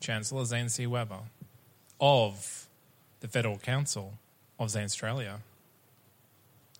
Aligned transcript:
Chancellor 0.00 0.44
Zane 0.44 0.68
C. 0.68 0.86
Weber 0.86 1.20
of 2.00 2.66
the 3.20 3.28
Federal 3.28 3.58
Council 3.58 4.14
of 4.58 4.68
Zanstralia. 4.68 5.38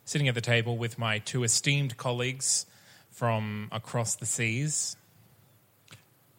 Sitting 0.05 0.27
at 0.29 0.35
the 0.35 0.41
table 0.41 0.77
with 0.77 0.99
my 0.99 1.19
two 1.19 1.45
esteemed 1.45 1.97
colleagues 1.97 2.67
from 3.11 3.69
across 3.71 4.15
the 4.17 4.27
seas. 4.27 4.97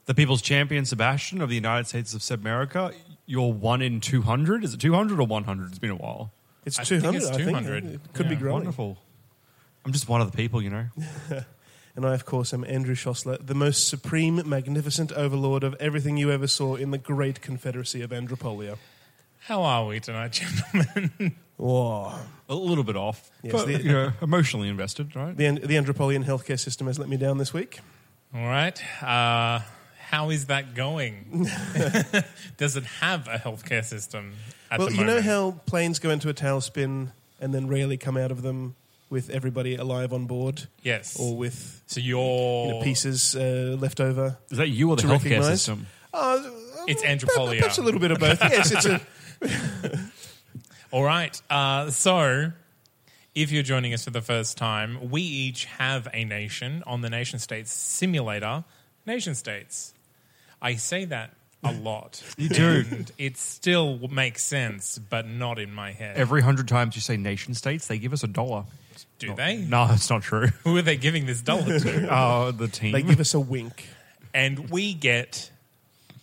The 0.06 0.14
People's 0.16 0.42
Champion 0.42 0.84
Sebastian 0.86 1.42
of 1.42 1.50
the 1.50 1.56
United 1.56 1.88
States 1.88 2.14
of 2.14 2.22
Sebmerica. 2.22 2.94
You're 3.28 3.54
one 3.54 3.82
in 3.82 4.02
200. 4.02 4.64
Is 4.64 4.74
it 4.74 4.80
200 4.82 5.20
or 5.20 5.28
100? 5.28 5.70
It's 5.70 5.80
been 5.80 5.92
a 5.92 5.96
while. 5.96 6.32
It's 6.66 6.80
I 6.80 6.84
200, 6.84 7.12
think 7.12 7.16
it's 7.24 7.32
I 7.32 7.38
think. 7.38 7.50
200. 7.50 7.86
It 7.86 8.02
could 8.14 8.28
be 8.28 8.34
Yeah, 8.36 8.40
growing. 8.42 8.54
Wonderful. 8.56 8.98
I'm 9.86 9.94
just 9.94 10.10
one 10.10 10.22
of 10.22 10.32
the 10.32 10.36
people, 10.36 10.62
you 10.62 10.70
know. 10.70 10.86
And 11.96 12.06
I, 12.06 12.14
of 12.14 12.26
course, 12.26 12.54
am 12.54 12.64
Andrew 12.64 12.96
Szosler, 12.96 13.46
the 13.46 13.54
most 13.54 13.88
supreme, 13.88 14.42
magnificent 14.48 15.12
overlord 15.12 15.64
of 15.64 15.76
everything 15.80 16.18
you 16.18 16.32
ever 16.32 16.48
saw 16.48 16.76
in 16.76 16.92
the 16.92 16.98
great 16.98 17.42
confederacy 17.42 18.02
of 18.02 18.12
Andropolia. 18.12 18.78
How 19.40 19.64
are 19.64 19.86
we 19.88 20.00
tonight, 20.00 20.32
gentlemen? 20.74 21.36
Whoa. 21.58 22.14
A 22.48 22.56
little 22.56 22.84
bit 22.84 22.96
off. 22.96 23.30
Yes, 23.44 23.54
but, 23.54 23.66
the- 23.68 23.84
you 23.84 23.92
know, 23.92 24.14
emotionally 24.22 24.70
invested, 24.70 25.16
right? 25.16 25.36
The, 25.36 25.52
the 25.60 25.76
Andropolian 25.76 26.24
healthcare 26.24 26.60
system 26.60 26.88
has 26.88 26.98
let 26.98 27.10
me 27.10 27.18
down 27.18 27.38
this 27.38 27.54
week. 27.54 27.80
All 28.34 28.46
right. 28.46 28.82
Uh, 29.04 29.60
how 30.10 30.30
is 30.30 30.46
that 30.48 30.74
going? 30.76 31.26
Does 32.58 32.76
it 32.76 32.84
have 33.00 33.28
a 33.28 33.38
healthcare 33.38 33.84
system 33.84 34.34
at 34.70 34.80
well, 34.80 34.90
the 34.90 34.96
you 34.96 35.04
know 35.04 35.22
how 35.22 35.52
planes 35.66 36.00
go 36.00 36.10
into 36.10 36.30
a 36.30 36.34
tailspin 36.34 37.12
and 37.40 37.54
then 37.54 37.68
rarely 37.68 37.98
come 37.98 38.18
out 38.18 38.32
of 38.32 38.42
them 38.42 38.76
with 39.12 39.30
everybody 39.30 39.76
alive 39.76 40.12
on 40.14 40.26
board? 40.26 40.68
Yes. 40.82 41.16
Or 41.20 41.36
with 41.38 41.84
So 41.86 42.00
you're 42.00 42.66
you 42.68 42.74
know, 42.74 42.82
pieces 42.82 43.36
uh, 43.36 43.76
left 43.80 44.00
over? 44.00 44.38
Is 44.50 44.58
that 44.58 44.70
you 44.70 44.90
or 44.90 44.96
the 44.96 45.04
To 45.04 45.08
healthcare 45.10 45.24
recognise? 45.24 45.46
system? 45.62 45.86
Uh, 46.14 46.40
It's 46.88 47.04
uh, 47.04 47.08
Andropolia. 47.08 47.58
Perhaps 47.60 47.78
a 47.78 47.82
little 47.84 48.00
bit 48.00 48.10
of 48.12 48.20
both. 48.20 48.40
yes, 48.42 48.72
it's 48.72 48.86
a. 48.88 49.02
All 50.92 51.04
right. 51.04 51.40
Uh, 51.50 51.90
so, 51.90 52.52
if 53.36 53.52
you're 53.52 53.64
joining 53.64 53.94
us 53.94 54.04
for 54.04 54.10
the 54.12 54.22
first 54.22 54.58
time, 54.58 55.10
we 55.10 55.22
each 55.22 55.66
have 55.66 56.08
a 56.14 56.26
nation 56.26 56.84
on 56.86 57.02
the 57.02 57.10
nation 57.10 57.40
states 57.40 57.72
simulator, 57.72 58.64
nation 59.06 59.36
states. 59.36 59.94
I 60.62 60.76
say 60.76 61.06
that 61.06 61.34
a 61.64 61.72
lot. 61.90 62.22
You 62.38 62.50
do. 62.50 62.84
And 62.92 63.12
it 63.18 63.38
still 63.38 64.00
makes 64.10 64.44
sense, 64.44 64.98
but 64.98 65.28
not 65.28 65.60
in 65.60 65.74
my 65.74 65.92
head. 65.94 66.18
Every 66.18 66.42
hundred 66.42 66.68
times 66.68 66.96
you 66.96 67.02
say 67.02 67.16
nation 67.18 67.54
states, 67.54 67.88
they 67.88 67.98
give 67.98 68.12
us 68.14 68.24
a 68.24 68.28
dollar. 68.28 68.66
Do 69.28 69.36
they? 69.36 69.58
No, 69.58 69.88
that's 69.88 70.10
not 70.10 70.22
true. 70.24 70.48
Who 70.64 70.76
are 70.78 70.82
they 70.82 70.98
giving 70.98 71.26
this 71.26 71.42
dollar 71.42 71.80
to? 71.80 72.08
Oh, 72.12 72.52
the 72.52 72.68
team. 72.68 72.92
They 72.92 73.02
give 73.02 73.20
us 73.20 73.34
a 73.34 73.40
wink. 73.40 73.88
and 74.34 74.70
we 74.70 74.94
get 74.94 75.52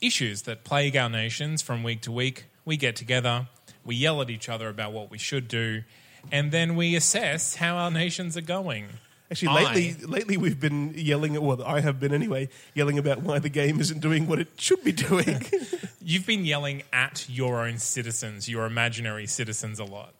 issues 0.01 0.43
that 0.43 0.65
plague 0.65 0.97
our 0.97 1.09
nations 1.09 1.63
from 1.63 1.83
week 1.83 2.03
to 2.03 2.13
week. 2.13 2.45
We 2.65 2.77
get 2.77 2.97
together, 2.97 3.49
we 3.85 3.95
yell 3.97 4.21
at 4.23 4.31
each 4.31 4.49
other 4.49 4.69
about 4.69 4.93
what 4.93 5.11
we 5.11 5.19
should 5.19 5.49
do, 5.49 5.83
and 6.31 6.53
then 6.53 6.77
we 6.77 6.95
assess 6.97 7.57
how 7.57 7.77
our 7.77 7.91
nations 7.91 8.37
are 8.37 8.43
going. 8.43 8.87
Actually, 9.31 9.49
I- 9.49 9.73
lately, 9.75 10.07
lately 10.07 10.37
we've 10.37 10.61
been 10.61 10.93
yelling 10.97 11.35
at. 11.35 11.43
Well, 11.43 11.63
I 11.63 11.81
have 11.81 11.99
been 12.01 12.13
anyway, 12.15 12.49
yelling 12.75 12.99
about 12.99 13.23
why 13.23 13.39
the 13.39 13.49
game 13.49 13.81
isn't 13.81 14.01
doing 14.01 14.27
what 14.27 14.39
it 14.39 14.49
should 14.59 14.83
be 14.85 14.93
doing. 14.93 15.45
You've 16.03 16.27
been 16.27 16.45
yelling 16.47 16.83
at 16.93 17.27
your 17.29 17.61
own 17.67 17.79
citizens, 17.79 18.49
your 18.49 18.65
imaginary 18.67 19.27
citizens, 19.27 19.79
a 19.79 19.85
lot. 19.85 20.15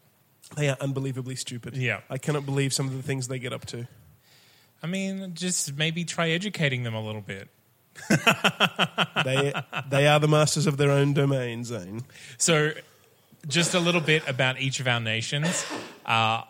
They 0.57 0.69
are 0.69 0.77
unbelievably 0.81 1.37
stupid. 1.37 1.77
Yeah. 1.77 2.01
I 2.09 2.19
cannot 2.19 2.47
believe 2.47 2.73
some 2.73 2.87
of 2.87 2.97
the 2.97 3.03
things 3.03 3.29
they 3.29 3.39
get 3.39 3.53
up 3.53 3.67
to. 3.67 3.87
I 4.83 4.87
mean, 4.87 5.33
just 5.35 5.77
maybe 5.77 6.05
try 6.05 6.31
educating 6.31 6.85
them 6.85 6.95
a 6.95 7.03
little 7.05 7.21
bit. 7.21 7.49
They 9.25 9.53
they 9.91 10.07
are 10.07 10.21
the 10.21 10.29
masters 10.29 10.67
of 10.69 10.77
their 10.77 10.93
own 10.93 11.13
domain, 11.13 11.65
Zane. 11.65 12.05
So, 12.37 12.71
just 13.49 13.75
a 13.75 13.81
little 13.81 14.01
bit 14.01 14.27
about 14.29 14.61
each 14.61 14.79
of 14.79 14.87
our 14.87 15.01
nations. 15.01 15.67
Uh, 16.07 16.43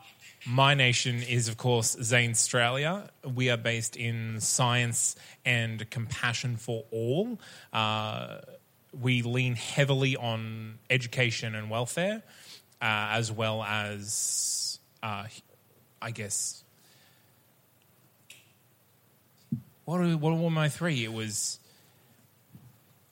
my 0.47 0.75
nation 0.75 1.23
is, 1.23 1.49
of 1.49 1.57
course, 1.57 1.97
Zanstralia. 1.97 3.09
We 3.25 3.51
are 3.51 3.57
based 3.57 3.97
in 3.97 4.41
science 4.41 5.17
and 5.45 5.89
compassion 5.91 6.57
for 6.57 6.85
all. 6.91 7.39
Uh, 7.73 8.39
we 8.99 9.23
lean 9.23 9.55
heavily 9.55 10.17
on 10.17 10.79
education 10.91 11.55
and 11.55 11.71
welfare, 11.71 12.23
uh, 12.81 12.85
as 13.13 13.31
well 13.33 13.63
as, 13.63 14.79
uh, 15.03 15.25
I 16.01 16.11
guess, 16.11 16.63
what, 19.85 20.01
are, 20.01 20.17
what 20.17 20.37
were 20.37 20.51
my 20.51 20.69
three? 20.69 21.05
It 21.05 21.13
was 21.13 21.59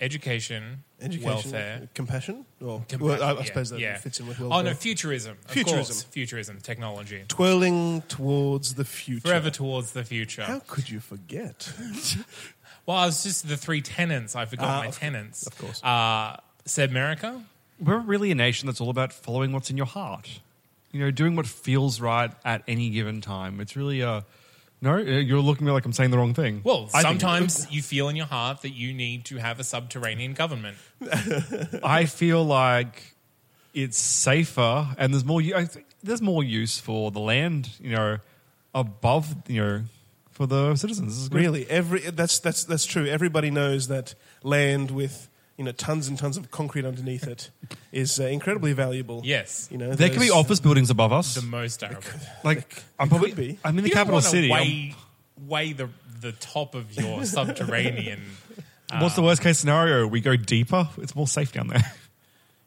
education, 0.00 0.82
Education, 1.00 1.28
welfare, 1.28 1.88
compassion, 1.94 2.46
or 2.60 2.84
Compassion, 2.88 3.00
well, 3.06 3.22
I, 3.22 3.32
I 3.32 3.38
yeah, 3.38 3.44
suppose 3.44 3.70
that 3.70 3.80
yeah. 3.80 3.96
fits 3.98 4.20
in 4.20 4.26
with 4.26 4.38
welfare. 4.40 4.58
Oh 4.58 4.62
no, 4.62 4.74
futurism. 4.74 5.36
Of 5.44 5.50
Futurism. 5.50 5.84
course. 5.84 6.02
futurism, 6.04 6.58
technology, 6.60 7.24
Twirling 7.28 8.02
towards 8.08 8.74
the 8.74 8.84
future. 8.84 9.28
forever 9.28 9.50
towards 9.50 9.92
the 9.92 10.04
future. 10.04 10.42
How 10.42 10.60
could 10.66 10.88
you 10.90 11.00
forget? 11.00 11.72
Well, 12.86 12.98
I 12.98 13.06
was 13.06 13.24
just 13.24 13.48
the 13.48 13.56
three 13.56 13.80
tenants. 13.82 14.36
I 14.36 14.44
forgot 14.44 14.68
Ah, 14.68 14.78
my 14.78 14.86
of- 14.86 14.96
tenants. 14.96 15.44
of 15.44 15.58
course. 15.58 15.82
Uh, 15.82 16.36
Sebmerica. 16.66 17.42
We're 17.80 17.98
really 17.98 18.30
a 18.30 18.34
nation 18.34 18.66
that's 18.66 18.80
all 18.80 18.90
about 18.90 19.12
following 19.12 19.52
what's 19.52 19.70
in 19.70 19.76
your 19.76 19.86
heart. 19.86 20.40
You 20.92 21.00
know, 21.00 21.10
doing 21.10 21.36
what 21.36 21.46
feels 21.46 22.00
right 22.00 22.30
at 22.44 22.62
any 22.66 22.90
given 22.90 23.20
time. 23.20 23.60
It's 23.60 23.76
really 23.76 24.02
uh 24.02 24.22
no, 24.82 24.94
uh, 24.96 25.00
you're 25.00 25.40
looking 25.40 25.66
at 25.66 25.68
me 25.68 25.72
like 25.72 25.84
I'm 25.86 25.92
saying 25.92 26.10
the 26.10 26.18
wrong 26.18 26.34
thing. 26.34 26.60
Well, 26.62 26.90
I 26.92 27.02
think- 27.02 27.20
sometimes 27.20 27.66
you 27.70 27.82
feel 27.82 28.08
in 28.08 28.16
your 28.16 28.26
heart 28.26 28.62
that 28.62 28.70
you 28.70 28.92
need 28.92 29.24
to 29.26 29.36
have 29.36 29.58
a 29.58 29.64
subterranean 29.64 30.34
government. 30.34 30.76
I 31.82 32.04
feel 32.04 32.44
like 32.44 33.14
it's 33.72 33.98
safer, 33.98 34.86
and 34.98 35.12
there's 35.12 35.24
more. 35.24 35.40
I 35.54 35.64
think 35.64 35.86
there's 36.02 36.22
more 36.22 36.44
use 36.44 36.78
for 36.78 37.10
the 37.10 37.20
land. 37.20 37.70
You 37.80 37.90
know, 37.96 38.18
above 38.74 39.34
you 39.48 39.62
know, 39.62 39.82
for 40.30 40.46
the 40.46 40.76
citizens. 40.76 41.14
This 41.14 41.22
is 41.22 41.28
good. 41.30 41.40
Really, 41.40 41.68
every 41.68 42.00
that's 42.00 42.38
that's 42.38 42.64
that's 42.64 42.84
true. 42.84 43.06
Everybody 43.06 43.50
knows 43.50 43.88
that 43.88 44.14
land 44.42 44.90
with 44.90 45.28
you 45.56 45.64
know 45.64 45.72
tons 45.72 46.08
and 46.08 46.18
tons 46.18 46.36
of 46.36 46.50
concrete 46.50 46.84
underneath 46.84 47.26
it 47.26 47.50
is 47.92 48.18
uh, 48.20 48.24
incredibly 48.24 48.72
valuable. 48.72 49.22
Yes. 49.24 49.68
you 49.70 49.78
know 49.78 49.94
There 49.94 50.08
could 50.10 50.20
be 50.20 50.28
those- 50.28 50.36
office 50.36 50.60
buildings 50.60 50.90
above 50.90 51.12
us. 51.12 51.34
The 51.34 51.42
most 51.42 51.82
arrogant. 51.82 52.04
like 52.44 52.82
I'm 52.98 53.08
probably 53.08 53.30
could 53.30 53.38
be. 53.38 53.58
I'm 53.64 53.76
in 53.78 53.84
the 53.84 53.88
You 53.90 53.94
don't 53.94 54.00
capital 54.00 54.14
wanna 54.16 54.26
city. 54.28 54.52
I'm- 54.52 54.62
Weigh, 54.66 54.94
weigh 55.46 55.72
the 55.72 55.88
the 56.20 56.32
top 56.32 56.74
of 56.74 56.92
your 56.94 57.24
subterranean. 57.36 58.20
what's 59.00 59.14
the 59.16 59.22
worst 59.22 59.42
case 59.42 59.58
scenario? 59.58 60.06
We 60.06 60.20
go 60.20 60.34
deeper. 60.36 60.88
It's 60.98 61.14
more 61.14 61.26
safe 61.28 61.52
down 61.52 61.68
there. 61.68 61.84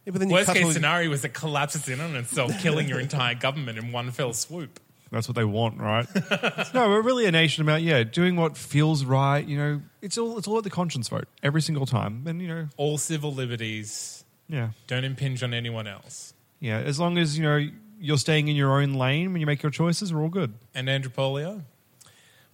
Yeah, 0.06 0.12
but 0.14 0.20
then 0.20 0.30
you 0.30 0.36
Worst 0.36 0.46
cut 0.48 0.56
case 0.56 0.66
all- 0.66 0.72
scenario 0.72 1.12
is 1.12 1.26
it 1.26 1.34
collapses 1.34 1.88
in 1.90 2.00
on 2.00 2.16
itself, 2.16 2.52
killing 2.62 2.88
your 2.88 3.00
entire 3.00 3.36
government 3.36 3.78
in 3.78 3.92
one 3.92 4.12
fell 4.12 4.34
swoop. 4.34 4.80
That's 5.12 5.28
what 5.28 5.36
they 5.36 5.44
want, 5.44 5.80
right? 5.80 6.06
no, 6.74 6.88
we're 6.90 7.02
really 7.02 7.26
a 7.26 7.32
nation 7.32 7.64
about 7.64 7.82
yeah, 7.82 8.04
doing 8.04 8.36
what 8.36 8.56
feels 8.56 9.04
right. 9.04 9.44
You 9.46 9.58
know, 9.58 9.82
it's 10.02 10.18
all 10.18 10.38
it's 10.38 10.48
all 10.48 10.58
at 10.60 10.64
the 10.64 10.70
conscience 10.70 11.08
vote 11.10 11.28
every 11.42 11.62
single 11.62 11.86
time, 11.88 12.24
and 12.28 12.42
you 12.42 12.48
know, 12.48 12.68
All 12.78 12.98
civil 12.98 13.34
liberties 13.34 14.24
yeah, 14.48 14.70
don't 14.88 15.04
impinge 15.04 15.42
on 15.44 15.54
anyone 15.54 15.88
else. 15.88 16.34
yeah. 16.60 16.78
As 16.78 17.00
long 17.00 17.18
as 17.18 17.38
you 17.38 17.44
know 17.44 17.68
you're 18.00 18.18
staying 18.18 18.48
in 18.48 18.56
your 18.56 18.82
own 18.82 18.94
lane 18.94 19.32
when 19.34 19.42
you 19.42 19.46
make 19.48 19.62
your 19.64 19.72
choices, 19.72 20.14
we're 20.14 20.22
all 20.22 20.30
good. 20.30 20.54
And 20.74 20.88
Andropolia? 20.88 21.64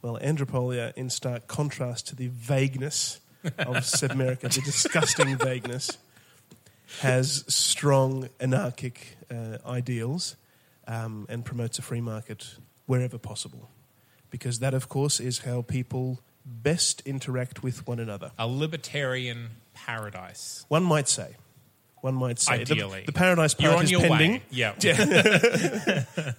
Well, 0.01 0.17
Andropolia, 0.21 0.93
in 0.95 1.09
stark 1.09 1.47
contrast 1.47 2.07
to 2.07 2.15
the 2.15 2.27
vagueness 2.27 3.19
of 3.43 3.51
Sebmerica, 3.83 4.41
the 4.53 4.61
disgusting 4.61 5.37
vagueness, 5.37 5.97
has 7.01 7.43
strong 7.47 8.29
anarchic 8.39 9.17
uh, 9.31 9.57
ideals 9.67 10.35
um, 10.87 11.25
and 11.29 11.43
promotes 11.45 11.79
a 11.79 11.81
free 11.81 12.01
market 12.01 12.55
wherever 12.85 13.17
possible. 13.17 13.69
Because 14.29 14.59
that, 14.59 14.73
of 14.73 14.89
course, 14.89 15.19
is 15.19 15.39
how 15.39 15.61
people 15.61 16.19
best 16.45 17.01
interact 17.05 17.63
with 17.63 17.87
one 17.87 17.99
another. 17.99 18.31
A 18.37 18.47
libertarian 18.47 19.49
paradise. 19.73 20.65
One 20.67 20.83
might 20.83 21.07
say. 21.07 21.35
One 22.01 22.15
might 22.15 22.39
say. 22.39 22.63
The- 22.63 22.73
Ideally. 22.73 23.03
The, 23.05 23.11
Paradise 23.13 23.53
Part 23.53 23.83
is 23.85 23.91
pending. 23.91 24.31
way. 24.33 24.41
Yeah. 24.51 24.73
Yeah. 24.83 26.33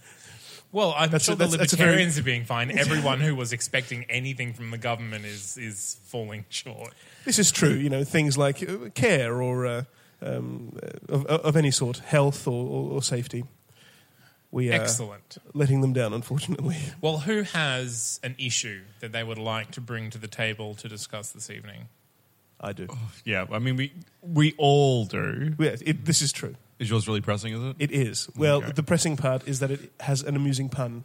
Well, 0.72 0.94
I'm 0.96 1.10
That's 1.10 1.25
sure 1.25 1.37
the 1.37 1.46
that's- 1.46 1.72
a 1.72 1.76
very- 1.76 1.88
libertarians 1.90 2.19
are 2.19 2.22
being 2.22 2.44
fine. 2.44 2.76
Everyone 2.76 3.20
who 3.20 3.34
was 3.34 3.52
expecting 3.52 4.04
anything 4.10 4.52
from 4.52 4.70
the 4.70 4.78
government 4.78 5.25
is 5.25 5.56
is 5.56 5.96
falling 6.04 6.44
short. 6.50 6.93
This 7.25 7.38
is 7.38 7.50
true. 7.50 7.70
You 7.72 7.88
know, 7.88 8.04
things 8.04 8.37
like 8.37 8.62
uh, 8.69 8.90
care 8.94 9.40
or 9.40 9.66
uh, 9.66 9.84
um, 10.20 10.76
of, 11.08 11.25
of 11.26 11.56
any 11.56 11.70
sort, 11.70 11.98
health 11.98 12.46
or, 12.46 12.66
or, 12.69 12.93
or 12.96 13.02
safety. 13.02 13.44
We 14.56 14.70
are 14.70 14.81
Excellent. 14.81 15.37
letting 15.53 15.82
them 15.82 15.93
down, 15.93 16.14
unfortunately. 16.14 16.79
Well, 17.03 17.19
who 17.19 17.43
has 17.43 18.19
an 18.23 18.35
issue 18.38 18.81
that 19.00 19.12
they 19.12 19.23
would 19.23 19.37
like 19.37 19.73
to 19.73 19.82
bring 19.82 20.08
to 20.08 20.19
the 20.19 20.29
table 20.29 20.75
to 20.76 20.88
discuss 20.88 21.31
this 21.32 21.50
evening? 21.50 21.88
I 22.58 22.73
do. 22.73 22.87
Oh, 22.88 22.99
yeah, 23.26 23.44
I 23.53 23.58
mean 23.58 23.76
we 23.76 23.93
we 24.23 24.55
all 24.56 25.05
do. 25.05 25.55
Yeah, 25.58 25.76
it, 25.85 26.06
this 26.06 26.23
is 26.23 26.32
true. 26.32 26.55
Is 26.79 26.88
yours 26.88 27.06
really 27.06 27.20
pressing? 27.20 27.53
Is 27.53 27.62
it? 27.62 27.76
It 27.79 27.93
is. 27.93 28.31
Well, 28.35 28.56
Okay. 28.62 28.73
the 28.73 28.82
pressing 28.82 29.19
part 29.19 29.47
is 29.47 29.58
that 29.61 29.70
it 29.70 29.93
has 30.00 30.23
an 30.23 30.37
amusing 30.37 30.70
pun. 30.70 31.05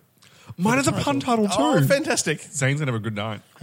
Mine 0.57 0.79
is 0.79 0.87
a 0.87 0.93
pun 0.93 1.19
title 1.19 1.49
too. 1.49 1.55
Oh, 1.57 1.81
fantastic! 1.85 2.39
Zane's 2.39 2.79
gonna 2.79 2.93
have 2.93 3.01
a 3.01 3.03
good 3.03 3.15
night. 3.17 3.41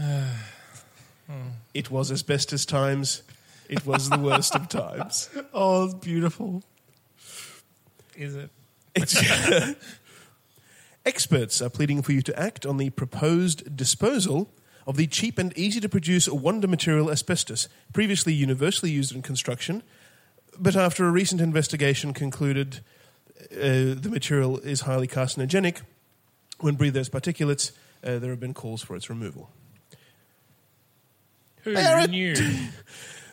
Hmm. 1.27 1.49
It 1.73 1.91
was 1.91 2.11
asbestos 2.13 2.65
times. 2.67 3.23
It 3.71 3.87
was 3.87 4.09
the 4.11 4.19
worst 4.19 4.55
of 4.55 4.69
times. 4.69 5.31
Oh, 5.55 5.85
it's 5.87 5.95
beautiful. 5.95 6.63
Is 8.17 8.35
it? 8.37 8.51
Experts 11.07 11.63
are 11.63 11.71
pleading 11.71 12.03
for 12.03 12.13
you 12.13 12.21
to 12.23 12.39
act 12.39 12.67
on 12.67 12.77
the 12.77 12.91
proposed 12.91 13.77
disposal 13.77 14.51
of 14.87 14.97
the 14.97 15.07
cheap 15.07 15.39
and 15.39 15.57
easy 15.57 15.81
to 15.81 15.89
produce 15.89 16.29
wonder 16.29 16.67
material 16.69 17.11
asbestos, 17.11 17.69
previously 17.93 18.33
universally 18.33 18.91
used 18.91 19.15
in 19.15 19.23
construction, 19.23 19.83
but 20.59 20.77
after 20.77 21.07
a 21.07 21.11
recent 21.11 21.41
investigation 21.41 22.13
concluded 22.13 22.81
uh, 23.53 23.95
the 23.95 24.09
material 24.11 24.59
is 24.59 24.83
highly 24.83 25.07
carcinogenic. 25.07 25.83
When 26.61 26.75
breathed 26.75 26.97
as 26.97 27.09
particulates, 27.09 27.71
uh, 28.03 28.19
there 28.19 28.31
have 28.31 28.41
been 28.41 28.55
calls 28.55 28.83
for 28.83 28.97
its 28.97 29.09
removal. 29.09 29.51
Who 31.63 31.75
They 31.75 31.85
are 31.85 31.99
a- 32.01 32.07
knew? 32.09 32.35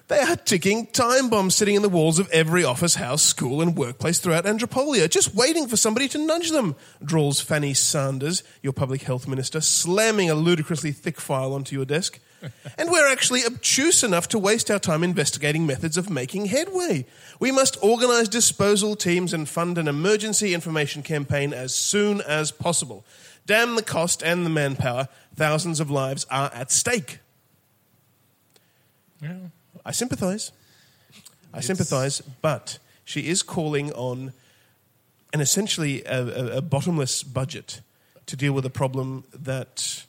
They 0.08 0.20
are 0.20 0.36
ticking 0.36 0.86
time 0.88 1.30
bombs 1.30 1.56
sitting 1.56 1.74
in 1.74 1.82
the 1.82 1.90
walls 1.90 2.20
of 2.20 2.30
every 2.30 2.64
office, 2.64 2.96
house, 2.96 3.24
school, 3.24 3.60
and 3.60 3.76
workplace 3.76 4.20
throughout 4.20 4.46
Andropolia, 4.46 5.10
just 5.10 5.34
waiting 5.34 5.68
for 5.68 5.78
somebody 5.78 6.08
to 6.10 6.20
nudge 6.20 6.52
them, 6.52 6.76
drawls 7.04 7.42
Fanny 7.42 7.74
Sanders, 7.74 8.44
your 8.62 8.72
public 8.72 9.02
health 9.02 9.28
minister, 9.28 9.62
slamming 9.62 10.30
a 10.30 10.36
ludicrously 10.36 10.92
thick 10.92 11.20
file 11.20 11.54
onto 11.54 11.76
your 11.76 11.86
desk. 11.86 12.20
and 12.78 12.92
we're 12.92 13.12
actually 13.12 13.44
obtuse 13.46 14.04
enough 14.04 14.28
to 14.28 14.38
waste 14.38 14.70
our 14.70 14.78
time 14.78 15.04
investigating 15.04 15.66
methods 15.66 15.98
of 15.98 16.08
making 16.08 16.46
headway. 16.46 17.08
We 17.40 17.52
must 17.52 17.82
organise 17.84 18.28
disposal 18.28 18.96
teams 18.96 19.34
and 19.34 19.50
fund 19.50 19.80
an 19.80 19.88
emergency 19.88 20.54
information 20.54 21.02
campaign 21.02 21.52
as 21.52 21.74
soon 21.74 22.22
as 22.22 22.52
possible. 22.52 23.06
Damn 23.48 23.76
the 23.76 23.82
cost 23.82 24.22
and 24.22 24.46
the 24.46 24.52
manpower. 24.52 25.08
Thousands 25.36 25.80
of 25.80 25.90
lives 25.90 26.28
are 26.30 26.52
at 26.54 26.72
stake. 26.72 27.20
Yeah. 29.20 29.48
I 29.86 29.92
sympathise. 29.92 30.52
I 31.54 31.62
sympathise, 31.62 32.22
but 32.42 32.80
she 33.06 33.30
is 33.30 33.44
calling 33.44 33.94
on 33.94 34.34
an 35.32 35.42
essentially 35.42 36.04
a, 36.06 36.22
a, 36.22 36.58
a 36.58 36.62
bottomless 36.62 37.24
budget 37.24 37.82
to 38.26 38.36
deal 38.36 38.54
with 38.54 38.66
a 38.66 38.70
problem 38.70 39.24
that 39.34 40.06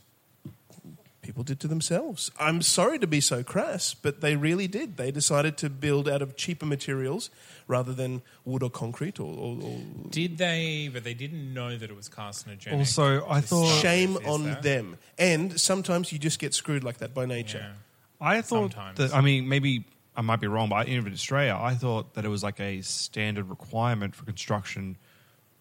people 1.26 1.42
did 1.42 1.60
to 1.60 1.68
themselves. 1.68 2.30
I'm 2.38 2.62
sorry 2.62 2.98
to 3.00 3.06
be 3.06 3.20
so 3.20 3.42
crass, 3.42 3.94
but 3.94 4.20
they 4.20 4.36
really 4.36 4.68
did. 4.68 4.96
They 4.96 5.10
decided 5.10 5.56
to 5.58 5.68
build 5.68 6.08
out 6.08 6.22
of 6.22 6.36
cheaper 6.36 6.66
materials 6.66 7.30
rather 7.66 7.92
than 7.92 8.22
wood 8.44 8.62
or 8.62 8.70
concrete 8.70 9.18
or, 9.18 9.32
or, 9.36 9.58
or 9.60 9.78
Did 10.10 10.38
they? 10.38 10.88
But 10.92 11.02
they 11.02 11.14
didn't 11.14 11.52
know 11.52 11.76
that 11.76 11.90
it 11.90 11.96
was 11.96 12.08
carcinogenic. 12.08 12.72
Also, 12.72 13.28
I 13.28 13.40
thought 13.40 13.80
shame 13.82 14.16
on 14.24 14.44
that? 14.44 14.62
them. 14.62 14.98
And 15.18 15.60
sometimes 15.60 16.12
you 16.12 16.18
just 16.18 16.38
get 16.38 16.54
screwed 16.54 16.84
like 16.84 16.98
that 16.98 17.12
by 17.12 17.26
nature. 17.26 17.58
Yeah. 17.58 17.72
I 18.20 18.40
thought 18.42 18.72
Sometimes. 18.72 18.98
that 18.98 19.14
I 19.14 19.20
mean 19.20 19.48
maybe 19.48 19.84
I 20.16 20.22
might 20.22 20.40
be 20.40 20.46
wrong, 20.46 20.68
but 20.70 20.88
even 20.88 21.06
in 21.08 21.12
Australia, 21.12 21.58
I 21.60 21.74
thought 21.74 22.14
that 22.14 22.24
it 22.24 22.28
was 22.28 22.42
like 22.42 22.58
a 22.60 22.80
standard 22.82 23.48
requirement 23.50 24.14
for 24.14 24.24
construction 24.24 24.96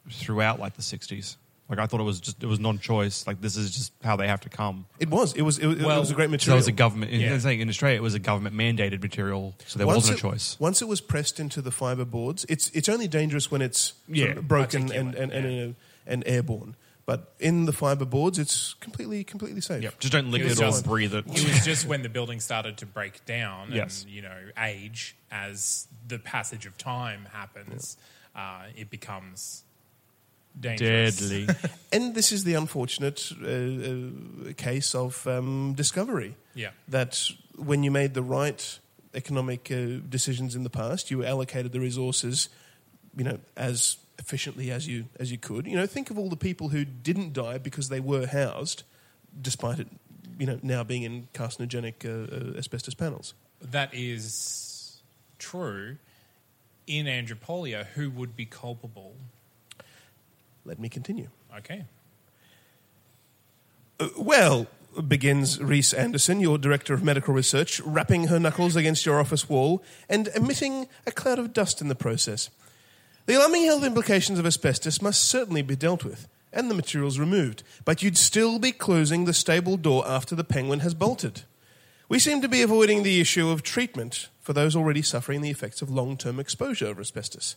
throughout 0.10 0.60
like 0.60 0.76
the 0.76 0.82
'60s. 0.82 1.36
Like 1.68 1.80
I 1.80 1.88
thought 1.88 2.00
it 2.00 2.04
was 2.04 2.20
just 2.20 2.44
it 2.44 2.46
was 2.46 2.60
non-choice. 2.60 3.26
Like 3.26 3.42
this 3.42 3.58
is 3.58 3.72
just 3.76 3.92
how 4.04 4.16
they 4.16 4.28
have 4.28 4.40
to 4.42 4.50
come. 4.50 4.86
It 5.00 5.10
was. 5.10 5.34
It 5.34 5.42
was. 5.42 5.58
It 5.58 5.66
was, 5.66 5.80
it 5.80 5.86
Well, 5.86 6.00
was 6.00 6.12
a 6.12 6.14
great 6.14 6.28
So 6.28 6.32
material. 6.32 6.58
it 6.58 6.60
was 6.60 6.68
a 6.68 6.72
government. 6.72 7.12
Yeah. 7.12 7.34
I'm 7.34 7.40
saying 7.40 7.60
in 7.60 7.70
Australia, 7.70 7.98
it 7.98 8.04
was 8.04 8.14
a 8.14 8.20
government 8.20 8.56
mandated 8.56 9.02
material, 9.02 9.56
so 9.66 9.80
there 9.80 9.88
once 9.88 9.98
wasn't 9.98 10.20
a 10.20 10.22
choice. 10.22 10.58
Once 10.60 10.82
it 10.84 10.88
was 10.88 11.02
pressed 11.02 11.40
into 11.40 11.62
the 11.64 11.72
fiber 11.72 12.06
boards, 12.06 12.46
it's 12.50 12.70
it's 12.70 12.88
only 12.88 13.08
dangerous 13.08 13.50
when 13.50 13.64
it's 13.64 13.80
sort 13.80 13.94
Yeah, 14.10 14.26
of 14.38 14.48
broken 14.48 14.92
and 14.92 15.16
particulate, 15.16 15.20
and, 15.22 15.32
and, 15.32 15.72
uh, 15.72 15.74
and 16.06 16.24
airborne. 16.28 16.76
But 17.06 17.34
in 17.40 17.66
the 17.66 17.72
fiber 17.74 18.04
boards, 18.06 18.40
it's 18.40 18.74
completely 18.80 19.24
completely 19.24 19.62
safe. 19.62 19.84
Yep. 19.84 20.00
Just 20.00 20.12
don't 20.14 20.32
lick 20.32 20.42
It 20.42 20.46
it, 20.46 20.50
was 20.50 20.60
or 20.60 20.66
just- 20.66 20.86
breathe 20.86 21.14
it. 21.14 21.26
It 21.28 21.48
was 21.48 21.64
just 21.64 21.86
when 21.86 22.02
the 22.02 22.10
building 22.10 22.40
started 22.40 22.78
to 22.78 22.86
break 22.88 23.24
down 23.26 23.72
Yes. 23.72 24.02
and 24.04 24.12
you 24.12 24.22
know 24.24 24.38
age 24.58 25.16
as 25.32 25.88
the 26.08 26.18
passage 26.18 26.66
of 26.66 26.78
time 26.78 27.28
happens, 27.32 27.98
uh, 28.36 28.64
it 28.76 28.90
becomes 28.90 29.64
dangerous. 30.60 31.18
Deadly. 31.20 31.48
And 31.92 32.16
this 32.16 32.32
is 32.32 32.44
the 32.44 32.56
unfortunate 32.56 33.32
uh, 33.42 34.50
uh, 34.50 34.54
case 34.58 34.96
of 34.96 35.26
um, 35.28 35.74
discovery. 35.76 36.36
Yeah. 36.56 36.72
That 36.88 37.30
when 37.58 37.84
you 37.84 37.92
made 37.92 38.14
the 38.16 38.24
right 38.24 38.80
economic 39.14 39.70
uh, 39.72 40.00
decisions 40.10 40.56
in 40.56 40.64
the 40.64 40.70
past, 40.70 41.12
you 41.12 41.24
allocated 41.24 41.72
the 41.72 41.80
resources, 41.80 42.50
you 43.16 43.24
know, 43.24 43.38
as 43.56 43.98
efficiently 44.18 44.72
as 44.72 44.88
you 44.88 45.06
as 45.20 45.32
you 45.32 45.38
could. 45.38 45.68
You 45.68 45.76
know, 45.76 45.86
think 45.86 46.10
of 46.10 46.18
all 46.18 46.30
the 46.30 46.38
people 46.38 46.70
who 46.70 46.86
didn't 46.86 47.34
die 47.34 47.58
because 47.58 47.90
they 47.90 48.00
were 48.00 48.28
housed, 48.28 48.84
despite 49.42 49.80
it, 49.80 49.88
you 50.40 50.46
know, 50.46 50.60
now 50.62 50.84
being 50.84 51.04
in 51.04 51.28
carcinogenic 51.34 52.06
uh, 52.06 52.56
uh, 52.56 52.58
asbestos 52.58 52.94
panels. 52.94 53.34
That 53.62 53.94
is 53.94 55.02
true. 55.40 55.98
In 56.88 57.08
Andropolia, 57.08 57.88
who 57.88 58.12
would 58.12 58.36
be 58.36 58.46
culpable? 58.46 59.16
Let 60.66 60.80
me 60.80 60.88
continue. 60.88 61.30
Okay. 61.58 61.86
Uh, 64.00 64.10
well, 64.18 64.68
begins 65.08 65.62
Reese 65.62 65.94
Anderson, 65.94 66.40
your 66.40 66.58
director 66.58 66.94
of 66.94 67.04
medical 67.04 67.34
research, 67.34 67.80
rapping 67.82 68.28
her 68.28 68.40
knuckles 68.40 68.76
against 68.76 69.06
your 69.06 69.20
office 69.20 69.50
wall 69.50 69.84
and 70.10 70.30
emitting 70.36 70.88
a 71.06 71.12
cloud 71.12 71.40
of 71.40 71.54
dust 71.54 71.82
in 71.82 71.88
the 71.88 71.96
process. 71.96 72.50
The 73.26 73.36
alarming 73.36 73.64
health 73.64 73.84
implications 73.84 74.38
of 74.38 74.46
asbestos 74.46 75.02
must 75.02 75.24
certainly 75.24 75.62
be 75.62 75.76
dealt 75.76 76.04
with 76.04 76.28
and 76.54 76.70
the 76.70 76.76
materials 76.76 77.20
removed, 77.20 77.64
but 77.84 78.02
you'd 78.02 78.18
still 78.18 78.60
be 78.60 78.72
closing 78.72 79.26
the 79.26 79.34
stable 79.34 79.78
door 79.78 80.08
after 80.08 80.36
the 80.36 80.44
penguin 80.44 80.80
has 80.80 80.94
bolted. 80.94 81.44
We 82.08 82.20
seem 82.20 82.42
to 82.42 82.48
be 82.48 82.62
avoiding 82.62 83.04
the 83.04 83.20
issue 83.20 83.50
of 83.50 83.62
treatment 83.62 84.30
for 84.42 84.54
those 84.54 84.76
already 84.76 85.02
suffering 85.02 85.42
the 85.42 85.50
effects 85.50 85.82
of 85.82 85.90
long 85.90 86.18
term 86.18 86.40
exposure 86.40 86.90
of 86.90 87.00
asbestos. 87.00 87.56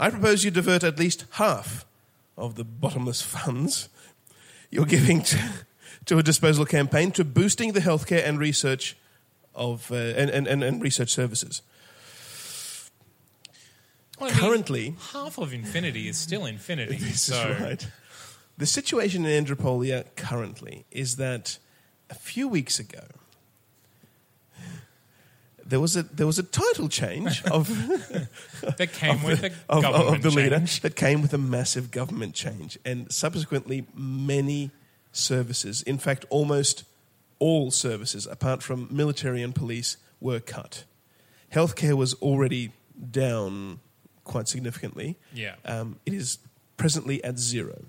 I 0.00 0.10
propose 0.10 0.42
you 0.42 0.50
divert 0.50 0.82
at 0.82 0.98
least 0.98 1.26
half 1.32 1.84
of 2.36 2.56
the 2.56 2.64
bottomless 2.64 3.22
funds 3.22 3.88
you're 4.70 4.86
giving 4.86 5.22
to, 5.22 5.38
to 6.06 6.18
a 6.18 6.22
disposal 6.22 6.64
campaign 6.64 7.12
to 7.12 7.24
boosting 7.24 7.72
the 7.72 7.80
healthcare 7.80 8.26
and 8.26 8.38
research 8.38 8.96
of 9.54 9.92
uh, 9.92 9.94
and, 9.94 10.30
and, 10.30 10.48
and, 10.48 10.64
and 10.64 10.82
research 10.82 11.10
services. 11.10 11.62
Well, 14.18 14.30
I 14.30 14.32
mean, 14.32 14.40
Currently, 14.40 14.94
half 15.12 15.38
of 15.38 15.52
infinity 15.52 16.08
is 16.08 16.16
still 16.16 16.46
infinity. 16.46 16.96
this 17.00 17.22
so 17.22 17.48
is 17.48 17.60
right. 17.60 17.86
The 18.56 18.66
situation 18.66 19.26
in 19.26 19.44
Andropolia 19.44 20.04
currently 20.16 20.86
is 20.90 21.16
that 21.16 21.58
a 22.08 22.14
few 22.14 22.46
weeks 22.46 22.78
ago 22.78 23.00
there 25.66 25.80
was 25.80 25.96
a 25.96 26.02
there 26.02 26.26
was 26.26 26.38
a 26.38 26.42
title 26.42 26.88
change 26.88 27.42
of 27.50 27.68
that 28.76 28.92
came 28.92 29.22
with 29.22 29.42
a 29.42 29.52
of, 29.68 29.82
government 29.82 30.16
of 30.16 30.22
the 30.22 30.30
leader 30.30 30.58
change. 30.58 30.80
that 30.82 30.96
came 30.96 31.22
with 31.22 31.32
a 31.32 31.38
massive 31.38 31.90
government 31.90 32.34
change, 32.34 32.78
and 32.84 33.10
subsequently 33.10 33.86
many 33.94 34.70
services, 35.12 35.82
in 35.82 35.98
fact, 35.98 36.24
almost 36.28 36.84
all 37.38 37.70
services, 37.70 38.26
apart 38.26 38.62
from 38.62 38.88
military 38.90 39.42
and 39.42 39.54
police, 39.54 39.96
were 40.20 40.40
cut. 40.40 40.84
Healthcare 41.52 41.94
was 41.94 42.14
already 42.14 42.72
down 43.10 43.80
quite 44.24 44.48
significantly. 44.48 45.16
Yeah. 45.32 45.54
Um, 45.64 45.98
it 46.06 46.12
is 46.14 46.38
presently 46.76 47.22
at 47.22 47.38
zero. 47.38 47.84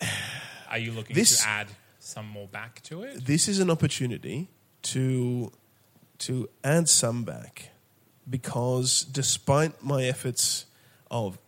are 0.70 0.78
you 0.78 0.92
looking 0.92 1.14
This- 1.14 1.40
to 1.42 1.48
add 1.48 1.68
some 1.98 2.26
more 2.26 2.48
back 2.48 2.82
to 2.84 3.02
it? 3.02 3.24
this 3.26 3.48
is 3.48 3.58
an 3.60 3.70
opportunity 3.70 4.48
to 4.82 5.52
to 6.18 6.48
add 6.64 6.88
some 6.88 7.22
back 7.24 7.70
because 8.28 9.02
despite 9.04 9.82
my 9.84 10.04
efforts 10.04 10.66
of 11.10 11.38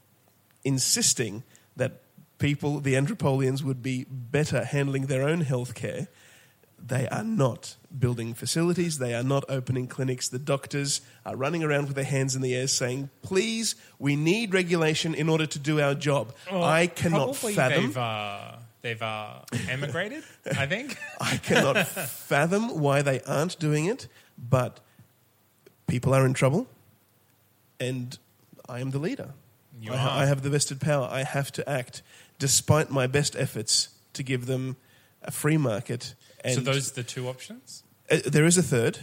insisting 0.65 1.43
that 1.77 2.03
people 2.39 2.81
the 2.81 2.95
Andropolians, 2.97 3.63
would 3.65 3.83
be 3.83 4.05
better 4.09 4.65
handling 4.65 5.07
their 5.07 5.23
own 5.23 5.41
health 5.43 5.75
care 5.75 6.09
they 6.85 7.07
are 7.09 7.25
not 7.25 7.77
building 7.99 8.33
facilities 8.35 8.99
they 8.99 9.15
are 9.15 9.23
not 9.23 9.45
opening 9.49 9.87
clinics 9.87 10.29
the 10.29 10.39
doctors 10.39 11.01
are 11.27 11.37
running 11.37 11.63
around 11.63 11.87
with 11.87 11.95
their 11.97 12.05
hands 12.05 12.35
in 12.35 12.43
the 12.43 12.55
air 12.55 12.67
saying 12.67 13.11
please 13.23 13.75
we 13.99 14.17
need 14.17 14.55
regulation 14.55 15.15
in 15.15 15.29
order 15.29 15.47
to 15.47 15.59
do 15.59 15.81
our 15.81 15.95
job 15.95 16.33
i 16.51 16.87
cannot 16.87 17.35
fathom 17.37 17.87
They've, 17.87 17.97
uh, 17.99 18.53
they've 18.83 19.03
uh, 19.03 19.41
emigrated, 19.69 20.25
I 20.57 20.67
think. 20.67 20.97
I 21.21 21.37
cannot 21.37 21.87
fathom 21.87 22.81
why 22.81 23.03
they 23.03 23.21
aren't 23.23 23.59
doing 23.59 23.85
it, 23.87 24.09
but 24.39 24.81
people 25.87 26.15
are 26.15 26.25
in 26.25 26.33
trouble, 26.33 26.67
and 27.79 28.17
I 28.69 28.81
am 28.81 28.91
the 28.91 28.99
leader. 28.99 29.35
I, 29.91 29.97
ha- 29.97 30.19
I 30.21 30.27
have 30.27 30.43
the 30.43 30.51
vested 30.51 30.81
power. 30.81 31.09
I 31.11 31.25
have 31.25 31.51
to 31.53 31.69
act, 31.69 32.03
despite 32.39 32.91
my 32.91 33.07
best 33.07 33.35
efforts 33.37 33.89
to 34.13 34.23
give 34.23 34.47
them 34.47 34.77
a 35.23 35.31
free 35.31 35.57
market. 35.59 36.15
And 36.43 36.55
so 36.55 36.61
those 36.61 36.91
are 36.91 36.95
the 36.95 37.03
two 37.03 37.29
options? 37.29 37.83
uh, 38.11 38.19
there 38.27 38.45
is 38.45 38.59
a 38.59 38.63
third, 38.63 38.99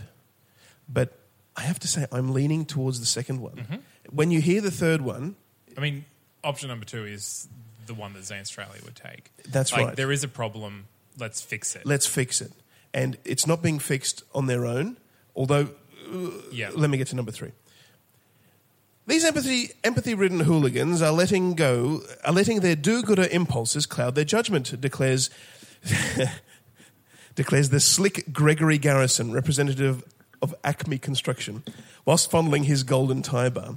but 0.90 1.20
I 1.56 1.62
have 1.62 1.80
to 1.80 1.88
say 1.88 2.06
I'm 2.12 2.34
leaning 2.34 2.66
towards 2.66 3.00
the 3.00 3.06
second 3.06 3.42
one. 3.42 3.56
Mm-hmm. 3.56 3.76
When 4.12 4.32
you 4.32 4.42
hear 4.42 4.62
the 4.62 4.72
third 4.72 5.02
one, 5.02 5.36
I 5.78 5.82
mean, 5.82 6.06
option 6.44 6.70
number 6.70 6.86
two 6.86 7.06
is 7.06 7.48
the 7.86 7.94
one 7.94 8.14
that 8.14 8.24
Zanstralia 8.24 8.84
would 8.84 8.96
take. 8.96 9.32
That's 9.48 9.72
like, 9.72 9.86
right. 9.86 9.96
There 9.96 10.12
is 10.12 10.24
a 10.24 10.28
problem. 10.28 10.88
Let's 11.18 11.42
fix 11.42 11.76
it. 11.76 11.86
let's 11.86 12.06
fix 12.06 12.42
it. 12.42 12.52
And 12.94 13.18
it's 13.26 13.48
not 13.48 13.62
being 13.62 13.80
fixed 13.80 14.24
on 14.34 14.46
their 14.46 14.66
own, 14.66 14.98
although 15.36 15.70
yeah. 16.52 16.70
Let 16.74 16.90
me 16.90 16.98
get 16.98 17.08
to 17.08 17.16
number 17.16 17.32
three. 17.32 17.52
These 19.08 19.24
empathy 19.26 19.72
empathy 19.84 20.14
ridden 20.14 20.42
hooligans 20.42 21.02
are 21.02 21.12
letting 21.12 21.54
go 21.54 22.02
are 22.24 22.34
letting 22.34 22.60
their 22.60 22.76
do 22.76 23.02
gooder 23.02 23.28
impulses 23.30 23.86
cloud 23.86 24.16
their 24.16 24.26
judgment, 24.26 24.80
declares 24.80 25.30
declares 27.38 27.70
the 27.70 27.80
slick 27.80 28.34
Gregory 28.34 28.78
Garrison, 28.78 29.32
representative 29.32 30.04
of 30.42 30.54
Acme 30.64 30.98
Construction, 30.98 31.64
whilst 32.04 32.30
fondling 32.30 32.64
his 32.64 32.84
golden 32.84 33.22
tie 33.22 33.50
bar. 33.50 33.76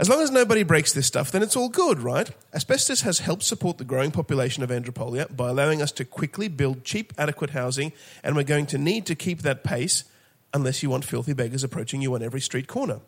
As 0.00 0.08
long 0.08 0.20
as 0.20 0.30
nobody 0.30 0.64
breaks 0.64 0.92
this 0.92 1.06
stuff, 1.06 1.30
then 1.30 1.42
it's 1.42 1.56
all 1.56 1.68
good, 1.68 2.00
right? 2.00 2.30
Asbestos 2.52 3.00
has 3.02 3.20
helped 3.20 3.42
support 3.44 3.78
the 3.78 3.84
growing 3.84 4.10
population 4.10 4.62
of 4.62 4.70
Andropolia 4.70 5.34
by 5.34 5.48
allowing 5.48 5.80
us 5.80 5.90
to 5.92 6.04
quickly 6.04 6.48
build 6.48 6.84
cheap, 6.84 7.12
adequate 7.16 7.50
housing, 7.50 7.92
and 8.22 8.36
we're 8.36 8.42
going 8.42 8.66
to 8.66 8.78
need 8.78 9.06
to 9.06 9.14
keep 9.14 9.42
that 9.42 9.64
pace 9.64 10.04
unless 10.52 10.82
you 10.82 10.90
want 10.90 11.04
filthy 11.04 11.32
beggars 11.32 11.64
approaching 11.64 12.02
you 12.02 12.14
on 12.14 12.22
every 12.22 12.40
street 12.40 12.66
corner. 12.66 13.00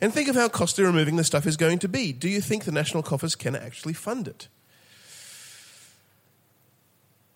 And 0.00 0.12
think 0.12 0.28
of 0.28 0.36
how 0.36 0.48
costly 0.48 0.84
removing 0.84 1.16
the 1.16 1.24
stuff 1.24 1.46
is 1.46 1.56
going 1.56 1.80
to 1.80 1.88
be. 1.88 2.12
Do 2.12 2.28
you 2.28 2.40
think 2.40 2.64
the 2.64 2.72
national 2.72 3.02
coffers 3.02 3.34
can 3.34 3.56
actually 3.56 3.94
fund 3.94 4.28
it? 4.28 4.48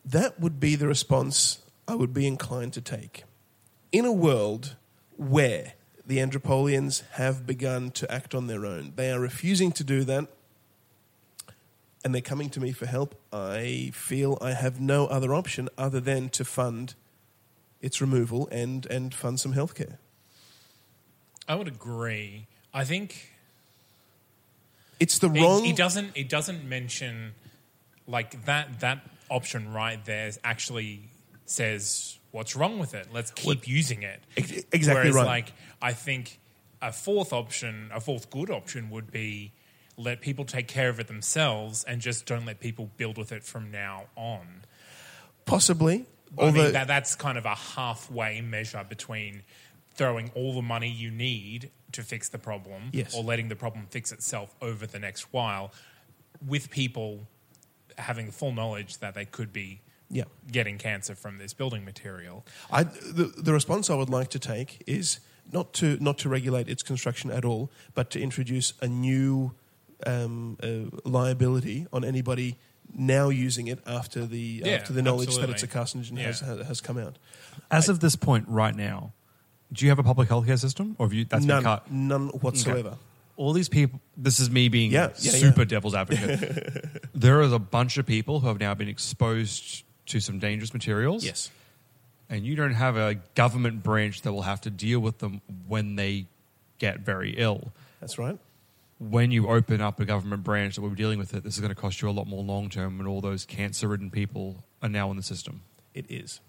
That 0.05 0.39
would 0.41 0.59
be 0.59 0.75
the 0.75 0.89
response 0.89 1.59
I 1.89 1.95
would 1.95 2.13
be 2.13 2.27
inclined 2.27 2.75
to 2.75 2.81
take. 2.83 3.25
In 3.91 4.05
a 4.05 4.13
world 4.13 4.77
where 5.17 5.73
the 6.07 6.21
Andropolians 6.21 7.03
have 7.13 7.47
begun 7.47 7.91
to 7.93 8.11
act 8.13 8.35
on 8.35 8.47
their 8.47 8.67
own, 8.67 8.93
they 8.97 9.11
are 9.11 9.19
refusing 9.19 9.73
to 9.73 9.83
do 9.85 10.05
that 10.05 10.29
and 12.05 12.15
they're 12.15 12.23
coming 12.23 12.51
to 12.51 12.61
me 12.61 12.73
for 12.73 12.87
help. 12.87 13.15
I 13.33 13.91
feel 13.95 14.39
I 14.41 14.53
have 14.53 14.81
no 14.81 15.07
other 15.07 15.35
option 15.35 15.69
other 15.77 15.99
than 16.01 16.29
to 16.31 16.45
fund 16.45 16.95
its 17.81 18.01
removal 18.01 18.49
and, 18.53 18.87
and 18.87 19.15
fund 19.15 19.41
some 19.41 19.55
healthcare. 19.55 19.97
I 21.49 21.55
would 21.55 21.69
agree. 21.69 22.47
I 22.75 22.85
think 22.85 23.33
It's 25.01 25.19
the 25.19 25.29
wrong. 25.31 25.65
it 25.65 25.77
doesn't. 25.77 26.13
It 26.15 26.29
doesn't 26.29 26.65
mention 26.69 27.33
like 28.07 28.45
that. 28.45 28.81
That 28.81 29.01
option 29.31 29.73
right 29.73 30.05
there 30.05 30.31
actually 30.45 31.09
says 31.51 32.19
what's 32.31 32.55
wrong 32.57 32.79
with 32.79 32.95
it. 32.95 33.09
Let's 33.13 33.31
keep 33.31 33.67
using 33.67 34.03
it. 34.03 34.21
Ex- 34.37 34.65
exactly 34.73 35.11
Whereas, 35.11 35.15
right. 35.15 35.27
Like 35.27 35.53
I 35.81 35.93
think 35.93 36.41
a 36.83 36.93
fourth 36.93 37.33
option, 37.33 37.91
a 37.93 38.01
fourth 38.01 38.31
good 38.31 38.51
option, 38.51 38.91
would 38.91 39.11
be 39.11 39.53
let 39.97 40.21
people 40.21 40.45
take 40.45 40.69
care 40.69 40.89
of 40.89 41.01
it 41.01 41.09
themselves 41.09 41.85
and 41.85 42.01
just 42.01 42.25
don't 42.27 42.47
let 42.47 42.61
people 42.61 42.91
build 42.97 43.19
with 43.19 43.33
it 43.33 43.43
from 43.45 43.71
now 43.71 44.05
on. 44.17 44.63
Possibly. 45.45 46.07
I 46.39 46.43
Although, 46.43 46.65
mean, 46.65 46.73
that, 46.73 46.87
that's 46.87 47.17
kind 47.17 47.39
of 47.39 47.47
a 47.47 47.55
halfway 47.55 48.41
measure 48.43 48.85
between 48.89 49.43
throwing 49.95 50.31
all 50.35 50.55
the 50.55 50.63
money 50.63 50.89
you 50.89 51.11
need 51.11 51.71
to 51.93 52.03
fix 52.03 52.29
the 52.29 52.39
problem 52.39 52.91
Yes. 52.93 53.15
or 53.17 53.25
letting 53.25 53.49
the 53.49 53.57
problem 53.57 53.87
fix 53.91 54.13
itself 54.13 54.55
over 54.61 54.87
the 54.87 54.99
next 54.99 55.33
while 55.33 55.73
with 56.47 56.71
people 56.71 57.27
having 57.97 58.31
full 58.31 58.53
knowledge 58.53 58.99
that 58.99 59.15
they 59.15 59.25
could 59.25 59.53
be 59.53 59.81
yeah. 60.11 60.25
getting 60.51 60.79
cancer 60.79 61.15
from 61.15 61.39
this 61.39 61.53
building 61.55 61.85
material. 61.85 62.45
I, 62.71 62.85
the, 62.85 63.33
the 63.37 63.53
response 63.53 63.91
I 63.91 63.95
would 63.95 64.11
like 64.11 64.29
to 64.31 64.39
take 64.39 64.83
is 64.87 65.21
not 65.53 65.73
to 65.75 65.97
not 66.01 66.19
to 66.19 66.29
regulate 66.29 66.69
its 66.69 66.83
construction 66.83 67.31
at 67.31 67.45
all, 67.45 67.71
but 67.95 68.11
to 68.11 68.21
introduce 68.21 68.75
a 68.81 68.87
new 68.87 69.55
um, 70.07 70.59
uh, 70.63 71.09
liability 71.09 71.87
on 71.93 72.05
anybody 72.05 72.57
now 72.95 73.29
using 73.29 73.67
it 73.67 73.81
after 73.87 74.27
the 74.27 74.63
Yeah, 74.65 74.77
after 74.77 74.93
the 74.93 75.03
knowledge 75.03 75.37
that 75.37 75.51
it's 75.51 75.63
a 75.63 75.69
carcinogen 75.69 76.19
has, 76.19 76.41
has 76.41 76.67
has 76.67 76.81
come 76.81 76.99
out. 76.99 77.19
As 77.71 77.89
of 77.89 78.01
this 78.01 78.17
point, 78.17 78.47
right 78.49 78.75
now, 78.75 79.13
do 79.73 79.85
you 79.85 79.91
have 79.91 79.99
a 79.99 80.03
public 80.03 80.29
healthcare 80.29 80.59
system, 80.59 80.97
or 80.99 81.07
have 81.07 81.13
you? 81.13 81.25
That's 81.25 81.45
been 81.45 81.63
none, 81.63 81.63
cut. 81.63 81.91
none 81.91 82.29
whatsoever. 82.29 82.97
all 83.37 83.53
these 83.53 83.69
people 83.69 84.01
this 84.17 84.41
is 84.41 84.51
me 84.51 84.69
being 84.69 84.91
Yeah, 84.91 85.11
yeah, 85.19 85.33
super 85.33 85.61
yeah. 85.61 85.67
devil's 85.67 85.95
advocate 85.95 87.11
there 87.15 87.41
is 87.41 87.53
a 87.53 87.59
bunch 87.59 87.97
of 87.97 88.05
people 88.05 88.41
who 88.41 88.49
have 88.49 88.59
now 88.59 88.75
been 88.75 88.89
exposed 88.89 89.85
to 90.09 90.21
some 90.21 90.39
dangerous 90.39 90.73
materials 90.75 91.25
Yes, 91.25 91.51
and 92.31 92.45
you 92.45 92.57
don't 92.57 92.75
have 92.75 92.97
a 92.97 93.15
government 93.35 93.83
branch 93.83 94.23
that 94.23 94.33
will 94.33 94.43
have 94.43 94.61
to 94.63 94.71
deal 94.71 95.01
with 95.01 95.19
them 95.19 95.41
when 95.67 95.97
they 95.97 96.27
get 96.79 97.01
very 97.01 97.35
ill 97.37 97.73
that's 98.01 98.19
right. 98.19 98.39
when 98.99 99.31
you 99.31 99.49
open 99.49 99.81
up 99.81 99.99
a 100.01 100.05
government 100.05 100.45
branch 100.45 100.75
that 100.77 100.83
we're 100.83 100.95
dealing 100.95 101.19
with 101.19 101.35
it 101.35 101.43
this 101.45 101.55
is 101.55 101.61
going 101.61 101.75
to 101.75 101.81
cost 101.81 102.01
you 102.03 102.09
a 102.09 102.11
lot 102.11 102.27
more 102.27 102.43
long 102.45 102.69
term 102.69 102.99
when 102.99 103.07
all 103.07 103.21
those 103.21 103.45
cancer 103.45 103.89
ridden 103.89 104.11
people 104.11 104.63
are 104.83 104.89
now 104.89 105.11
in 105.11 105.17
the 105.17 105.23
system 105.23 105.63
It 105.95 106.07
is. 106.11 106.41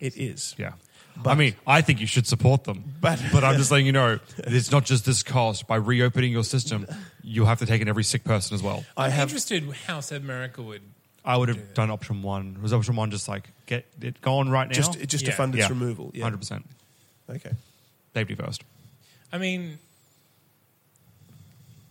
It 0.00 0.16
is. 0.16 0.54
yeah 0.58 0.72
But- 1.20 1.30
I 1.30 1.34
mean, 1.34 1.54
I 1.66 1.80
think 1.82 1.98
you 2.00 2.06
should 2.06 2.26
support 2.28 2.62
them, 2.64 2.84
But- 3.00 3.20
but 3.32 3.42
I'm 3.42 3.56
just 3.56 3.70
letting 3.72 3.86
you 3.86 3.92
know 3.92 4.20
it's 4.38 4.70
not 4.70 4.84
just 4.84 5.04
this 5.04 5.24
cost. 5.24 5.66
By 5.66 5.74
reopening 5.76 6.30
your 6.30 6.44
system, 6.44 6.86
you'll 7.24 7.46
have 7.46 7.58
to 7.58 7.66
take 7.66 7.82
in 7.82 7.88
every 7.88 8.04
sick 8.04 8.22
person 8.22 8.54
as 8.54 8.62
well. 8.62 8.84
I 8.96 9.06
I'm 9.06 9.10
have 9.10 9.28
interested 9.28 9.64
how 9.88 9.98
Sebmerica 9.98 10.64
would. 10.64 10.82
I 11.28 11.36
would 11.36 11.48
have 11.50 11.74
done 11.74 11.90
option 11.90 12.22
one. 12.22 12.60
Was 12.62 12.72
option 12.72 12.96
one 12.96 13.10
just 13.10 13.28
like 13.28 13.50
get 13.66 13.84
it 14.00 14.20
going 14.22 14.48
right 14.48 14.66
now? 14.66 14.72
just 14.74 14.98
just 15.06 15.24
to 15.26 15.30
Yeah. 15.30 15.36
fund 15.36 15.54
its 15.54 15.62
Yeah. 15.64 15.68
removal. 15.68 16.10
Yeah. 16.14 16.24
hundred 16.24 16.38
percent. 16.38 16.64
Okay. 17.28 17.52
Safety 18.14 18.34
first. 18.34 18.64
I 19.30 19.36
mean, 19.38 19.78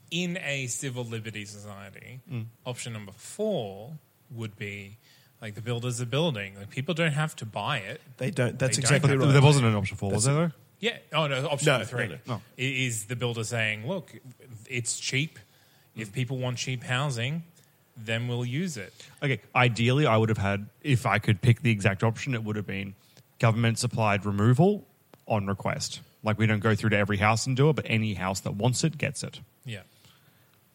in 0.09 0.37
a 0.37 0.67
civil 0.67 1.03
liberty 1.05 1.45
society, 1.45 2.19
Mm. 2.31 2.45
option 2.65 2.93
number 2.93 3.11
four 3.11 3.93
would 4.31 4.57
be 4.57 4.97
like 5.41 5.53
the 5.55 5.61
builders 5.61 6.01
are 6.01 6.05
building. 6.05 6.55
Like 6.57 6.69
people 6.69 6.93
don't 6.95 7.13
have 7.13 7.35
to 7.37 7.45
buy 7.45 7.77
it. 7.79 8.01
They 8.17 8.31
don't. 8.31 8.57
That's 8.57 8.77
They 8.77 8.81
don't 8.81 8.91
exactly 8.91 9.11
have- 9.11 9.19
right. 9.19 9.33
There 9.33 9.41
wasn't 9.41 9.65
an 9.65 9.75
option 9.75 9.97
four, 9.97 10.11
was 10.11 10.23
there? 10.23 10.33
Though? 10.35 10.51
Yeah. 10.79 10.97
Oh 11.13 11.27
no. 11.27 11.47
Option 11.47 11.65
No, 11.67 11.71
number 11.73 11.85
three 11.85 12.07
no, 12.07 12.13
no. 12.25 12.33
No. 12.35 12.41
i- 12.57 12.61
is 12.61 13.05
the 13.05 13.15
builder 13.15 13.43
saying, 13.43 13.87
"Look, 13.87 14.13
it's 14.67 14.99
cheap. 14.99 15.37
Mm. 15.95 16.01
If 16.01 16.13
people 16.13 16.37
want 16.37 16.57
cheap 16.57 16.83
housing, 16.83 17.43
then 17.97 18.27
we'll 18.27 18.45
use 18.45 18.77
it." 18.77 18.93
Okay. 19.23 19.39
Ideally, 19.55 20.05
I 20.05 20.17
would 20.17 20.29
have 20.29 20.37
had 20.37 20.67
if 20.81 21.05
I 21.05 21.19
could 21.19 21.41
pick 21.41 21.61
the 21.61 21.71
exact 21.71 22.03
option, 22.03 22.33
it 22.33 22.43
would 22.43 22.55
have 22.55 22.67
been 22.67 22.95
government 23.39 23.79
supplied 23.79 24.25
removal 24.25 24.85
on 25.27 25.47
request. 25.47 26.01
Like 26.23 26.37
we 26.37 26.45
don't 26.47 26.59
go 26.59 26.75
through 26.75 26.91
to 26.91 26.97
every 26.97 27.17
house 27.17 27.45
and 27.47 27.55
do 27.55 27.69
it, 27.69 27.75
but 27.75 27.85
any 27.87 28.13
house 28.15 28.39
that 28.41 28.55
wants 28.55 28.83
it 28.83 28.97
gets 28.97 29.23
it. 29.23 29.39
Yeah. 29.65 29.81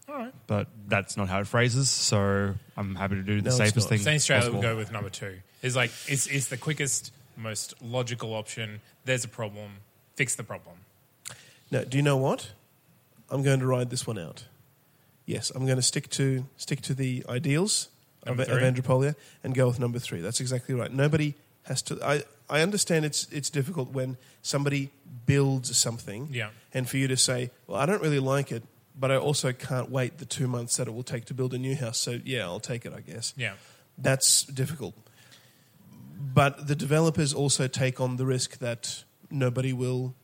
All 0.09 0.17
right. 0.17 0.35
But 0.47 0.69
that's 0.89 1.17
not 1.17 1.29
how 1.29 1.41
it 1.41 1.47
phrases, 1.47 1.89
so 1.91 2.55
I'm 2.77 2.95
happy 2.95 3.15
to 3.17 3.23
do 3.23 3.41
the 3.41 3.45
No, 3.45 3.49
it's 3.49 3.57
safest 3.57 3.91
not. 3.91 3.99
thing. 3.99 3.99
Zanstralia 4.01 4.39
possible. 4.41 4.59
would 4.59 4.63
go 4.63 4.77
with 4.77 4.93
number 4.93 5.11
two. 5.11 5.39
It's 5.63 5.75
like 5.77 5.91
it's, 6.07 6.27
it's 6.27 6.49
the 6.49 6.57
quickest, 6.57 7.13
most 7.37 7.75
logical 7.83 8.35
option. 8.35 8.81
There's 9.05 9.25
a 9.25 9.29
problem. 9.29 9.71
Fix 10.17 10.35
the 10.35 10.43
problem. 10.45 10.77
No, 11.71 11.85
do 11.85 11.97
you 11.97 12.03
know 12.03 12.17
what? 12.19 12.51
I'm 13.31 13.43
going 13.43 13.61
to 13.61 13.67
ride 13.67 13.89
this 13.91 14.07
one 14.07 14.19
out. 14.19 14.45
Yes, 15.27 15.51
I'm 15.55 15.65
going 15.67 15.77
to 15.77 15.83
stick 15.83 16.09
to 16.11 16.47
stick 16.57 16.81
to 16.83 16.95
the 16.95 17.25
ideals 17.29 17.89
of, 18.27 18.39
of? 18.41 18.49
Andropolia 18.49 19.15
and 19.45 19.55
go 19.55 19.67
with 19.69 19.79
number 19.79 19.99
three. 19.99 20.21
That's 20.21 20.41
exactly 20.41 20.75
right. 20.75 20.93
Nobody 20.93 21.35
has 21.65 21.83
to. 21.83 21.99
I, 22.05 22.23
I 22.51 22.61
understand 22.63 23.05
it's 23.05 23.27
it's 23.31 23.51
difficult 23.51 23.93
when 23.93 24.17
somebody 24.43 24.91
builds 25.27 25.77
something, 25.77 26.29
Yeah. 26.33 26.51
and 26.75 26.89
for 26.89 26.97
you 26.97 27.09
to 27.09 27.17
say, 27.17 27.51
"Well, 27.67 27.79
I 27.81 27.87
don't 27.87 28.03
really 28.03 28.19
like 28.19 28.51
it, 28.51 28.63
but 28.99 29.11
I 29.11 29.17
also 29.17 29.53
can't 29.53 29.91
wait 29.91 30.19
the 30.19 30.25
two 30.27 30.49
months 30.49 30.77
that 30.77 30.89
it 30.89 30.91
will 30.95 31.05
take 31.05 31.25
to 31.27 31.35
build 31.35 31.55
a 31.55 31.59
new 31.59 31.77
house." 31.77 31.99
So 31.99 32.19
yeah, 32.25 32.45
I'll 32.45 32.61
take 32.61 32.85
it, 32.85 32.93
I 32.93 33.01
guess. 33.01 33.33
Yeah. 33.37 33.55
That's 33.99 34.43
difficult. 34.45 34.95
But 36.35 36.67
the 36.67 36.75
developers 36.75 37.35
also 37.35 37.69
take 37.69 38.01
on 38.01 38.17
the 38.17 38.25
risk 38.27 38.59
that 38.59 39.05
nobody 39.31 39.73
will 39.73 40.15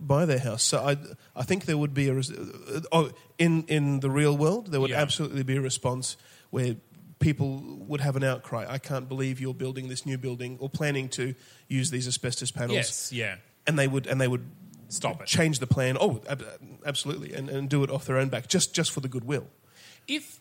buy 0.00 0.24
their 0.26 0.38
house. 0.38 0.62
So 0.62 0.78
I, 0.78 0.96
I 1.36 1.42
think 1.42 1.64
there 1.64 1.78
would 1.78 1.94
be 1.94 2.08
a 2.08 2.16
uh, 2.18 2.80
oh, 2.92 3.10
in 3.38 3.64
in 3.68 4.00
the 4.00 4.10
real 4.10 4.36
world 4.36 4.70
there 4.70 4.80
would 4.80 4.90
Yeah. 4.90 5.00
absolutely 5.02 5.42
be 5.42 5.56
a 5.56 5.60
response 5.60 6.16
where 6.50 6.76
people 7.18 7.60
would 7.88 8.00
have 8.00 8.16
an 8.16 8.24
outcry. 8.24 8.64
I 8.68 8.78
can't 8.78 9.08
believe 9.08 9.40
you're 9.40 9.54
building 9.54 9.88
this 9.88 10.06
new 10.06 10.18
building 10.18 10.56
or 10.60 10.68
planning 10.70 11.08
to 11.10 11.34
use 11.68 11.90
these 11.90 12.08
asbestos 12.08 12.50
panels. 12.50 12.74
Yes, 12.76 13.12
yeah. 13.12 13.36
and 13.66 13.78
they 13.78 13.86
would 13.88 14.06
and 14.06 14.20
they 14.20 14.28
would 14.28 14.44
Stop 14.88 15.20
it. 15.22 15.26
change 15.26 15.58
the 15.60 15.66
plan. 15.66 15.96
Oh, 16.00 16.20
ab- 16.28 16.44
absolutely, 16.84 17.32
and, 17.34 17.48
and 17.48 17.68
do 17.68 17.84
it 17.84 17.90
off 17.90 18.06
their 18.06 18.16
own 18.18 18.28
back, 18.28 18.48
just 18.48 18.74
just 18.74 18.90
for 18.90 19.00
the 19.00 19.08
goodwill. 19.08 19.46
If 20.08 20.40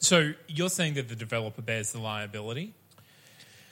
so, 0.00 0.32
you're 0.48 0.70
saying 0.70 0.94
that 0.94 1.08
the 1.08 1.16
developer 1.16 1.62
bears 1.62 1.92
the 1.92 2.00
liability, 2.00 2.74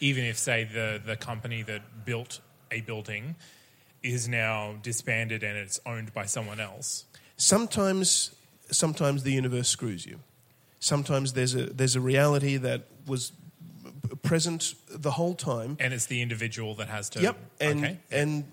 even 0.01 0.25
if, 0.25 0.39
say, 0.39 0.65
the 0.65 1.01
the 1.05 1.17
company 1.17 1.63
that 1.63 2.05
built 2.05 2.41
a 2.71 2.81
building 2.83 3.35
is 4.03 4.29
now 4.29 4.77
disbanded 4.83 5.43
and 5.43 5.57
it's 5.59 5.81
owned 5.85 6.13
by 6.15 6.25
someone 6.27 6.61
else. 6.61 7.05
sometimes 7.37 8.35
sometimes 8.71 9.23
the 9.23 9.33
universe 9.33 9.69
screws 9.69 10.05
you. 10.07 10.19
Sometimes 10.81 11.33
there's 11.33 11.55
a 11.55 11.67
there's 11.67 11.97
a 11.97 12.01
reality 12.01 12.57
that 12.59 12.83
was 13.07 13.33
present 14.23 14.75
the 14.89 15.11
whole 15.13 15.35
time. 15.35 15.77
And 15.81 15.93
it's 15.93 16.07
the 16.07 16.21
individual 16.23 16.75
that 16.77 16.89
has 16.89 17.09
to. 17.11 17.21
Yep, 17.21 17.37
and 17.61 17.85
okay. 17.85 17.99
and 18.11 18.45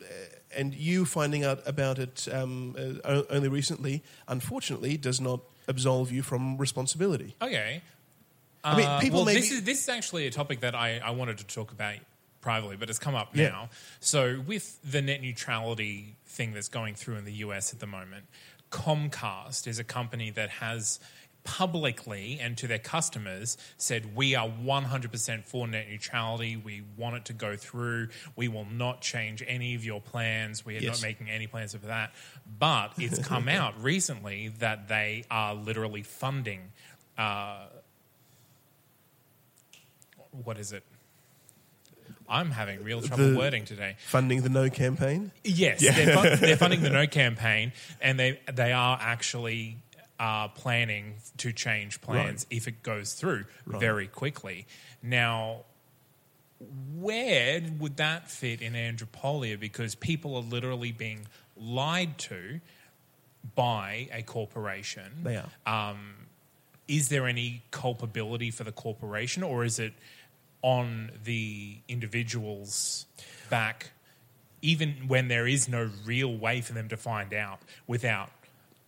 and 0.58 0.74
you 0.74 1.06
finding 1.06 1.44
out 1.44 1.60
about 1.66 2.00
it 2.00 2.28
um, 2.32 2.76
uh, 3.04 3.24
only 3.30 3.50
recently, 3.50 4.02
unfortunately, 4.28 4.98
does 4.98 5.20
not 5.20 5.42
absolve 5.68 6.12
you 6.12 6.24
from 6.24 6.58
responsibility. 6.58 7.36
Okay. 7.42 7.82
I 8.64 8.78
mean, 8.78 8.88
Uh, 8.88 9.00
people 9.00 9.26
well, 9.26 9.34
this 9.36 9.50
be- 9.50 9.56
is 9.56 9.64
this 9.64 9.82
is 9.84 9.90
actually 9.90 10.26
a 10.28 10.32
topic 10.32 10.62
that 10.62 10.74
I, 10.74 11.00
I 11.04 11.12
wanted 11.12 11.38
to 11.38 11.44
talk 11.46 11.72
about 11.72 11.96
privately, 12.46 12.78
but 12.78 12.90
it's 12.92 13.00
come 13.00 13.16
up 13.16 13.36
Yeah. 13.36 13.50
now. 13.50 13.70
So 14.00 14.40
with 14.46 14.80
the 14.84 15.02
net 15.02 15.20
neutrality 15.22 16.16
thing 16.28 16.54
that's 16.54 16.68
going 16.70 16.94
through 16.96 17.16
in 17.18 17.26
the 17.26 17.34
US 17.46 17.74
at 17.74 17.80
the 17.80 17.88
moment, 17.88 18.26
Comcast 18.72 19.66
is 19.68 19.80
a 19.80 19.84
company 19.84 20.30
that 20.30 20.50
has 20.52 21.00
publicly 21.44 22.40
and 22.42 22.58
to 22.58 22.68
their 22.68 22.80
customers 22.80 23.56
said 23.78 24.16
we 24.16 24.34
are 24.36 24.48
100% 24.50 25.44
for 25.46 25.68
net 25.68 25.88
neutrality 25.88 26.56
we 26.58 26.82
want 26.98 27.16
it 27.16 27.24
to 27.26 27.34
go 27.34 27.56
through 27.56 28.08
we 28.36 28.48
will 28.48 28.66
not 28.66 29.00
change 29.00 29.44
any 29.46 29.76
of 29.76 29.86
your 29.86 30.02
plans 30.02 30.66
we 30.66 30.76
are 30.76 30.80
Yes. 30.82 31.00
not 31.04 31.08
making 31.08 31.30
any 31.30 31.46
plans 31.46 31.74
for 31.76 31.86
that 31.86 32.16
but 32.58 32.94
it's 32.98 33.20
come 33.20 33.48
out 33.62 33.80
recently 33.84 34.48
that 34.58 34.88
they 34.88 35.24
are 35.30 35.54
literally 35.54 36.02
funding 36.02 36.72
uh, 37.16 37.68
what 40.44 40.58
is 40.58 40.74
it? 40.74 40.84
I'm 42.28 42.52
having 42.52 42.84
real 42.84 43.02
trouble 43.02 43.32
The- 43.32 43.38
wording 43.38 43.66
today. 43.66 43.98
Funding 44.08 44.42
the 44.42 44.50
No 44.50 44.70
campaign. 44.70 45.32
Yes, 45.44 45.80
they're, 45.82 46.16
fun- 46.16 46.40
they're 46.40 46.58
funding 46.58 46.82
the 46.82 46.90
No 46.90 47.08
campaign, 47.22 47.72
and 48.02 48.20
they 48.20 48.40
they 48.52 48.72
are 48.72 48.98
actually 49.02 49.78
uh, 50.20 50.48
planning 50.50 51.16
to 51.38 51.52
change 51.52 52.02
plans 52.02 52.46
if 52.50 52.68
it 52.68 52.82
goes 52.84 53.14
through 53.14 53.46
very 53.68 54.08
quickly. 54.08 54.66
Now, 55.04 55.62
where 56.96 57.62
would 57.80 57.98
that 57.98 58.30
fit 58.32 58.62
in 58.62 58.74
Andropolia? 58.74 59.60
Because 59.60 59.96
people 59.96 60.36
are 60.36 60.42
literally 60.42 60.92
being 60.92 61.28
lied 61.58 62.18
to 62.20 62.60
by 63.56 64.08
a 64.12 64.22
corporation. 64.24 65.12
They 65.24 65.38
are. 65.66 65.96
Is 66.88 67.10
there 67.10 67.26
any 67.26 67.64
culpability 67.72 68.52
for 68.52 68.64
the 68.64 68.72
corporation, 68.72 69.42
or 69.42 69.64
is 69.66 69.80
it 69.80 69.94
on 70.66 71.12
the 71.24 71.78
individual's 71.88 73.06
back, 73.52 73.92
even 74.64 74.94
when 75.08 75.28
there 75.28 75.46
is 75.46 75.70
no 75.70 75.92
real 76.06 76.36
way 76.36 76.60
for 76.60 76.74
them 76.74 76.90
to 76.90 76.98
find 76.98 77.36
out 77.36 77.60
without 77.86 78.32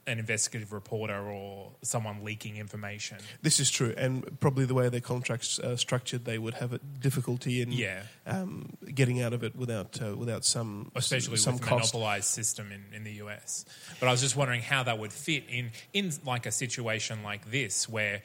an 0.08 0.18
investigative 0.18 0.72
reporter 0.74 1.20
or 1.30 1.70
someone 1.84 2.24
leaking 2.24 2.58
information? 2.58 3.18
This 3.44 3.60
is 3.60 3.70
true, 3.70 3.94
and 3.96 4.40
probably 4.40 4.66
the 4.66 4.74
way 4.74 4.90
their 4.90 5.02
contracts 5.02 5.60
are 5.60 5.78
structured, 5.78 6.26
they 6.26 6.40
would 6.40 6.56
have 6.56 6.74
a 6.74 6.80
difficulty 7.00 7.62
in 7.62 7.72
Yeah. 7.72 8.02
um, 8.26 8.76
getting 8.96 9.22
out 9.22 9.34
of 9.34 9.44
it 9.44 9.56
without 9.56 10.02
uh, 10.02 10.16
without 10.16 10.46
some 10.46 10.92
especially 10.96 11.38
some 11.38 11.56
with 11.56 11.62
cost. 11.62 11.94
monopolized 11.94 12.26
system 12.30 12.72
in, 12.72 12.86
in 12.96 13.04
the 13.04 13.12
US. 13.26 13.66
But 14.00 14.08
I 14.08 14.12
was 14.12 14.22
just 14.22 14.36
wondering 14.36 14.62
how 14.62 14.82
that 14.84 14.98
would 14.98 15.14
fit 15.14 15.44
in 15.48 15.72
in 15.94 16.12
like 16.26 16.48
a 16.48 16.52
situation 16.52 17.22
like 17.22 17.52
this 17.52 17.88
where 17.88 18.24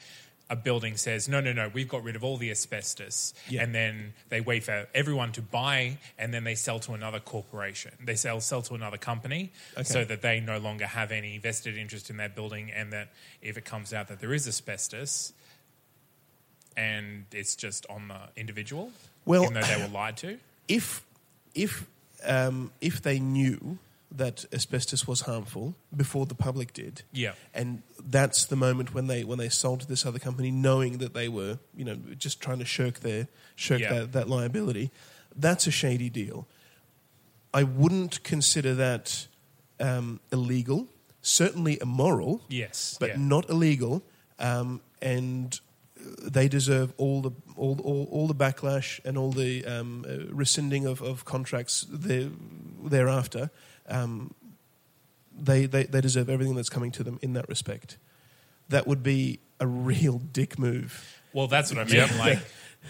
a 0.49 0.55
building 0.55 0.97
says, 0.97 1.27
no, 1.29 1.39
no, 1.39 1.53
no, 1.53 1.69
we've 1.73 1.87
got 1.87 2.03
rid 2.03 2.15
of 2.15 2.23
all 2.23 2.37
the 2.37 2.51
asbestos. 2.51 3.33
Yeah. 3.49 3.63
And 3.63 3.73
then 3.73 4.13
they 4.29 4.41
wait 4.41 4.63
for 4.63 4.87
everyone 4.93 5.31
to 5.33 5.41
buy 5.41 5.97
and 6.19 6.33
then 6.33 6.43
they 6.43 6.53
sell 6.55 6.79
to 6.81 6.93
another 6.93 7.19
corporation. 7.19 7.93
They 8.03 8.15
sell, 8.15 8.39
sell 8.41 8.61
to 8.63 8.75
another 8.75 8.97
company 8.97 9.51
so 9.83 10.03
that 10.03 10.21
they 10.21 10.39
no 10.41 10.57
longer 10.59 10.85
have 10.85 11.11
any 11.11 11.37
vested 11.37 11.77
interest 11.77 12.09
in 12.09 12.17
that 12.17 12.35
building 12.35 12.71
and 12.71 12.91
that 12.93 13.09
if 13.41 13.57
it 13.57 13.65
comes 13.65 13.93
out 13.93 14.09
that 14.09 14.19
there 14.19 14.33
is 14.33 14.47
asbestos 14.47 15.33
and 16.75 17.25
it's 17.31 17.55
just 17.55 17.85
on 17.89 18.07
the 18.09 18.19
individual, 18.35 18.91
Well- 19.25 19.43
even 19.43 19.53
though 19.55 19.61
they 19.61 19.81
were 19.81 19.87
lied 19.93 20.17
to. 20.17 20.37
if 20.67 21.03
if 21.55 21.85
um, 22.25 22.71
if 22.81 23.01
they 23.01 23.19
knew 23.19 23.77
that 24.15 24.45
asbestos 24.53 25.07
was 25.07 25.21
harmful 25.21 25.75
before 25.95 26.25
the 26.27 26.35
public 26.35 26.73
did, 26.73 27.01
Yeah. 27.11 27.33
and 27.53 27.81
that's 27.99 28.45
the 28.45 28.55
moment 28.55 28.93
when 28.93 29.07
they 29.07 29.23
when 29.23 29.37
they 29.39 29.49
sold 29.49 29.79
to 29.81 29.87
this 29.87 30.05
other 30.05 30.19
company, 30.19 30.51
knowing 30.51 30.99
that 30.99 31.13
they 31.13 31.27
were 31.29 31.57
you 31.75 31.83
know 31.85 31.97
just 32.17 32.39
trying 32.41 32.59
to 32.59 32.65
shirk 32.65 32.99
their 32.99 33.27
shirk 33.55 33.81
Yeah. 33.81 33.93
that, 33.93 34.11
that 34.11 34.29
liability, 34.29 34.91
that's 35.35 35.67
a 35.67 35.71
shady 35.71 36.09
deal. 36.09 36.47
I 37.53 37.63
wouldn't 37.63 38.23
consider 38.23 38.75
that 38.75 39.27
um, 39.79 40.19
illegal. 40.31 40.87
Certainly 41.21 41.79
immoral, 41.81 42.41
Yes. 42.49 42.97
but 42.99 43.09
yeah. 43.09 43.15
not 43.17 43.49
illegal. 43.49 44.03
Um, 44.39 44.81
and 45.01 45.59
they 46.21 46.47
deserve 46.49 46.93
all 46.97 47.21
the 47.21 47.31
all, 47.55 47.79
all, 47.81 48.07
all 48.11 48.27
the 48.27 48.35
backlash 48.35 48.99
and 49.05 49.17
all 49.17 49.31
the 49.31 49.63
um, 49.65 50.05
uh, 50.07 50.33
rescinding 50.33 50.85
of, 50.85 51.01
of 51.01 51.23
contracts 51.25 51.85
there, 51.89 52.29
thereafter. 52.83 53.51
Um, 53.89 54.33
they, 55.35 55.65
they 55.65 55.83
they 55.83 55.99
deserve 56.01 56.29
everything 56.29 56.55
that's 56.55 56.69
coming 56.69 56.91
to 56.91 57.03
them 57.03 57.19
in 57.21 57.33
that 57.33 57.49
respect. 57.49 57.97
That 58.69 58.85
would 58.87 59.01
be 59.03 59.39
a 59.59 59.67
real 59.67 60.19
dick 60.31 60.57
move. 60.59 61.19
Well, 61.33 61.47
that's 61.47 61.73
what 61.73 61.79
I 61.87 61.91
mean. 61.91 62.17
Like, 62.19 62.39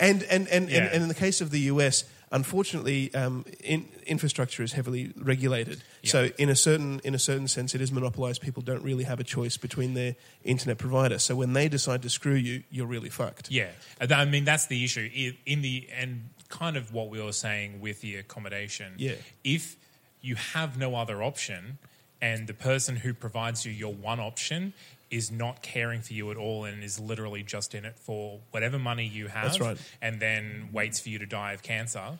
And 0.00 0.22
and 0.24 0.48
and, 0.48 0.68
Yeah. 0.70 0.78
and, 0.78 0.92
and 0.92 1.02
in 1.02 1.08
the 1.08 1.14
case 1.14 1.40
of 1.40 1.50
the 1.50 1.60
US, 1.72 2.04
unfortunately, 2.32 3.14
um, 3.14 3.44
in, 3.62 3.88
infrastructure 4.06 4.62
is 4.62 4.72
heavily 4.72 5.12
regulated. 5.16 5.82
So 6.04 6.30
in 6.36 6.48
a 6.50 6.56
certain 6.56 7.00
in 7.04 7.14
a 7.14 7.18
certain 7.18 7.48
sense, 7.48 7.74
it 7.74 7.80
is 7.80 7.90
monopolized. 7.92 8.42
People 8.42 8.62
don't 8.62 8.82
really 8.82 9.04
have 9.04 9.20
a 9.20 9.24
choice 9.24 9.56
between 9.56 9.94
their 9.94 10.16
internet 10.42 10.78
provider. 10.78 11.18
So 11.18 11.36
when 11.36 11.52
they 11.54 11.68
decide 11.68 12.02
to 12.02 12.10
screw 12.10 12.34
you, 12.34 12.64
you're 12.70 12.86
really 12.88 13.08
fucked. 13.10 13.50
yeah, 13.50 13.68
I 14.00 14.24
mean 14.24 14.44
that's 14.44 14.66
the 14.66 14.84
issue 14.84 15.08
in 15.46 15.62
the 15.62 15.88
and 15.96 16.28
kind 16.48 16.76
of 16.76 16.92
what 16.92 17.08
we 17.08 17.22
were 17.22 17.32
saying 17.32 17.80
with 17.80 18.00
the 18.00 18.16
accommodation. 18.16 18.94
Yeah. 18.98 19.14
if 19.44 19.76
you 20.24 20.36
have 20.36 20.78
no 20.78 20.94
other 20.94 21.22
option, 21.22 21.78
and 22.20 22.46
the 22.46 22.54
person 22.54 22.96
who 22.96 23.12
provides 23.12 23.66
you 23.66 23.72
your 23.72 23.92
one 23.92 24.20
option 24.20 24.72
is 25.10 25.30
not 25.30 25.62
caring 25.62 26.00
for 26.00 26.14
you 26.14 26.30
at 26.30 26.36
all 26.36 26.64
and 26.64 26.82
is 26.82 26.98
literally 26.98 27.42
just 27.42 27.74
in 27.74 27.84
it 27.84 27.94
for 27.98 28.40
whatever 28.50 28.78
money 28.78 29.06
you 29.06 29.28
have, 29.28 29.44
That's 29.44 29.60
right. 29.60 29.76
and 30.02 30.18
then 30.18 30.70
waits 30.72 30.98
for 31.00 31.10
you 31.10 31.18
to 31.18 31.26
die 31.26 31.52
of 31.52 31.62
cancer. 31.62 32.18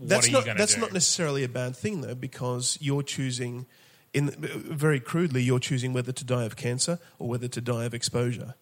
what 0.00 0.28
are 0.28 0.32
not 0.32 0.38
you 0.40 0.44
going 0.44 0.56
to 0.56 0.62
that's 0.62 0.74
do? 0.74 0.80
not 0.80 0.92
necessarily 0.92 1.42
a 1.42 1.48
bad 1.48 1.74
thing 1.74 2.02
though, 2.02 2.14
because 2.14 2.78
you're 2.80 3.02
choosing, 3.02 3.66
in 4.12 4.30
very 4.30 5.00
crudely, 5.00 5.42
you're 5.42 5.58
choosing 5.58 5.92
whether 5.92 6.12
to 6.12 6.24
die 6.24 6.44
of 6.44 6.54
cancer 6.56 6.98
or 7.18 7.28
whether 7.28 7.48
to 7.48 7.60
die 7.60 7.84
of 7.84 7.94
exposure. 7.94 8.54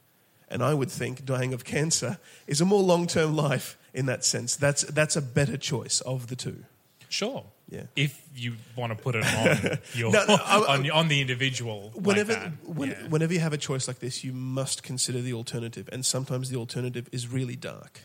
And 0.49 0.63
I 0.63 0.75
would 0.75 0.91
think 0.91 1.25
dying 1.25 1.53
of 1.53 1.65
cancer 1.65 2.19
is 2.47 2.61
a 2.61 2.65
more 2.65 2.83
long 2.83 3.07
term 3.07 3.37
life 3.37 3.77
in 3.93 4.07
that 4.07 4.25
sense. 4.25 4.57
That's 4.57 4.83
that's 4.83 5.15
a 5.15 5.23
better 5.23 5.57
choice 5.57 6.01
of 6.01 6.27
the 6.29 6.37
two. 6.37 6.65
Sure. 7.09 7.45
Yeah. 7.71 7.83
If 7.95 8.21
you 8.35 8.55
want 8.77 8.97
to 8.97 9.01
put 9.01 9.15
it 9.15 9.25
on 9.25 9.79
your 9.95 10.11
No, 10.13 10.25
no, 10.27 10.35
I- 10.45 10.75
on, 10.75 10.91
on 10.91 11.09
the 11.09 11.21
individual, 11.21 11.93
Whenever 11.95 12.33
like 12.33 12.43
that. 12.43 12.69
when, 12.69 12.91
Yeah. 12.91 13.07
whenever 13.09 13.33
you 13.33 13.39
have 13.41 13.53
a 13.53 13.59
choice 13.59 13.87
like 13.87 14.01
this, 14.01 14.25
you 14.25 14.33
must 14.33 14.83
consider 14.83 15.21
the 15.21 15.33
alternative, 15.35 15.89
and 15.93 16.05
sometimes 16.05 16.51
the 16.51 16.57
alternative 16.57 17.09
is 17.13 17.29
really 17.29 17.55
dark, 17.57 18.01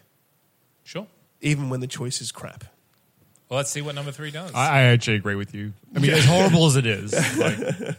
sure. 0.83 1.07
even 1.41 1.69
when 1.71 1.79
the 1.79 1.87
choice 1.87 2.21
is 2.21 2.31
crap. 2.31 2.63
Well, 3.49 3.57
let's 3.57 3.69
see 3.71 3.81
what 3.81 3.95
number 3.95 4.11
three 4.11 4.31
does. 4.31 4.51
I, 4.53 4.67
I 4.69 4.81
actually 4.83 5.17
agree 5.17 5.35
with 5.35 5.53
you. 5.53 5.73
I 5.95 5.99
mean, 5.99 6.11
as 6.11 6.25
horrible 6.25 6.65
as 6.67 6.75
it 6.75 6.85
is, 6.87 7.13
like, 7.37 7.95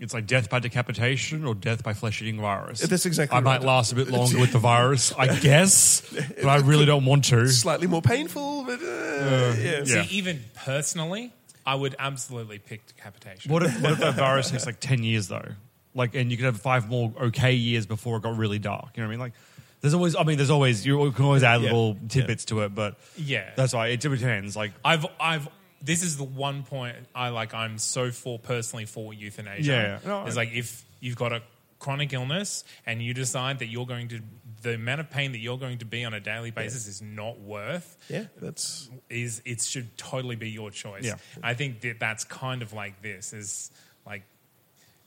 it's 0.00 0.14
like 0.14 0.26
death 0.26 0.48
by 0.48 0.58
decapitation 0.60 1.44
or 1.44 1.54
death 1.54 1.82
by 1.82 1.92
flesh-eating 1.92 2.40
virus. 2.40 2.80
That's 2.80 3.06
exactly 3.06 3.36
I 3.36 3.40
might 3.40 3.62
last 3.62 3.92
a 3.92 3.94
bit 3.96 4.08
longer 4.10 4.38
with 4.38 4.52
the 4.52 4.58
virus, 4.58 5.12
I 5.18 5.36
guess, 5.40 6.02
but 6.36 6.46
I 6.46 6.56
really 6.58 6.86
don't 6.86 7.04
want 7.04 7.24
to. 7.26 7.48
Slightly 7.48 7.86
more 7.86 8.02
painful, 8.02 8.64
but 8.64 8.80
uh, 8.80 9.54
yeah. 9.58 9.84
See, 9.84 9.94
Yeah. 9.94 10.04
even 10.10 10.44
personally, 10.54 11.32
I 11.66 11.74
would 11.74 11.96
absolutely 11.98 12.58
pick 12.58 12.86
decapitation. 12.86 13.52
What 13.52 13.62
if, 13.62 13.80
what 13.82 13.92
if 13.92 13.98
that 14.00 14.14
virus 14.14 14.50
takes 14.50 14.66
like 14.66 14.80
ten 14.80 15.02
years 15.02 15.28
though? 15.28 15.48
Like, 15.94 16.14
and 16.14 16.30
you 16.30 16.36
could 16.36 16.46
have 16.46 16.60
five 16.60 16.88
more 16.88 17.12
okay 17.20 17.52
years 17.54 17.84
before 17.86 18.18
it 18.18 18.22
got 18.22 18.36
really 18.36 18.58
dark. 18.60 18.90
You 18.94 19.02
know 19.02 19.08
what 19.08 19.14
I 19.14 19.16
mean? 19.16 19.20
Like, 19.20 19.32
there's 19.80 19.94
always. 19.94 20.14
I 20.16 20.22
mean, 20.22 20.36
there's 20.36 20.50
always 20.50 20.86
you 20.86 21.10
can 21.12 21.24
always 21.24 21.42
add 21.42 21.60
Yeah. 21.60 21.66
little 21.70 21.96
tidbits 22.08 22.44
to 22.46 22.60
it, 22.62 22.74
but 22.74 22.98
Yeah. 23.16 23.50
that's 23.56 23.72
why 23.74 23.88
it 23.88 24.00
depends. 24.00 24.54
Like, 24.56 24.72
I've 24.84 25.06
I've 25.20 25.48
this 25.82 26.02
is 26.02 26.16
the 26.16 26.24
one 26.24 26.62
point 26.64 26.96
I 27.14 27.28
like 27.28 27.54
I'm 27.54 27.78
so 27.78 28.10
for 28.10 28.38
personally 28.38 28.84
for 28.86 29.14
euthanasia. 29.14 30.00
Yeah, 30.04 30.08
no, 30.08 30.24
it's 30.26 30.36
I- 30.36 30.40
like 30.40 30.52
if 30.52 30.84
you've 31.00 31.16
got 31.16 31.32
a 31.32 31.42
chronic 31.78 32.12
illness 32.12 32.64
and 32.86 33.00
you 33.00 33.14
decide 33.14 33.60
that 33.60 33.66
you're 33.66 33.86
going 33.86 34.08
to 34.08 34.20
the 34.62 34.74
amount 34.74 35.00
of 35.00 35.08
pain 35.08 35.30
that 35.30 35.38
you're 35.38 35.58
going 35.58 35.78
to 35.78 35.84
be 35.84 36.04
on 36.04 36.12
a 36.12 36.18
daily 36.18 36.50
basis 36.50 36.88
is 36.88 37.00
not 37.00 37.38
worth 37.38 37.96
Yeah, 38.10 38.24
that's 38.42 38.90
is 39.08 39.40
it 39.44 39.62
should 39.62 39.96
totally 39.96 40.34
be 40.34 40.50
your 40.50 40.72
choice. 40.72 41.04
Yeah. 41.04 41.14
I 41.42 41.54
think 41.54 41.82
that 41.82 42.00
that's 42.00 42.24
kind 42.24 42.62
of 42.62 42.72
like 42.72 43.00
this 43.00 43.32
is 43.32 43.70
like 44.04 44.24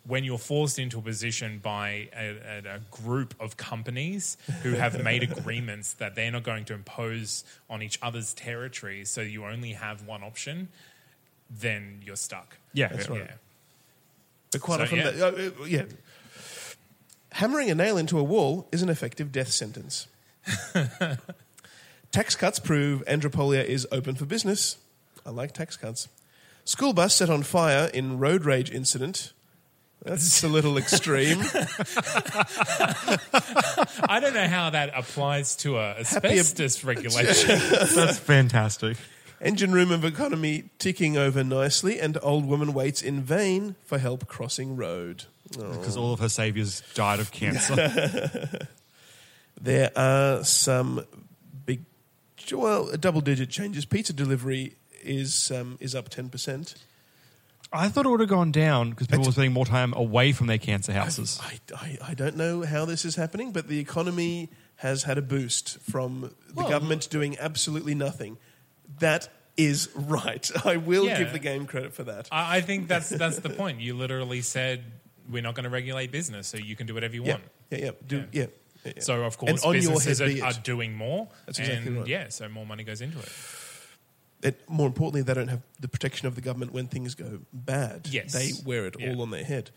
when 0.06 0.24
you're 0.24 0.38
forced 0.40 0.80
into 0.80 0.98
a 0.98 1.02
position 1.02 1.60
by 1.62 2.10
a, 2.18 2.62
a, 2.66 2.76
a 2.76 2.80
group 2.90 3.36
of 3.40 3.56
companies 3.58 4.36
who 4.64 4.72
have 4.74 5.04
made 5.04 5.24
agreements 5.32 5.94
that 5.94 6.16
they're 6.16 6.32
not 6.32 6.44
going 6.44 6.66
to 6.66 6.74
impose 6.74 7.44
on 7.70 7.82
each 7.84 8.00
other's 8.02 8.34
territory, 8.34 9.06
so 9.06 9.22
you 9.22 9.46
only 9.46 9.74
have 9.74 10.06
one 10.08 10.24
option, 10.24 10.70
then 11.50 12.02
you're 12.04 12.16
stuck. 12.16 12.58
yeah, 12.74 12.88
That's 12.88 13.08
yeah. 13.08 13.18
right. 13.20 13.30
But 14.52 14.62
quite 14.62 14.78
So, 14.78 14.84
often, 14.84 14.98
yeah. 14.98 15.12
that- 15.12 15.34
uh, 15.34 15.62
uh, 15.62 15.66
yeah. 15.66 15.84
Hammering 17.34 17.70
a 17.70 17.76
nail 17.76 17.96
into 17.98 18.18
a 18.20 18.24
wall 18.24 18.68
is 18.72 18.82
an 18.82 18.90
effective 18.90 19.32
death 19.32 19.52
sentence. 19.52 20.08
tax 22.12 22.36
cuts 22.36 22.60
prove 22.60 23.04
Andropolia 23.06 23.64
is 23.64 23.88
open 23.92 24.16
for 24.16 24.26
business. 24.26 24.78
I 25.26 25.30
like 25.30 25.54
tax 25.54 25.78
cuts. 25.78 26.10
School 26.66 26.94
bus 26.94 27.16
set 27.16 27.30
on 27.30 27.44
fire 27.44 27.90
in 27.94 28.20
road 28.20 28.46
rage 28.46 28.70
incident. 28.72 29.34
That's 30.04 30.44
a 30.44 30.48
little 30.48 30.78
extreme. 30.78 31.40
I 34.08 34.20
don't 34.20 34.34
know 34.34 34.48
how 34.48 34.72
that 34.72 34.92
applies 34.96 35.56
to 35.58 35.78
a 35.78 35.94
Happy 36.04 36.28
ab- 36.28 36.40
asbestos 36.40 36.84
regulation. 36.84 37.50
That's 37.70 38.18
fantastic. 38.18 38.98
Engine 39.40 39.72
room 39.72 39.92
of 39.92 40.04
economy 40.04 40.66
ticking 40.80 41.18
over 41.18 41.44
nicely, 41.44 42.00
and 42.00 42.18
old 42.24 42.46
woman 42.46 42.74
waits 42.74 43.02
in 43.02 43.22
vain 43.22 43.76
for 43.86 44.00
help 44.00 44.28
crossing 44.28 44.76
road. 44.76 45.26
Oh. 45.60 45.72
Because 45.78 45.98
all 45.98 46.14
of 46.14 46.20
her 46.20 46.30
saviors 46.30 46.82
died 46.94 47.20
of 47.20 47.32
cancer. 47.32 48.68
There 49.64 49.92
are 49.96 50.44
some 50.44 51.06
big, 51.68 51.82
well, 52.52 52.90
double-digit 52.98 53.50
changes. 53.52 53.86
Pizza 53.86 54.12
delivery 54.12 54.74
is 55.04 55.52
um, 55.52 55.78
is 55.80 55.94
up 55.94 56.10
ten 56.10 56.30
percent. 56.30 56.74
I 57.74 57.88
thought 57.90 58.06
it 58.06 58.10
would 58.10 58.20
have 58.20 58.30
gone 58.30 58.52
down 58.52 58.90
because 58.90 59.08
people 59.08 59.26
were 59.26 59.32
spending 59.32 59.54
more 59.54 59.66
time 59.66 59.94
away 59.94 60.32
from 60.34 60.48
their 60.48 60.58
cancer 60.58 60.92
houses. 60.92 61.40
I, 61.42 61.60
I, 61.76 61.98
I 62.10 62.14
don't 62.14 62.36
know 62.36 62.64
how 62.64 62.84
this 62.86 63.06
is 63.06 63.16
happening, 63.16 63.52
but 63.52 63.68
the 63.68 63.80
economy 63.80 64.50
has 64.78 65.04
had 65.04 65.18
a 65.18 65.22
boost 65.22 65.78
from 65.80 66.34
the 66.50 66.54
Well- 66.56 66.70
government 66.70 67.10
doing 67.10 67.38
absolutely 67.40 67.96
nothing. 67.96 68.38
That 69.00 69.30
is 69.58 69.90
right. 69.96 70.50
I 70.66 70.78
will 70.78 71.06
Yeah. 71.06 71.20
give 71.20 71.32
the 71.34 71.40
game 71.40 71.66
credit 71.66 71.94
for 71.94 72.04
that. 72.04 72.28
I, 72.32 72.58
I 72.58 72.62
think 72.62 72.88
that's 72.88 73.10
that's 73.10 73.40
the 73.40 73.50
point. 73.50 73.80
You 73.80 73.94
literally 73.96 74.42
said 74.42 74.84
we're 75.30 75.42
not 75.42 75.56
going 75.56 75.64
to 75.66 75.70
regulate 75.70 76.12
business, 76.12 76.48
so 76.48 76.58
you 76.58 76.76
can 76.76 76.88
do 76.88 76.94
whatever 76.94 77.16
you 77.16 77.24
yeah, 77.24 77.32
want. 77.34 77.44
yeah, 77.70 77.78
yeah, 77.78 77.92
do, 78.06 78.18
yeah. 78.34 78.46
yeah, 78.86 78.92
yeah. 78.98 79.02
So 79.02 79.24
of 79.24 79.38
And 79.40 79.50
course, 79.50 79.64
on 79.64 79.74
your 79.76 79.82
businesses 79.94 80.20
head 80.20 80.30
are, 80.30 80.34
be 80.34 80.42
are 80.42 80.52
it. 80.52 80.64
doing 80.64 80.94
more. 80.94 81.30
That's 81.46 81.60
exactly 81.60 81.88
and 81.88 81.98
right. 82.00 82.08
Yeah, 82.08 82.30
so 82.30 82.50
more 82.50 82.66
money 82.66 82.84
goes 82.84 83.00
into 83.02 83.20
it. 83.20 83.30
It, 84.44 84.68
more 84.70 84.88
importantly, 84.88 85.22
they 85.22 85.34
don't 85.34 85.48
have 85.50 85.62
the 85.80 85.88
protection 85.88 86.28
of 86.28 86.36
the 86.36 86.42
government 86.42 86.74
when 86.74 86.88
things 86.88 87.16
go 87.16 87.40
bad. 87.54 88.08
Yes. 88.10 88.34
They 88.34 88.52
wear 88.66 88.86
it 88.88 88.96
Yeah. 89.00 89.12
all 89.14 89.22
on 89.22 89.32
their 89.32 89.44
head. 89.44 89.70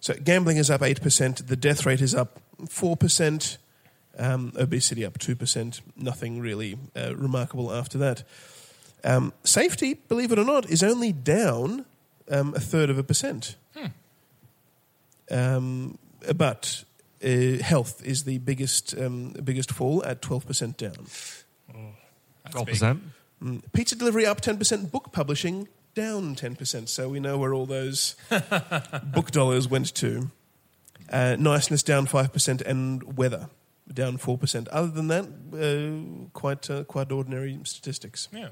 So 0.00 0.14
gambling 0.14 0.56
is 0.56 0.70
up 0.70 0.82
8%, 0.82 1.46
the 1.46 1.56
death 1.56 1.86
rate 1.86 2.00
is 2.00 2.14
up 2.14 2.40
4%, 2.66 3.58
um, 4.18 4.52
obesity 4.56 5.04
up 5.04 5.18
2%, 5.18 5.80
nothing 5.96 6.40
really 6.40 6.76
uh, 6.96 7.14
remarkable 7.16 7.72
after 7.72 7.98
that. 7.98 8.24
Um, 9.04 9.32
safety, 9.44 9.94
believe 9.94 10.30
it 10.32 10.38
or 10.38 10.44
not, 10.44 10.68
is 10.70 10.82
only 10.82 11.12
down 11.12 11.84
um, 12.30 12.54
a 12.54 12.60
third 12.60 12.88
of 12.90 12.98
a 12.98 13.02
percent. 13.02 13.56
Um, 15.30 15.98
but 16.36 16.84
uh, 17.24 17.62
health 17.62 18.04
is 18.04 18.24
the 18.24 18.38
biggest, 18.38 18.94
um, 18.98 19.30
biggest 19.44 19.70
fall 19.72 20.04
at 20.04 20.20
12% 20.20 20.76
down. 20.76 20.92
That's 22.44 22.52
Twelve 22.52 22.66
big. 22.66 22.98
Percent. 23.42 23.64
Mm. 23.64 23.72
Pizza 23.72 23.96
delivery 23.96 24.26
up 24.26 24.40
10%, 24.40 24.90
book 24.90 25.12
publishing 25.12 25.68
down 25.94 26.34
10%. 26.34 26.88
So 26.88 27.08
we 27.08 27.20
know 27.20 27.38
where 27.38 27.54
all 27.54 27.66
those 27.66 28.16
book 29.04 29.30
dollars 29.30 29.68
went 29.68 29.94
to. 29.96 30.30
Uh, 31.10 31.36
niceness 31.38 31.82
down 31.82 32.06
5% 32.06 32.62
and 32.62 33.16
weather 33.18 33.50
down 33.92 34.16
4%. 34.16 34.68
Other 34.70 34.90
than 34.90 35.08
that, 35.08 35.24
uh, 35.52 36.28
quite, 36.32 36.70
uh, 36.70 36.84
quite 36.84 37.12
ordinary 37.12 37.58
statistics. 37.64 38.28
Yeah. 38.32 38.48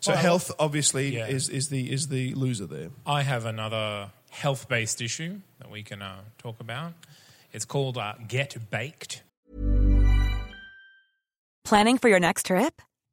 So 0.00 0.12
Well, 0.12 0.20
health 0.20 0.52
obviously 0.58 1.16
yeah. 1.16 1.28
is, 1.28 1.48
is, 1.48 1.68
the, 1.68 1.92
is 1.92 2.08
the 2.08 2.34
loser 2.34 2.66
there. 2.66 2.88
I 3.06 3.22
have 3.22 3.44
another 3.46 4.10
health-based 4.30 5.02
issue 5.02 5.40
that 5.58 5.70
we 5.70 5.82
can 5.82 6.02
uh, 6.02 6.20
talk 6.38 6.58
about. 6.60 6.94
It's 7.52 7.64
called 7.64 7.98
uh, 7.98 8.14
Get 8.26 8.56
Baked. 8.70 9.22
Planning 11.64 11.98
for 11.98 12.08
your 12.08 12.20
next 12.20 12.46
trip? 12.46 12.80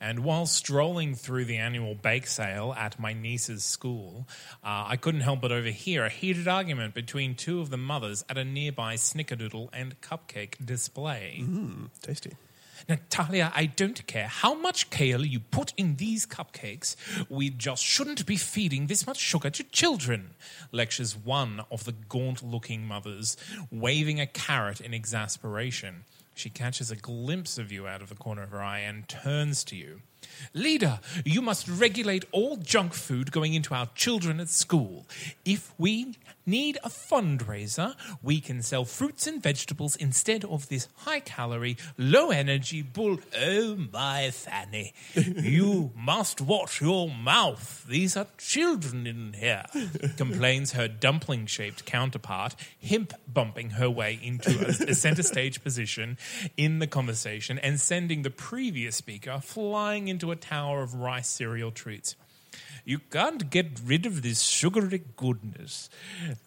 And 0.00 0.20
while 0.20 0.46
strolling 0.46 1.14
through 1.14 1.46
the 1.46 1.56
annual 1.56 1.94
bake 1.94 2.26
sale 2.26 2.74
at 2.76 2.98
my 2.98 3.12
niece's 3.12 3.64
school, 3.64 4.28
uh, 4.62 4.84
I 4.86 4.96
couldn't 4.96 5.22
help 5.22 5.40
but 5.40 5.52
overhear 5.52 6.04
a 6.04 6.10
heated 6.10 6.46
argument 6.46 6.94
between 6.94 7.34
two 7.34 7.60
of 7.60 7.70
the 7.70 7.76
mothers 7.76 8.24
at 8.28 8.36
a 8.36 8.44
nearby 8.44 8.94
snickerdoodle 8.94 9.70
and 9.72 10.00
cupcake 10.00 10.64
display. 10.64 11.44
Tasty. 12.02 12.32
Natalia, 12.88 13.52
I 13.54 13.66
don't 13.66 14.06
care 14.06 14.28
how 14.28 14.54
much 14.54 14.90
kale 14.90 15.24
you 15.24 15.40
put 15.40 15.72
in 15.76 15.96
these 15.96 16.26
cupcakes. 16.26 16.94
We 17.28 17.50
just 17.50 17.82
shouldn't 17.82 18.26
be 18.26 18.36
feeding 18.36 18.86
this 18.86 19.06
much 19.06 19.18
sugar 19.18 19.50
to 19.50 19.64
children, 19.64 20.34
lectures 20.72 21.16
one 21.16 21.62
of 21.70 21.84
the 21.84 21.92
gaunt 21.92 22.42
looking 22.44 22.86
mothers, 22.86 23.36
waving 23.72 24.20
a 24.20 24.26
carrot 24.26 24.80
in 24.80 24.94
exasperation. 24.94 26.04
She 26.36 26.50
catches 26.50 26.90
a 26.90 26.96
glimpse 26.96 27.56
of 27.56 27.72
you 27.72 27.86
out 27.86 28.02
of 28.02 28.10
the 28.10 28.14
corner 28.14 28.42
of 28.42 28.50
her 28.50 28.62
eye 28.62 28.80
and 28.80 29.08
turns 29.08 29.64
to 29.64 29.74
you. 29.74 30.02
Leader, 30.52 31.00
you 31.24 31.40
must 31.40 31.66
regulate 31.66 32.26
all 32.30 32.58
junk 32.58 32.92
food 32.92 33.32
going 33.32 33.54
into 33.54 33.74
our 33.74 33.88
children 33.94 34.38
at 34.38 34.50
school. 34.50 35.06
If 35.46 35.72
we 35.78 36.14
need 36.46 36.78
a 36.84 36.88
fundraiser, 36.88 37.94
we 38.22 38.40
can 38.40 38.62
sell 38.62 38.84
fruits 38.84 39.26
and 39.26 39.42
vegetables 39.42 39.96
instead 39.96 40.44
of 40.44 40.68
this 40.68 40.88
high 40.98 41.20
calorie, 41.20 41.76
low 41.98 42.30
energy 42.30 42.82
bull. 42.82 43.18
Oh, 43.38 43.76
my 43.92 44.30
Fanny, 44.30 44.94
you 45.14 45.92
must 45.96 46.40
watch 46.40 46.80
your 46.80 47.10
mouth. 47.10 47.84
These 47.88 48.16
are 48.16 48.26
children 48.38 49.06
in 49.06 49.32
here, 49.34 49.64
complains 50.16 50.72
her 50.72 50.88
dumpling 50.88 51.46
shaped 51.46 51.84
counterpart, 51.84 52.54
himp 52.78 53.12
bumping 53.26 53.70
her 53.70 53.90
way 53.90 54.18
into 54.22 54.50
a, 54.50 54.90
a 54.90 54.94
center 54.94 55.22
stage 55.22 55.62
position 55.62 56.16
in 56.56 56.78
the 56.78 56.86
conversation 56.86 57.58
and 57.58 57.80
sending 57.80 58.22
the 58.22 58.30
previous 58.30 58.96
speaker 58.96 59.40
flying 59.42 60.08
into 60.08 60.30
a 60.30 60.36
tower 60.36 60.82
of 60.82 60.94
rice 60.94 61.28
cereal 61.28 61.70
treats. 61.70 62.16
You 62.86 63.00
can't 63.00 63.50
get 63.50 63.80
rid 63.84 64.06
of 64.06 64.22
this 64.22 64.42
sugary 64.42 65.02
goodness. 65.16 65.90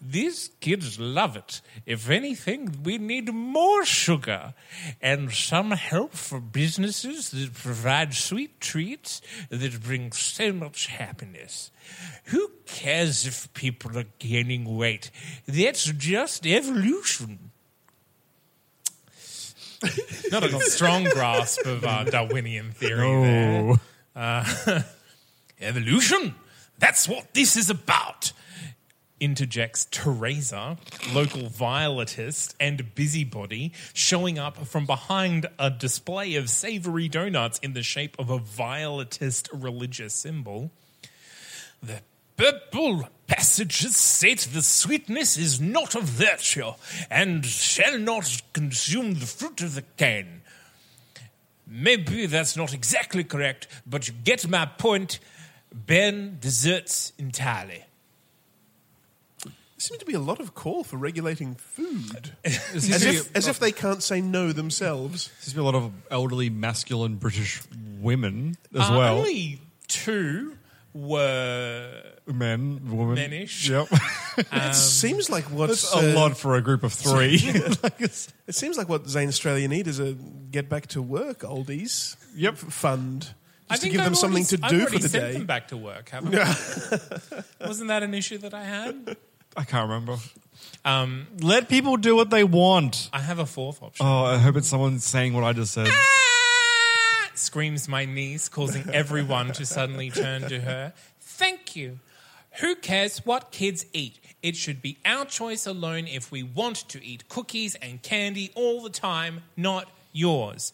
These 0.00 0.48
kids 0.60 0.98
love 0.98 1.36
it. 1.36 1.60
If 1.84 2.08
anything, 2.08 2.80
we 2.82 2.96
need 2.96 3.30
more 3.30 3.84
sugar 3.84 4.54
and 5.02 5.30
some 5.30 5.72
help 5.72 6.14
for 6.14 6.40
businesses 6.40 7.30
that 7.32 7.52
provide 7.52 8.14
sweet 8.14 8.58
treats 8.58 9.20
that 9.50 9.82
bring 9.82 10.12
so 10.12 10.50
much 10.50 10.86
happiness. 10.86 11.70
Who 12.24 12.50
cares 12.64 13.26
if 13.26 13.52
people 13.52 13.98
are 13.98 14.06
gaining 14.18 14.78
weight? 14.78 15.10
That's 15.46 15.84
just 15.84 16.46
evolution. 16.46 17.50
Not 20.32 20.44
a 20.44 20.60
strong 20.70 21.04
grasp 21.04 21.66
of 21.66 21.84
uh, 21.84 22.04
Darwinian 22.04 22.72
theory 22.72 23.22
there. 23.22 23.78
Oh, 24.16 24.84
Evolution. 25.60 26.34
That's 26.78 27.08
what 27.08 27.34
this 27.34 27.56
is 27.56 27.70
about. 27.70 28.32
interjects 29.20 29.86
Teresa, 29.90 30.78
local 31.12 31.48
violetist 31.48 32.56
and 32.58 32.94
busybody, 32.94 33.72
showing 33.92 34.38
up 34.38 34.66
from 34.66 34.86
behind 34.86 35.46
a 35.58 35.70
display 35.70 36.34
of 36.36 36.48
savory 36.48 37.08
donuts 37.08 37.58
in 37.58 37.74
the 37.74 37.82
shape 37.82 38.16
of 38.18 38.30
a 38.30 38.38
violetist 38.38 39.48
religious 39.52 40.14
symbol. 40.14 40.70
The 41.82 42.00
purple 42.36 43.08
passages 43.26 43.96
state 43.96 44.48
the 44.52 44.62
sweetness 44.62 45.36
is 45.36 45.60
not 45.60 45.94
a 45.94 46.00
virtue 46.00 46.72
and 47.10 47.44
shall 47.44 47.98
not 47.98 48.40
consume 48.54 49.14
the 49.14 49.26
fruit 49.26 49.60
of 49.60 49.74
the 49.74 49.82
cane. 49.82 50.40
Maybe 51.66 52.26
that's 52.26 52.56
not 52.56 52.74
exactly 52.74 53.22
correct, 53.22 53.68
but 53.86 54.08
you 54.08 54.14
get 54.24 54.48
my 54.48 54.66
point. 54.66 55.20
Ben 55.72 56.38
desserts 56.40 57.12
entirely. 57.18 57.84
There 59.44 59.52
seems 59.78 60.00
to 60.00 60.04
be 60.06 60.12
a 60.14 60.20
lot 60.20 60.40
of 60.40 60.54
call 60.54 60.84
for 60.84 60.96
regulating 60.98 61.54
food. 61.54 62.32
As, 62.44 63.02
if, 63.02 63.34
as 63.34 63.46
if 63.48 63.58
they 63.58 63.72
can't 63.72 64.02
say 64.02 64.20
no 64.20 64.52
themselves. 64.52 65.30
There's 65.40 65.54
been 65.54 65.62
a 65.62 65.64
lot 65.64 65.74
of 65.74 65.92
elderly, 66.10 66.50
masculine 66.50 67.16
British 67.16 67.62
women 68.00 68.56
as 68.74 68.90
Uh, 68.90 68.94
well. 68.98 69.18
Only 69.18 69.58
two 69.88 70.56
were 70.92 72.02
Men, 72.26 72.80
women. 72.94 73.16
Menish. 73.16 73.68
Yep. 73.70 73.88
it 74.52 74.74
seems 74.74 75.30
like 75.30 75.44
what's 75.44 75.90
That's 75.90 76.04
a 76.04 76.12
uh, 76.12 76.14
lot 76.14 76.36
for 76.36 76.56
a 76.56 76.60
group 76.60 76.82
of 76.82 76.92
three. 76.92 77.38
Like 77.82 78.00
it's- 78.02 78.28
It 78.46 78.54
seems 78.54 78.76
like 78.76 78.88
what 78.88 79.04
Zanstralia 79.04 79.68
need 79.68 79.86
is 79.86 79.98
a 79.98 80.12
get 80.50 80.68
back 80.68 80.88
to 80.88 81.00
work 81.00 81.38
oldies 81.40 82.16
Yep. 82.36 82.52
f- 82.54 82.58
fund. 82.72 83.34
Just 83.70 83.72
I 83.72 83.74
to 83.76 83.80
think 83.82 83.92
give 83.92 84.02
them 84.04 84.12
I've 84.12 84.18
something 84.18 84.42
already- 84.44 84.56
to 84.58 84.64
I've 84.64 84.70
do 84.70 84.86
for 84.86 84.98
the 84.98 85.08
sent 85.08 85.24
day. 85.24 85.32
them 85.34 85.46
back 85.46 85.68
to 85.68 85.76
work, 85.76 86.08
haven't 86.10 86.34
I? 86.34 87.66
Wasn't 87.66 87.88
that 87.88 88.02
an 88.02 88.14
issue 88.14 88.38
that 88.38 88.52
I 88.54 88.64
had? 88.64 89.16
I 89.56 89.64
can't 89.64 89.88
remember. 89.88 90.16
Um, 90.84 91.26
Let 91.40 91.68
people 91.68 91.96
do 91.96 92.14
what 92.16 92.30
they 92.30 92.44
want. 92.44 93.08
I 93.12 93.20
have 93.20 93.38
a 93.38 93.46
fourth 93.46 93.82
option. 93.82 94.04
Oh, 94.06 94.24
I 94.24 94.38
hope 94.38 94.56
it's 94.56 94.68
someone 94.68 94.98
saying 95.00 95.32
what 95.34 95.44
I 95.44 95.52
just 95.52 95.72
said. 95.72 95.88
Ah! 95.90 97.30
Screams 97.34 97.88
my 97.88 98.04
niece, 98.04 98.48
causing 98.48 98.88
everyone 98.90 99.52
to 99.52 99.64
suddenly 99.64 100.10
turn 100.10 100.42
to 100.42 100.60
her. 100.60 100.92
Thank 101.20 101.74
you. 101.76 101.98
Who 102.60 102.74
cares 102.76 103.24
what 103.24 103.50
kids 103.50 103.86
eat? 103.92 104.18
It 104.42 104.56
should 104.56 104.82
be 104.82 104.98
our 105.04 105.24
choice 105.24 105.66
alone 105.66 106.06
if 106.06 106.30
we 106.30 106.42
want 106.42 106.76
to 106.88 107.04
eat 107.04 107.28
cookies 107.28 107.74
and 107.76 108.02
candy 108.02 108.50
all 108.54 108.82
the 108.82 108.90
time, 108.90 109.42
not 109.56 109.88
yours. 110.12 110.72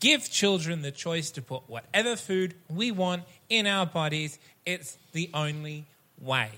Give 0.00 0.28
children 0.30 0.82
the 0.82 0.90
choice 0.90 1.30
to 1.32 1.42
put 1.42 1.62
whatever 1.68 2.16
food 2.16 2.54
we 2.68 2.90
want 2.90 3.22
in 3.48 3.66
our 3.66 3.86
bodies. 3.86 4.38
It's 4.64 4.98
the 5.12 5.30
only 5.34 5.84
way. 6.20 6.50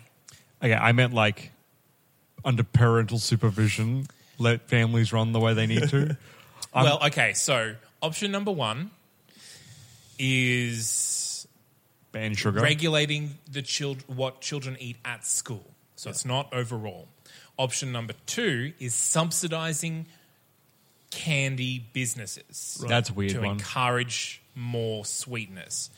Okay, 0.63 0.75
I 0.75 0.93
meant 0.93 1.15
like 1.15 1.53
under 2.45 2.63
parental 2.63 3.19
supervision, 3.19 4.07
let 4.39 4.69
families 4.69 5.13
run 5.13 5.33
the 5.33 5.41
way 5.41 5.55
they 5.55 5.67
need 5.67 5.89
to. 5.91 6.17
I'm- 6.75 6.85
well, 6.85 6.99
okay, 7.07 7.33
so 7.33 7.75
option 8.03 8.31
number 8.31 8.51
one 8.53 8.91
is 10.19 11.47
Ban 12.13 12.35
sugar. 12.35 12.61
regulating 12.61 13.39
the 13.51 13.63
child 13.63 14.03
what 14.07 14.41
children 14.41 14.77
eat 14.81 14.97
at 15.05 15.25
school. 15.27 15.65
So 15.97 16.11
it's 16.11 16.25
not 16.25 16.53
overall. 16.53 17.09
Option 17.59 17.91
number 17.93 18.15
two 18.27 18.73
is 18.79 18.95
subsidizing 18.95 20.07
candy 21.11 21.85
businesses. 21.93 22.85
That's 22.87 23.11
a 23.11 23.13
weird 23.13 23.33
to 23.33 23.41
one. 23.41 23.51
encourage 23.53 24.43
more 24.55 25.05
sweetness. 25.05 25.91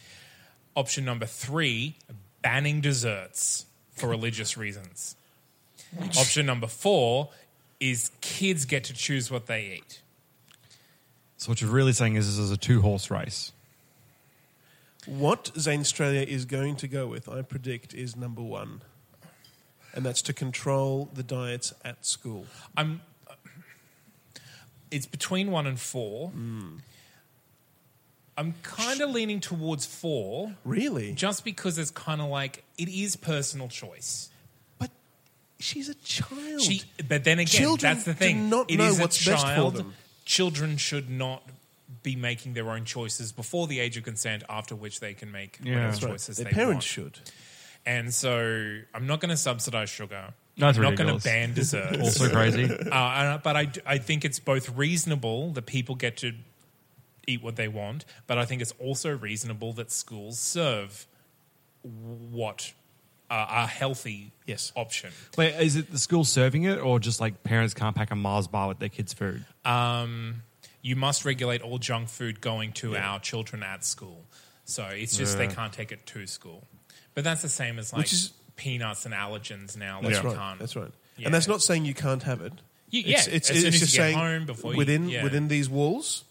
Option 0.76 1.04
number 1.04 1.26
three, 1.26 1.96
banning 2.42 2.80
desserts 2.80 3.66
for 3.92 4.08
religious 4.08 4.56
reasons. 4.56 5.16
Option 6.18 6.46
number 6.46 6.66
four 6.66 7.30
is 7.80 8.10
kids 8.20 8.64
get 8.64 8.84
to 8.84 8.92
choose 8.94 9.30
what 9.30 9.46
they 9.46 9.78
eat. 9.78 10.00
so 11.36 11.50
what 11.50 11.60
you're 11.60 11.70
really 11.70 11.92
saying 11.92 12.14
is 12.16 12.26
this 12.26 12.38
is 12.38 12.50
a 12.50 12.56
two 12.56 12.80
horse 12.82 13.10
race. 13.10 13.52
What 15.06 15.44
Zanstralia 15.54 16.24
is 16.26 16.44
going 16.44 16.76
to 16.76 16.88
go 16.88 17.06
with, 17.06 17.28
I 17.28 17.42
predict, 17.42 17.94
is 17.94 18.14
number 18.16 18.42
one. 18.42 18.82
And 19.94 20.04
that's 20.04 20.22
to 20.22 20.32
control 20.32 21.08
the 21.12 21.22
diets 21.22 21.72
at 21.84 22.06
school. 22.06 22.46
I'm. 22.76 23.00
It's 24.90 25.06
between 25.06 25.50
one 25.50 25.66
and 25.66 25.78
four. 25.78 26.28
Hmm. 26.30 26.76
I'm 28.36 28.54
kind 28.62 29.00
of 29.02 29.10
leaning 29.10 29.40
towards 29.40 29.84
four, 29.84 30.54
Really? 30.64 31.12
just 31.12 31.44
because 31.44 31.76
it's 31.78 31.90
kind 31.90 32.20
of 32.22 32.28
like 32.30 32.64
it 32.78 32.88
is 32.88 33.14
personal 33.16 33.68
choice. 33.68 34.30
But 34.78 34.90
she's 35.58 35.88
a 35.90 35.94
child. 35.96 36.62
She, 36.62 36.82
but 37.06 37.24
then 37.24 37.38
again, 37.38 37.46
Children 37.60 37.94
that's 37.94 38.04
the 38.04 38.12
do 38.14 38.18
thing. 38.18 38.48
not 38.48 38.70
It 38.70 38.78
know 38.78 38.84
is 38.86 38.98
a 38.98 39.02
what's 39.02 39.22
best 39.24 39.42
for 39.46 39.52
child. 39.52 39.74
them. 39.76 39.94
Children 40.24 40.76
should 40.78 41.10
not 41.10 41.42
be 42.02 42.16
making 42.16 42.54
their 42.54 42.70
own 42.70 42.84
choices 42.86 43.30
before 43.30 43.66
the 43.66 43.78
age 43.78 43.98
of 43.98 44.04
consent, 44.04 44.42
after 44.48 44.74
which 44.74 45.00
they 45.00 45.12
can 45.12 45.30
make 45.30 45.58
Yeah. 45.62 45.74
whatever 45.74 45.90
That's 45.90 46.02
Right. 46.04 46.10
choices 46.12 46.36
Their 46.38 46.44
they 46.46 46.50
parents 46.52 46.96
want. 46.96 47.14
should. 47.14 47.30
And 47.84 48.14
so 48.14 48.80
I'm 48.94 49.06
not 49.06 49.20
going 49.20 49.30
to 49.30 49.36
subsidize 49.36 49.90
sugar. 49.90 50.32
That's 50.60 50.78
I'm 50.78 50.84
not 50.84 50.96
going 50.96 51.16
to 51.18 51.22
ban 51.24 51.54
desserts. 51.54 51.98
Also 51.98 52.28
crazy. 52.30 52.64
Uh, 52.90 52.94
and- 52.94 53.42
but 53.42 53.56
I, 53.56 53.70
I 53.86 53.98
think 53.98 54.24
it's 54.24 54.38
both 54.38 54.76
reasonable 54.76 55.50
that 55.52 55.66
people 55.66 55.94
get 55.94 56.18
to 56.18 56.32
eat 57.26 57.42
what 57.42 57.56
they 57.56 57.68
want, 57.68 58.04
but 58.26 58.38
I 58.38 58.44
think 58.44 58.60
it's 58.62 58.74
also 58.78 59.10
reasonable 59.16 59.72
that 59.74 59.90
schools 59.90 60.38
serve 60.38 61.06
what 61.82 62.72
uh, 63.30 63.46
a 63.48 63.66
healthy 63.66 64.32
Yes. 64.46 64.72
option. 64.74 65.10
Wait, 65.38 65.54
is 65.60 65.76
it 65.76 65.92
the 65.92 65.98
school 65.98 66.24
serving 66.24 66.64
it 66.64 66.78
or 66.78 66.98
just 66.98 67.20
like 67.20 67.42
parents 67.44 67.74
can't 67.74 67.94
pack 67.94 68.10
a 68.10 68.16
Mars 68.16 68.48
bar 68.48 68.68
with 68.68 68.78
their 68.80 68.88
kids' 68.88 69.12
food? 69.12 69.44
Um, 69.64 70.42
you 70.82 70.96
must 70.96 71.24
regulate 71.24 71.62
all 71.62 71.78
junk 71.78 72.08
food 72.08 72.40
going 72.40 72.72
to 72.74 72.96
our 72.96 73.20
children 73.20 73.62
at 73.62 73.84
school. 73.84 74.24
So 74.64 74.84
it's 74.86 75.16
just 75.16 75.38
they 75.38 75.46
can't 75.48 75.72
take 75.72 75.92
it 75.92 76.04
to 76.06 76.26
school. 76.26 76.66
But 77.14 77.24
that's 77.24 77.42
the 77.42 77.48
same 77.48 77.78
as 77.78 77.92
like 77.92 78.00
Which 78.00 78.12
is- 78.12 78.32
peanuts 78.60 79.06
and 79.06 79.14
allergens 79.14 79.76
now. 79.76 80.00
That's 80.02 80.18
that 80.18 80.24
right. 80.24 80.36
can't. 80.36 80.58
That's 80.58 80.76
right. 80.76 80.92
Yeah. 81.16 81.26
And 81.26 81.34
that's 81.34 81.48
not 81.48 81.62
saying 81.62 81.86
you 81.86 81.94
can't 81.94 82.22
have 82.24 82.42
it. 82.42 82.52
You- 82.90 83.02
yeah, 83.06 83.16
as 83.18 83.24
soon 83.46 83.56
as 83.56 83.64
you 83.64 83.70
just 83.70 83.80
get 83.80 83.88
saying 84.02 84.18
home, 84.18 84.44
before 84.46 84.72
you- 84.72 84.78
within 84.78 85.08
yeah. 85.08 85.22
within 85.22 85.48
these 85.48 85.68
walls, 85.70 86.24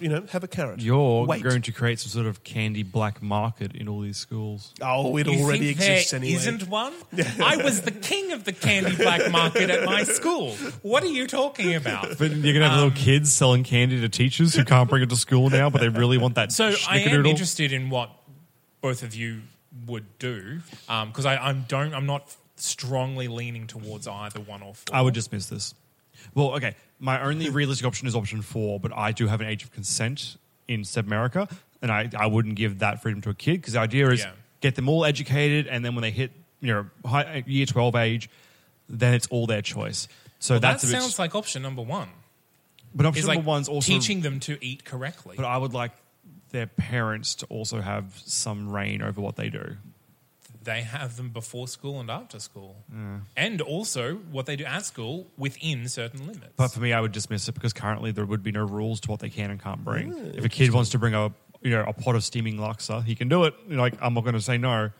you 0.00 0.08
know, 0.08 0.24
have 0.32 0.42
a 0.42 0.48
carrot. 0.48 0.80
You're 0.80 1.26
Wait. 1.26 1.42
going 1.42 1.60
to 1.62 1.72
create 1.72 2.00
some 2.00 2.08
sort 2.10 2.26
of 2.26 2.42
candy 2.42 2.82
black 2.82 3.20
market 3.22 3.76
in 3.76 3.86
all 3.86 4.00
these 4.00 4.16
schools. 4.16 4.72
Oh, 4.80 5.14
it 5.18 5.26
You 5.26 5.42
already 5.44 5.66
think 5.66 5.78
there 5.78 5.92
exists 5.92 6.14
anyway. 6.14 6.32
Isn't 6.34 6.68
one? 6.68 6.94
I 7.42 7.58
was 7.62 7.82
the 7.82 7.90
king 7.90 8.32
of 8.32 8.44
the 8.44 8.52
candy 8.54 8.96
black 8.96 9.30
market 9.30 9.68
at 9.68 9.84
my 9.84 10.04
school. 10.04 10.52
What 10.82 11.02
are 11.04 11.12
you 11.12 11.26
talking 11.26 11.74
about? 11.74 12.16
But 12.18 12.30
you're 12.30 12.54
going 12.54 12.60
to 12.64 12.68
have 12.68 12.76
little 12.76 12.88
um, 12.88 12.94
kids 12.94 13.30
selling 13.30 13.62
candy 13.62 14.00
to 14.00 14.08
teachers 14.08 14.54
who 14.54 14.64
can't 14.64 14.88
bring 14.88 15.02
it 15.02 15.10
to 15.10 15.16
school 15.16 15.50
now, 15.50 15.68
but 15.68 15.82
they 15.82 15.90
really 15.90 16.16
want 16.18 16.34
that 16.36 16.50
So 16.50 16.64
I 16.66 16.68
am 16.70 16.74
schnickerdoodle. 16.76 17.28
interested 17.28 17.72
in 17.72 17.90
what 17.90 18.10
both 18.80 19.02
of 19.02 19.14
you 19.14 19.42
would 19.86 20.18
do 20.18 20.60
um, 20.88 21.08
because 21.08 21.26
I 21.26 21.36
I'm 21.36 21.64
don't 21.68 21.94
I'm 21.94 22.06
not 22.06 22.34
strongly 22.56 23.28
leaning 23.28 23.66
towards 23.66 24.06
either 24.06 24.40
one 24.40 24.62
or 24.62 24.74
four. 24.74 24.94
I 24.94 25.00
would 25.02 25.14
dismiss 25.14 25.46
this. 25.46 25.74
Well, 26.34 26.52
okay. 26.54 26.74
My 26.98 27.20
only 27.22 27.48
realistic 27.50 27.86
option 27.86 28.06
is 28.06 28.14
option 28.14 28.42
four, 28.42 28.78
but 28.80 28.92
I 28.94 29.12
do 29.12 29.26
have 29.26 29.40
an 29.40 29.46
age 29.46 29.62
of 29.64 29.72
consent 29.72 30.36
in 30.68 30.82
Sebmerica, 30.82 31.50
and 31.82 31.90
I, 31.90 32.10
I 32.16 32.26
wouldn't 32.26 32.54
give 32.56 32.80
that 32.80 33.00
freedom 33.02 33.20
to 33.22 33.30
a 33.30 33.34
kid 33.34 33.54
because 33.60 33.72
the 33.72 33.80
idea 33.80 34.08
is 34.10 34.20
Yeah. 34.20 34.32
get 34.60 34.74
them 34.74 34.88
all 34.88 35.04
educated, 35.04 35.66
and 35.66 35.84
then 35.84 35.94
when 35.94 36.02
they 36.02 36.10
hit 36.10 36.30
you 36.60 36.72
know 36.74 36.86
high, 37.08 37.42
year 37.46 37.64
twelve 37.66 37.94
age, 37.96 38.28
then 38.88 39.14
it's 39.14 39.26
all 39.28 39.46
their 39.46 39.62
choice. 39.62 40.08
So 40.40 40.54
Well, 40.54 40.60
that's 40.60 40.82
that 40.82 40.88
a 40.88 40.92
bit. 40.92 41.00
sounds 41.00 41.18
like 41.18 41.34
option 41.34 41.62
number 41.62 41.82
one. 41.82 42.08
but 42.94 43.06
option 43.06 43.20
Is 43.20 43.26
number 43.26 43.40
like 43.40 43.46
one's 43.46 43.68
also 43.68 43.92
teaching 43.92 44.20
them 44.20 44.40
to 44.40 44.58
eat 44.64 44.84
correctly. 44.84 45.36
But 45.36 45.46
I 45.46 45.56
would 45.56 45.72
like 45.72 45.92
their 46.50 46.66
parents 46.66 47.34
to 47.36 47.46
also 47.46 47.80
have 47.80 48.20
some 48.24 48.70
reign 48.70 49.02
over 49.02 49.20
what 49.20 49.36
they 49.36 49.48
do. 49.50 49.76
they 50.62 50.82
have 50.82 51.16
them 51.16 51.30
before 51.30 51.66
school 51.66 52.00
and 52.00 52.10
after 52.10 52.38
school, 52.38 52.76
and 53.36 53.60
also 53.62 54.16
what 54.30 54.44
they 54.46 54.56
do 54.56 54.64
at 54.64 54.84
school 54.84 55.26
within 55.38 55.88
certain 55.88 56.26
limits. 56.26 56.52
But 56.56 56.68
for 56.68 56.80
me, 56.80 56.92
I 56.92 57.00
would 57.00 57.12
dismiss 57.12 57.48
it 57.48 57.52
because 57.54 57.72
currently 57.72 58.12
there 58.12 58.26
would 58.26 58.42
be 58.42 58.52
no 58.52 58.64
rules 58.64 59.00
to 59.00 59.10
what 59.10 59.20
they 59.20 59.30
can 59.30 59.50
and 59.50 59.60
can't 59.62 59.82
bring. 59.82 60.12
if 60.34 60.44
a 60.44 60.48
kid 60.50 60.72
wants 60.72 60.90
to 60.90 60.98
bring 60.98 61.14
a 61.14 61.32
you 61.62 61.70
know 61.70 61.84
a 61.86 61.92
pot 61.94 62.14
of 62.14 62.24
steaming 62.24 62.56
laksa, 62.58 63.02
he 63.04 63.14
can 63.14 63.28
do 63.28 63.44
it. 63.44 63.54
Like 63.70 63.94
I'm 64.02 64.12
not 64.14 64.22
going 64.24 64.34
to 64.34 64.40
say 64.40 64.58
no. 64.58 64.90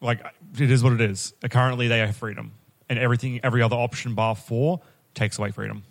Like 0.00 0.20
it 0.58 0.70
is 0.70 0.82
what 0.82 0.94
it 0.94 1.00
is. 1.02 1.32
Currently, 1.48 1.88
they 1.88 1.98
have 1.98 2.16
freedom, 2.16 2.52
and 2.88 2.98
everything, 2.98 3.40
every 3.44 3.62
other 3.62 3.76
option 3.76 4.14
bar 4.14 4.34
four 4.34 4.80
takes 5.14 5.38
away 5.38 5.50
freedom. 5.50 5.84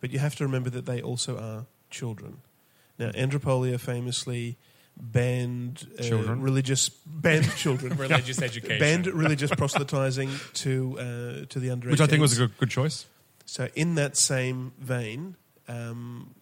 But 0.00 0.10
you 0.10 0.18
have 0.18 0.34
to 0.36 0.44
remember 0.44 0.70
that 0.70 0.86
they 0.86 1.00
also 1.02 1.36
are 1.38 1.66
children. 1.90 2.38
Now, 2.98 3.10
Andropolia 3.10 3.78
famously 3.80 4.56
banned 4.96 5.88
uh, 5.98 6.02
Children? 6.02 6.40
religious 6.40 6.88
banned 6.88 7.50
children, 7.56 7.96
religious 7.98 8.40
education. 8.40 8.78
banned 8.78 9.06
religious 9.08 9.50
proselytizing 9.50 10.30
to 10.54 10.98
uh, 10.98 11.46
to 11.48 11.58
the 11.58 11.70
under, 11.70 11.90
Which 11.90 12.00
I 12.00 12.06
think 12.06 12.20
was 12.22 12.38
a 12.38 12.46
good, 12.46 12.58
good 12.58 12.70
choice. 12.70 13.06
So, 13.46 13.68
in 13.74 13.96
that 13.96 14.16
same 14.16 14.72
vein, 14.78 15.36
um, 15.68 16.34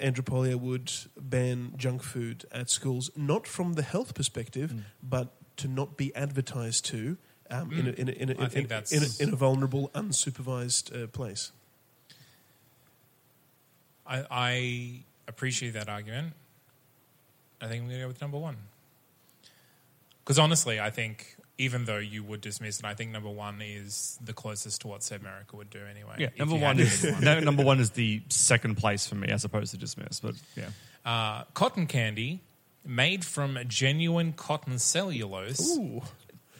Andropolia 0.00 0.56
would 0.56 0.92
ban 1.18 1.72
junk 1.76 2.02
food 2.02 2.44
at 2.52 2.68
schools, 2.70 3.10
not 3.16 3.46
from 3.46 3.72
the 3.74 3.82
health 3.82 4.14
perspective, 4.14 4.70
Mm. 4.70 4.82
but 5.02 5.28
to 5.56 5.68
not 5.68 5.96
be 5.96 6.14
advertised 6.14 6.84
to 6.86 7.16
um, 7.50 7.72
in, 7.72 7.86
a, 7.86 7.90
in, 7.90 8.08
a, 8.08 8.12
in, 8.12 8.30
a, 8.30 8.34
I 8.42 8.46
in, 8.52 8.66
in, 8.90 9.02
in 9.20 9.32
a 9.32 9.36
vulnerable, 9.36 9.90
unsupervised 9.94 10.90
uh, 10.92 11.06
place. 11.06 11.52
I, 14.06 14.24
I 14.30 15.04
appreciate 15.28 15.72
that 15.74 15.88
argument. 15.88 16.32
I 17.60 17.66
think 17.68 17.82
I'm 17.82 17.88
going 17.88 17.98
to 18.00 18.04
go 18.04 18.08
with 18.08 18.20
number 18.20 18.38
one. 18.38 18.56
Because 20.22 20.38
honestly, 20.38 20.80
I 20.80 20.90
think 20.90 21.36
even 21.58 21.84
though 21.84 21.98
you 21.98 22.22
would 22.24 22.40
dismiss 22.40 22.80
it, 22.80 22.84
I 22.84 22.94
think 22.94 23.10
number 23.10 23.28
one 23.30 23.60
is 23.62 24.18
the 24.24 24.32
closest 24.32 24.80
to 24.82 24.88
what 24.88 25.00
Sebmerica 25.02 25.52
would 25.54 25.70
do 25.70 25.80
anyway. 25.88 26.14
Yeah, 26.18 26.28
number 26.38 26.56
one 26.56 26.80
is 26.80 27.04
no, 27.20 27.40
number 27.50 27.62
one 27.62 27.78
is 27.80 27.90
the 27.90 28.22
second 28.28 28.76
place 28.76 29.06
for 29.06 29.14
me 29.14 29.28
as 29.28 29.44
opposed 29.44 29.70
to 29.72 29.76
dismiss. 29.78 30.20
But 30.20 30.34
yeah, 30.56 30.68
Uh, 31.04 31.44
cotton 31.54 31.86
candy 31.86 32.40
made 32.84 33.24
from 33.24 33.58
genuine 33.68 34.32
cotton 34.32 34.78
cellulose 34.78 35.76
Ooh. 35.78 36.02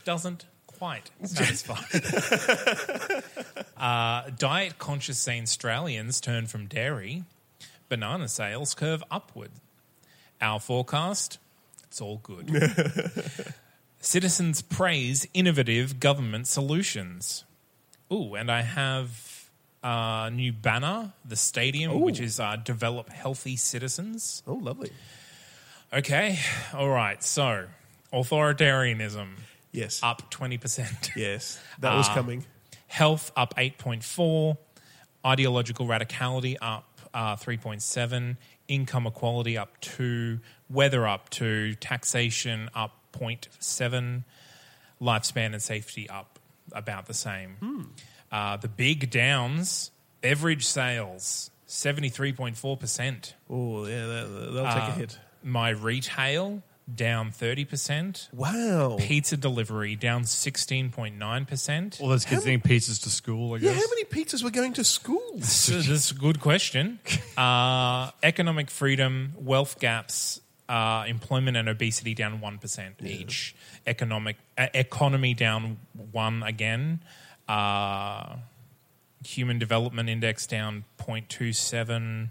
doesn't 0.04 0.44
quite 0.66 1.10
satisfy. 1.24 1.80
uh, 3.76 4.30
diet 4.38 4.78
conscious 4.78 5.26
Australians 5.28 6.20
turn 6.20 6.46
from 6.46 6.66
dairy. 6.66 7.24
Banana 7.88 8.28
sales 8.28 8.74
curve 8.74 9.02
upward. 9.10 9.50
Our 10.40 10.60
forecast, 10.60 11.38
it's 11.84 12.00
all 12.00 12.18
good. 12.22 12.50
Citizens 14.00 14.60
praise 14.60 15.26
innovative 15.32 15.98
government 16.00 16.46
solutions. 16.46 17.44
Ooh, 18.12 18.34
and 18.34 18.50
I 18.50 18.62
have 18.62 19.48
a 19.82 20.30
new 20.32 20.52
banner, 20.52 21.12
the 21.24 21.36
stadium, 21.36 22.00
which 22.00 22.20
is 22.20 22.38
uh, 22.38 22.56
Develop 22.56 23.08
Healthy 23.10 23.56
Citizens. 23.56 24.42
Oh, 24.46 24.54
lovely. 24.54 24.90
Okay, 25.92 26.38
all 26.74 26.88
right. 26.90 27.22
So, 27.22 27.66
authoritarianism 28.12 29.28
Yes. 29.72 30.00
up 30.02 30.30
20%. 30.30 31.10
Yes. 31.16 31.58
That 31.78 31.94
was 31.94 32.08
Ah. 32.08 32.14
coming. 32.14 32.44
Health 32.88 33.32
up 33.36 33.54
8.4. 33.56 34.56
Ideological 35.26 35.86
radicality 35.86 36.56
up 36.60 36.93
uh, 37.14 37.36
3.7. 37.36 38.36
Income 38.68 39.06
equality 39.06 39.56
up 39.56 39.80
2. 39.80 40.40
Weather 40.68 41.06
up 41.06 41.30
2. 41.30 41.74
Taxation 41.76 42.68
up 42.74 42.92
0.7. 43.12 44.24
Lifespan 45.00 45.52
and 45.52 45.62
safety 45.62 46.08
up 46.10 46.38
about 46.72 47.06
the 47.06 47.14
same. 47.14 47.92
Uh, 48.32 48.56
the 48.56 48.68
big 48.68 49.10
downs, 49.10 49.90
beverage 50.20 50.66
sales 50.66 51.50
73.4%. 51.68 53.34
Oh, 53.50 53.86
yeah, 53.86 54.06
that, 54.06 54.50
they'll 54.52 54.64
take 54.64 54.74
a 54.74 54.82
Uh, 54.82 54.92
hit. 54.94 55.18
My 55.42 55.70
retail 55.70 56.62
down 56.92 57.30
30%. 57.30 58.32
Wow. 58.32 58.96
Pizza 59.00 59.36
delivery 59.36 59.96
down 59.96 60.24
16.9%. 60.24 62.00
all 62.00 62.08
those 62.08 62.24
kids 62.24 62.46
eating 62.46 62.60
pizzas 62.60 63.02
to 63.04 63.10
school. 63.10 63.54
I 63.54 63.56
Yeah, 63.56 63.72
guess. 63.72 63.82
how 63.82 63.88
many 63.90 64.04
pizzas 64.04 64.42
were 64.44 64.50
going 64.50 64.72
to 64.74 64.84
school? 64.84 65.22
So 65.42 65.72
this 65.76 65.88
is 65.88 66.10
a 66.10 66.14
good 66.14 66.40
question. 66.40 66.98
Uh, 67.36 68.10
economic 68.22 68.70
freedom, 68.70 69.32
wealth 69.36 69.80
gaps, 69.80 70.40
uh, 70.68 71.04
employment 71.08 71.56
and 71.56 71.68
obesity 71.68 72.14
down 72.14 72.38
1% 72.40 73.04
each. 73.04 73.56
Economic 73.86 74.36
uh, 74.56 74.68
Economy 74.72 75.34
down 75.34 75.78
1 76.12 76.42
again. 76.44 77.00
Uh, 77.48 78.36
human 79.24 79.58
development 79.58 80.08
index 80.08 80.46
down 80.46 80.84
0.27. 81.00 82.28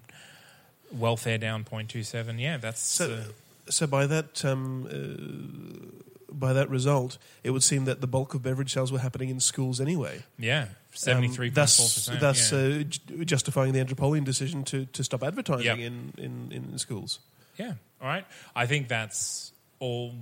Welfare 0.93 1.37
down 1.37 1.63
0.27. 1.65 2.39
Yeah, 2.39 2.57
that's... 2.57 2.79
So, 2.81 3.11
uh, 3.13 3.23
so 3.69 3.87
by 3.87 4.05
that 4.07 4.43
um, 4.45 4.87
uh, 4.87 6.33
by 6.33 6.53
that 6.53 6.69
result, 6.69 7.17
it 7.43 7.51
would 7.51 7.63
seem 7.63 7.85
that 7.85 8.01
the 8.01 8.07
bulk 8.07 8.33
of 8.33 8.41
beverage 8.41 8.73
sales 8.73 8.91
were 8.91 8.99
happening 8.99 9.29
in 9.29 9.39
schools 9.39 9.79
anyway. 9.79 10.23
yeah, 10.37 10.63
Um, 11.07 11.23
73.4%. 11.23 11.53
thus, 11.53 12.09
thus 12.19 12.51
yeah. 12.51 12.57
uh, 12.59 12.83
ju- 12.83 13.25
justifying 13.25 13.71
the 13.73 13.79
Andropolian 13.79 14.23
decision 14.25 14.63
to, 14.65 14.85
to 14.87 15.03
stop 15.03 15.23
advertising 15.23 15.65
Yep. 15.65 15.77
in, 15.79 16.13
in, 16.17 16.51
in 16.51 16.77
schools. 16.79 17.19
Yeah. 17.57 17.73
All 18.01 18.07
right. 18.07 18.25
I 18.55 18.65
think 18.65 18.87
that's 18.87 19.51
all. 19.79 20.15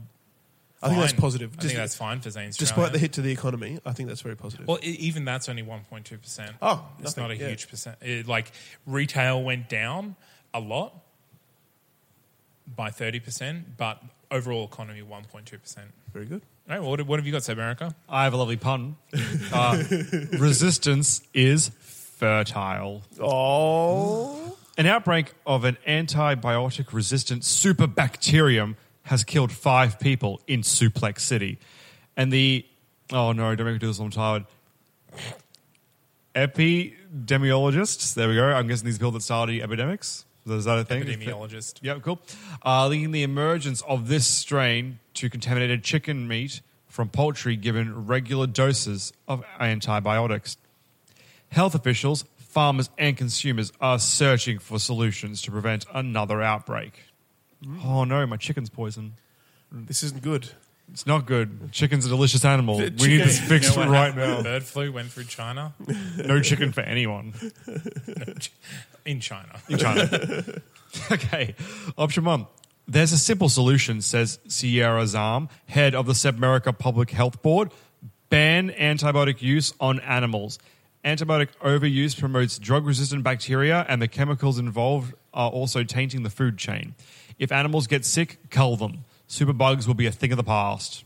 I 0.84 0.89
think 0.89 0.99
that's 0.99 1.13
positive. 1.13 1.51
I 1.54 1.56
Just- 1.62 1.67
think 1.67 1.77
that's 1.77 1.95
fine 1.95 2.19
for 2.21 2.30
Zane 2.30 2.51
Despite 2.58 2.91
the 2.91 2.99
hit 2.99 3.13
to 3.13 3.21
the 3.21 3.32
economy, 3.32 3.80
I 3.86 3.93
think 3.93 4.10
that's 4.10 4.21
very 4.21 4.36
positive. 4.36 4.67
Well, 4.67 4.80
even 4.82 5.23
that's 5.25 5.47
only 5.47 5.62
one 5.62 5.82
point 5.89 6.06
two 6.06 6.17
percent. 6.17 6.56
Oh, 6.62 6.86
it's 6.99 7.15
nothing, 7.15 7.21
not 7.23 7.32
a 7.32 7.38
yeah. 7.38 7.47
huge 7.49 7.69
percent. 7.69 7.97
It, 8.01 8.27
like 8.27 8.51
retail 8.86 9.41
went 9.43 9.69
down 9.69 10.15
a 10.54 10.60
lot 10.60 10.93
by 12.75 12.89
thirty 12.91 13.19
percent, 13.19 13.77
but 13.77 14.01
overall 14.29 14.65
economy 14.65 15.01
one 15.01 15.23
point 15.25 15.45
two 15.45 15.57
percent. 15.57 15.88
very 16.13 16.25
good. 16.25 16.41
All 16.69 16.75
right. 16.75 16.81
Well, 16.81 16.91
what, 16.91 17.01
what 17.07 17.19
have 17.19 17.25
you 17.25 17.31
got, 17.31 17.41
Sebmerica? 17.41 17.93
I 18.07 18.23
have 18.23 18.34
a 18.34 18.38
lovely 18.38 18.55
pun. 18.57 18.95
Uh, 19.51 19.84
resistance 20.38 21.21
is 21.34 21.69
fertile. 21.69 23.01
Oh, 23.19 24.55
An 24.77 24.86
outbreak 24.86 25.34
of 25.45 25.65
an 25.65 25.77
antibiotic 25.88 26.93
resistant 26.93 27.41
superbacterium 27.41 28.75
has 29.03 29.23
killed 29.23 29.51
five 29.51 29.99
people 29.99 30.39
in 30.47 30.62
Suplex 30.62 31.21
City. 31.21 31.57
And 32.15 32.31
the, 32.31 32.63
oh 33.12 33.31
no, 33.31 33.53
don't 33.55 33.65
make 33.65 33.73
me 33.73 33.79
do 33.79 33.88
this, 33.88 33.99
I'm 33.99 34.12
tired. 34.12 34.45
Epidemiologists, 36.36 38.13
there 38.13 38.27
we 38.29 38.36
go. 38.36 38.45
I'm 38.45 38.67
guessing 38.67 38.86
these 38.86 38.97
people 38.97 39.12
that 39.12 39.21
study 39.23 39.62
epidemics. 39.62 40.25
Is 40.47 40.65
that 40.65 40.80
a 40.80 40.84
thing? 40.84 41.04
Epidemiologist. 41.04 41.80
Yeah, 41.82 41.99
cool. 41.99 42.19
Uh, 42.65 42.88
linking 42.88 43.12
the 43.12 43.23
emergence 43.23 43.82
of 43.84 44.08
this 44.08 44.25
strain 44.25 44.99
to 45.15 45.30
contaminated 45.30 45.84
chicken 45.84 46.27
meat 46.27 46.62
from 46.88 47.10
poultry 47.10 47.56
given 47.56 48.06
regular 48.08 48.47
doses 48.47 49.13
of 49.27 49.43
antibiotics. 49.60 50.58
Health 51.49 51.75
officials, 51.75 52.25
farmers, 52.38 52.89
and 52.97 53.15
consumers 53.15 53.71
are 53.80 53.99
searching 53.99 54.58
for 54.60 54.80
solutions 54.80 55.41
to 55.43 55.51
prevent 55.51 55.86
another 55.93 56.41
outbreak. 56.41 57.04
Oh 57.84 58.04
no, 58.04 58.25
my 58.25 58.38
chicken's 58.38 58.69
poisoned. 58.69 59.13
this 59.71 60.01
isn't 60.04 60.21
good. 60.23 60.49
It's 60.91 61.08
not 61.08 61.25
good. 61.25 61.71
Chicken's 61.71 62.06
a 62.06 62.10
delicious 62.10 62.43
animal. 62.43 62.77
We 62.77 62.84
need 62.89 63.17
this 63.21 63.39
fixed 63.39 63.71
You 63.71 63.84
know 63.86 63.88
what 63.88 63.93
right 63.93 64.13
happened? 64.13 64.38
now. 64.38 64.43
Bird 64.43 64.63
flu 64.63 64.91
went 64.91 65.10
through 65.12 65.23
China. 65.25 65.73
No 66.17 66.41
chicken 66.41 66.71
for 66.71 66.82
anyone 66.82 67.34
In 69.06 69.19
China. 69.19 69.60
in 69.69 69.77
China. 69.77 70.43
okay, 71.12 71.56
option 71.97 72.25
one. 72.25 72.47
There's 72.88 73.12
a 73.13 73.17
simple 73.17 73.47
solution, 73.49 74.01
says 74.01 74.39
Sierra 74.47 75.08
Zam, 75.08 75.47
head 75.67 75.95
of 75.95 76.06
the 76.06 76.13
Sebmerica 76.13 76.77
Public 76.77 77.12
Health 77.12 77.41
Board. 77.41 77.71
Ban 78.30 78.69
antibiotic 78.71 79.41
use 79.41 79.73
on 79.80 79.99
animals. 80.01 80.60
Antibiotic 81.06 81.49
overuse 81.63 82.19
promotes 82.19 82.60
drug 82.60 82.86
resistant 82.86 83.23
bacteria, 83.23 83.86
and 83.88 84.01
the 84.01 84.08
chemicals 84.08 84.60
involved 84.60 85.13
are 85.34 85.49
also 85.49 85.84
tainting 85.84 86.23
the 86.23 86.30
food 86.30 86.58
chain. 86.58 86.95
If 87.39 87.51
animals 87.51 87.88
get 87.88 88.06
sick, 88.06 88.38
cull 88.49 88.75
them. 88.75 89.06
Superbugs 89.32 89.88
will 89.88 89.94
be 89.94 90.08
a 90.08 90.12
thing 90.12 90.32
of 90.34 90.38
the 90.38 90.44
past. 90.44 91.06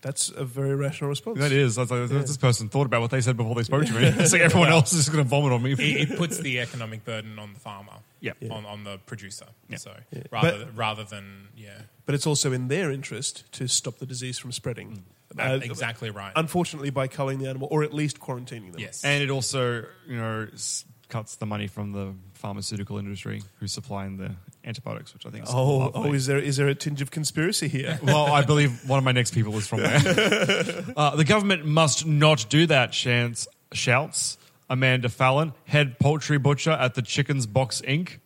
That's 0.00 0.28
a 0.28 0.44
very 0.44 0.74
rational 0.76 1.08
response. 1.08 1.38
That 1.38 1.50
is. 1.50 1.76
That's 1.76 1.90
like, 1.90 2.08
This 2.10 2.36
person 2.36 2.68
thought 2.68 2.84
about 2.86 3.00
what 3.00 3.10
they 3.10 3.20
said 3.22 3.36
before 3.38 3.54
they 3.54 3.62
spoke 3.64 3.86
to 3.86 3.92
me. 3.94 4.04
It's 4.06 4.32
like 4.32 4.42
everyone 4.42 4.68
else 4.68 4.92
is 4.92 5.08
going 5.08 5.24
to 5.24 5.28
vomit 5.28 5.50
on 5.52 5.62
me. 5.62 5.72
it, 5.72 6.10
it 6.10 6.16
puts 6.18 6.38
the 6.38 6.60
economic 6.60 7.04
burden 7.06 7.38
on 7.38 7.54
the 7.54 7.58
farmer. 7.60 7.94
Yeah. 8.20 8.32
Yeah. 8.38 8.52
On, 8.52 8.64
on 8.66 8.84
the 8.84 8.98
producer. 9.06 9.46
Yeah. 9.68 9.78
So 9.78 9.92
rather 10.30 10.66
But- 10.66 10.76
rather 10.76 11.04
than 11.04 11.48
yeah. 11.56 11.80
But 12.06 12.14
it's 12.14 12.26
also 12.26 12.52
in 12.52 12.68
their 12.68 12.92
interest 12.92 13.50
to 13.52 13.66
stop 13.66 13.96
the 13.96 14.04
disease 14.06 14.38
from 14.38 14.52
spreading. 14.52 15.04
Uh, 15.38 15.58
exactly 15.62 16.10
right. 16.10 16.32
Unfortunately, 16.36 16.90
by 16.90 17.08
culling 17.08 17.38
the 17.38 17.48
animal 17.48 17.66
or 17.70 17.82
at 17.82 17.92
least 17.94 18.20
quarantining 18.20 18.72
them. 18.72 18.80
yes. 18.80 19.02
And 19.04 19.22
it 19.22 19.30
also, 19.30 19.84
you 20.06 20.16
know, 20.16 20.46
s- 20.52 20.84
cuts 21.08 21.36
the 21.36 21.46
money 21.46 21.66
from 21.66 21.92
the 21.92 22.12
pharmaceutical 22.34 22.98
industry 22.98 23.42
who's 23.58 23.72
supplying 23.72 24.18
the 24.18 24.32
antibiotics, 24.64 25.12
which 25.14 25.26
I 25.26 25.30
think 25.30 25.44
is 25.44 25.50
Oh, 25.52 25.76
lovely. 25.78 26.10
oh, 26.10 26.12
is 26.12 26.26
there 26.26 26.38
is 26.38 26.56
there 26.56 26.68
a 26.68 26.74
tinge 26.74 27.00
of 27.02 27.10
conspiracy 27.10 27.68
here? 27.68 27.98
well, 28.02 28.26
I 28.26 28.42
believe 28.42 28.88
one 28.88 28.98
of 28.98 29.04
my 29.04 29.12
next 29.12 29.32
people 29.34 29.56
is 29.56 29.66
from 29.66 29.80
there. 29.80 30.00
uh, 30.96 31.16
the 31.16 31.24
government 31.24 31.64
must 31.66 32.06
not 32.06 32.46
do 32.48 32.66
that, 32.66 32.92
Chance 32.92 33.46
shouts 33.72 34.38
Amanda 34.70 35.08
Fallon, 35.08 35.52
head 35.66 35.98
poultry 35.98 36.38
butcher 36.38 36.70
at 36.70 36.94
the 36.94 37.02
Chickens 37.02 37.46
Box 37.46 37.82
Inc. 37.86 38.18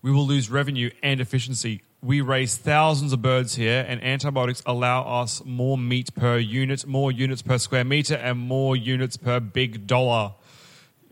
We 0.00 0.10
will 0.10 0.26
lose 0.26 0.50
revenue 0.50 0.90
and 1.02 1.20
efficiency. 1.20 1.82
We 2.02 2.20
raise 2.20 2.56
thousands 2.56 3.12
of 3.12 3.22
birds 3.22 3.54
here, 3.54 3.84
and 3.86 4.02
antibiotics 4.02 4.60
allow 4.66 5.20
us 5.22 5.40
more 5.44 5.78
meat 5.78 6.12
per 6.16 6.36
unit, 6.38 6.84
more 6.86 7.12
units 7.12 7.42
per 7.42 7.58
square 7.58 7.84
meter, 7.84 8.16
and 8.16 8.38
more 8.38 8.74
units 8.74 9.16
per 9.16 9.38
big 9.38 9.86
dollar. 9.86 10.32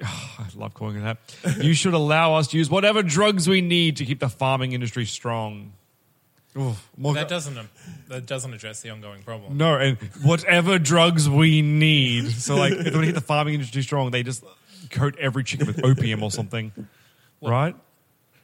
I 0.04 0.46
love 0.56 0.74
calling 0.74 0.96
it 0.96 1.18
that. 1.42 1.62
you 1.64 1.74
should 1.74 1.94
allow 1.94 2.34
us 2.34 2.48
to 2.48 2.58
use 2.58 2.70
whatever 2.70 3.02
drugs 3.02 3.48
we 3.48 3.60
need 3.60 3.96
to 3.98 4.04
keep 4.04 4.20
the 4.20 4.28
farming 4.28 4.72
industry 4.72 5.04
strong. 5.04 5.72
Oof, 6.58 6.88
more- 6.96 7.14
that 7.14 7.28
doesn't 7.28 7.56
um, 7.56 7.68
that 8.08 8.26
doesn't 8.26 8.52
address 8.52 8.80
the 8.80 8.90
ongoing 8.90 9.22
problem. 9.22 9.56
no, 9.56 9.76
and 9.76 9.98
whatever 10.22 10.78
drugs 10.78 11.28
we 11.28 11.62
need. 11.62 12.30
So, 12.32 12.56
like, 12.56 12.72
if 12.72 12.84
they 12.84 12.90
want 12.90 13.02
to 13.02 13.06
keep 13.06 13.14
the 13.14 13.20
farming 13.20 13.54
industry 13.54 13.82
strong, 13.82 14.10
they 14.10 14.22
just 14.24 14.42
coat 14.90 15.16
every 15.20 15.44
chicken 15.44 15.66
with 15.68 15.84
opium 15.84 16.22
or 16.24 16.30
something, 16.32 16.72
right? 17.40 17.76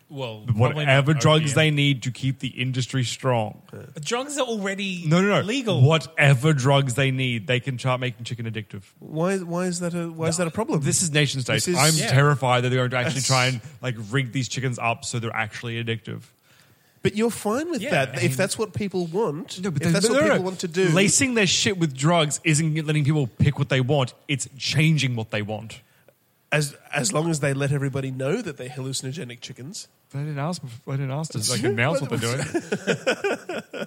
Well, 0.08 0.44
Whatever 0.54 1.14
drugs 1.14 1.52
opium. 1.52 1.54
they 1.56 1.70
need 1.70 2.02
to 2.04 2.10
keep 2.10 2.38
the 2.38 2.48
industry 2.48 3.02
strong. 3.04 3.62
drugs 4.00 4.38
are 4.38 4.46
already 4.46 5.02
No, 5.06 5.20
no, 5.20 5.28
no. 5.28 5.40
legal. 5.40 5.82
Whatever 5.82 6.52
drugs 6.52 6.94
they 6.94 7.10
need, 7.10 7.46
they 7.46 7.58
can 7.60 7.78
start 7.78 8.00
making 8.00 8.24
chicken 8.24 8.46
addictive. 8.50 8.82
Why? 9.00 9.38
Why 9.38 9.64
is 9.66 9.80
that 9.80 9.94
a? 9.94 10.08
Why 10.10 10.28
is 10.28 10.36
that 10.36 10.46
a 10.46 10.50
problem? 10.50 10.80
This 10.82 11.02
is 11.02 11.10
nation 11.12 11.40
state. 11.40 11.54
This 11.54 11.68
is- 11.68 11.76
I'm 11.76 11.94
Yeah. 11.94 12.08
terrified 12.12 12.62
that 12.62 12.68
they're 12.70 12.88
going 12.88 12.90
to 12.90 12.96
actually 12.98 13.22
try 13.22 13.46
and 13.46 13.60
like 13.82 13.96
rig 14.10 14.32
these 14.32 14.48
chickens 14.48 14.78
up 14.78 15.04
so 15.04 15.18
they're 15.18 15.34
actually 15.34 15.82
addictive. 15.82 16.22
But 17.02 17.14
you're 17.16 17.30
fine 17.30 17.70
with 17.70 17.82
Yeah, 17.82 17.90
that 17.90 18.16
I 18.18 18.22
if 18.22 18.36
that's 18.36 18.58
what 18.58 18.74
people 18.74 19.06
want. 19.06 19.60
No, 19.62 19.70
but 19.70 19.82
if 19.82 19.92
that's 19.92 20.08
what 20.08 20.22
people 20.24 20.42
want 20.42 20.58
to 20.60 20.68
do. 20.68 20.88
Lacing 20.88 21.34
their 21.34 21.46
shit 21.46 21.78
with 21.78 21.96
drugs 21.96 22.40
isn't 22.42 22.84
letting 22.84 23.04
people 23.04 23.28
pick 23.28 23.58
what 23.60 23.68
they 23.68 23.80
want. 23.80 24.12
It's 24.26 24.48
changing 24.58 25.14
what 25.14 25.30
they 25.30 25.42
want. 25.42 25.80
As 26.52 26.76
as 26.92 27.12
long 27.12 27.30
as 27.30 27.40
they 27.40 27.52
let 27.54 27.72
everybody 27.72 28.10
know 28.10 28.40
that 28.42 28.56
they're 28.56 28.68
hallucinogenic 28.68 29.40
chickens. 29.40 29.88
They 30.10 30.20
didn't 30.20 30.38
ask. 30.38 30.62
They 30.86 30.92
didn't 30.92 31.10
ask 31.10 31.32
to 31.32 31.38
like 31.50 31.62
announce 31.72 32.00
what 32.00 32.10
they're 32.10 32.18
doing. 32.18 33.86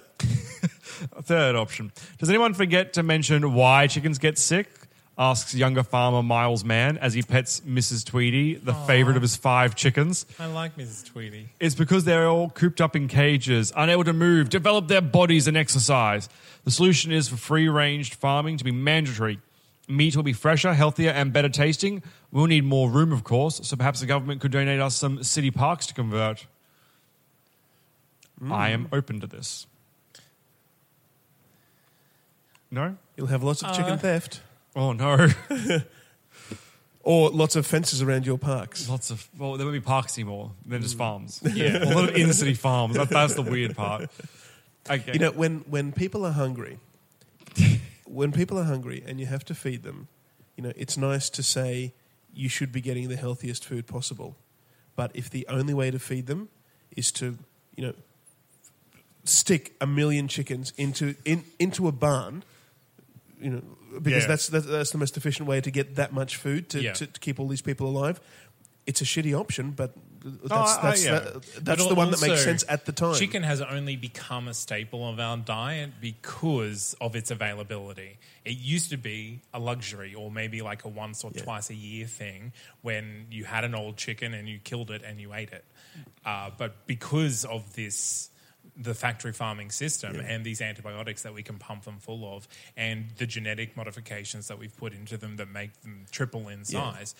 Third 1.22 1.56
option. 1.56 1.92
Does 2.18 2.28
anyone 2.28 2.54
forget 2.54 2.92
to 2.94 3.02
mention 3.02 3.54
why 3.54 3.86
chickens 3.86 4.18
get 4.18 4.38
sick? 4.38 4.68
Asks 5.18 5.54
younger 5.54 5.82
farmer 5.82 6.22
Miles 6.22 6.64
Mann 6.64 6.96
as 6.96 7.12
he 7.12 7.22
pets 7.22 7.60
Mrs. 7.60 8.06
Tweedy, 8.06 8.54
the 8.54 8.72
favorite 8.72 9.16
of 9.16 9.22
his 9.22 9.36
five 9.36 9.74
chickens. 9.74 10.24
I 10.38 10.46
like 10.46 10.76
Mrs. 10.76 11.04
Tweedy. 11.04 11.50
It's 11.60 11.74
because 11.74 12.04
they're 12.04 12.26
all 12.26 12.48
cooped 12.48 12.80
up 12.80 12.96
in 12.96 13.06
cages, 13.06 13.70
unable 13.76 14.04
to 14.04 14.14
move, 14.14 14.48
develop 14.48 14.88
their 14.88 15.02
bodies, 15.02 15.46
and 15.46 15.58
exercise. 15.58 16.30
The 16.64 16.70
solution 16.70 17.12
is 17.12 17.28
for 17.28 17.36
free 17.36 17.68
ranged 17.68 18.14
farming 18.14 18.56
to 18.58 18.64
be 18.64 18.70
mandatory. 18.72 19.40
Meat 19.90 20.16
will 20.16 20.22
be 20.22 20.32
fresher, 20.32 20.72
healthier, 20.74 21.10
and 21.10 21.32
better 21.32 21.48
tasting. 21.48 22.02
We'll 22.30 22.46
need 22.46 22.64
more 22.64 22.88
room, 22.90 23.12
of 23.12 23.24
course, 23.24 23.60
so 23.66 23.76
perhaps 23.76 24.00
the 24.00 24.06
government 24.06 24.40
could 24.40 24.52
donate 24.52 24.80
us 24.80 24.94
some 24.96 25.22
city 25.22 25.50
parks 25.50 25.86
to 25.88 25.94
convert. 25.94 26.46
I 28.50 28.70
am 28.70 28.88
open 28.92 29.20
to 29.20 29.26
this. 29.26 29.66
No? 32.70 32.96
You'll 33.16 33.26
have 33.26 33.42
lots 33.42 33.62
of 33.62 33.74
chicken 33.76 33.94
Uh, 33.94 33.98
theft 33.98 34.40
Oh, 34.76 34.92
no. 34.92 35.28
or 37.02 37.30
lots 37.30 37.56
of 37.56 37.66
fences 37.66 38.00
around 38.00 38.24
your 38.24 38.38
parks. 38.38 38.88
Lots 38.88 39.10
of, 39.10 39.28
well, 39.36 39.56
there 39.56 39.66
won't 39.66 39.74
be 39.74 39.80
parks 39.80 40.16
anymore. 40.16 40.52
They're 40.64 40.78
just 40.78 40.96
farms. 40.96 41.40
Yeah. 41.54 41.82
A 41.84 41.92
lot 41.92 42.08
of 42.08 42.14
inner 42.16 42.32
city 42.32 42.54
farms. 42.54 42.94
That, 42.96 43.08
that's 43.10 43.34
the 43.34 43.42
weird 43.42 43.76
part. 43.76 44.08
Okay. 44.88 45.12
You 45.12 45.18
know, 45.18 45.32
when 45.32 45.58
when 45.68 45.92
people 45.92 46.24
are 46.24 46.32
hungry, 46.32 46.78
when 48.12 48.32
people 48.32 48.58
are 48.58 48.64
hungry 48.64 49.02
and 49.06 49.20
you 49.20 49.26
have 49.26 49.44
to 49.44 49.54
feed 49.54 49.82
them, 49.82 50.08
you 50.56 50.62
know, 50.64 50.72
it's 50.76 50.96
nice 50.96 51.30
to 51.30 51.42
say 51.42 51.94
you 52.32 52.48
should 52.48 52.72
be 52.72 52.80
getting 52.80 53.08
the 53.08 53.16
healthiest 53.16 53.64
food 53.64 53.86
possible. 53.86 54.36
But 54.96 55.10
if 55.14 55.30
the 55.30 55.46
only 55.48 55.74
way 55.74 55.90
to 55.90 55.98
feed 55.98 56.26
them 56.26 56.48
is 56.96 57.12
to, 57.12 57.38
you 57.76 57.86
know, 57.86 57.94
stick 59.24 59.74
a 59.80 59.86
million 59.86 60.28
chickens 60.28 60.72
into 60.76 61.14
in, 61.24 61.44
into 61.58 61.86
a 61.88 61.92
barn, 61.92 62.42
you 63.40 63.50
know, 63.50 63.62
because 64.02 64.24
Yeah. 64.24 64.28
that's, 64.28 64.48
that's 64.48 64.66
that's 64.66 64.90
the 64.90 64.98
most 64.98 65.16
efficient 65.16 65.48
way 65.48 65.60
to 65.60 65.70
get 65.70 65.96
that 65.96 66.12
much 66.12 66.36
food 66.36 66.68
to, 66.70 66.80
Yeah. 66.82 66.92
to, 66.94 67.06
to 67.06 67.20
keep 67.20 67.38
all 67.40 67.48
these 67.48 67.62
people 67.62 67.86
alive. 67.86 68.20
It's 68.86 69.00
a 69.00 69.04
shitty 69.04 69.38
option, 69.38 69.70
but 69.72 69.92
that's, 70.24 70.76
I- 70.76 70.82
that's, 70.82 71.04
yeah. 71.04 71.18
that- 71.20 71.64
that's 71.64 71.86
the 71.86 71.94
one 71.94 72.10
that 72.10 72.20
makes 72.20 72.42
sense 72.44 72.64
at 72.68 72.86
the 72.86 72.92
time. 72.92 73.14
Chicken 73.14 73.42
has 73.42 73.60
only 73.60 73.96
become 73.96 74.48
a 74.48 74.54
staple 74.54 75.08
of 75.08 75.18
our 75.20 75.36
diet 75.36 75.92
because 76.00 76.94
of 77.00 77.16
its 77.16 77.30
availability. 77.30 78.18
It 78.44 78.56
used 78.58 78.90
to 78.90 78.96
be 78.96 79.40
a 79.54 79.58
luxury 79.58 80.14
or 80.14 80.30
maybe 80.30 80.62
like 80.62 80.84
a 80.84 80.88
once 80.88 81.24
or 81.24 81.30
Yeah. 81.34 81.42
twice 81.42 81.70
a 81.70 81.74
year 81.74 82.06
thing 82.06 82.52
when 82.82 83.26
you 83.30 83.44
had 83.44 83.64
an 83.64 83.74
old 83.74 83.96
chicken 83.96 84.34
and 84.34 84.48
you 84.48 84.58
killed 84.58 84.90
it 84.90 85.02
and 85.04 85.20
you 85.20 85.32
ate 85.34 85.50
it. 85.52 85.64
Uh, 86.24 86.50
but 86.56 86.86
because 86.86 87.44
of 87.44 87.74
this, 87.74 88.30
the 88.76 88.94
factory 88.94 89.32
farming 89.32 89.70
system 89.70 90.16
and 90.20 90.44
these 90.44 90.60
antibiotics 90.60 91.22
that 91.22 91.34
we 91.34 91.42
can 91.42 91.58
pump 91.58 91.84
them 91.84 91.98
full 91.98 92.36
of 92.36 92.46
and 92.76 93.10
the 93.18 93.26
genetic 93.26 93.76
modifications 93.76 94.48
that 94.48 94.58
we've 94.58 94.76
put 94.76 94.92
into 94.92 95.16
them 95.16 95.36
that 95.36 95.48
make 95.50 95.78
them 95.82 96.06
triple 96.10 96.48
in 96.48 96.60
Yeah. 96.68 96.92
size, 96.92 97.14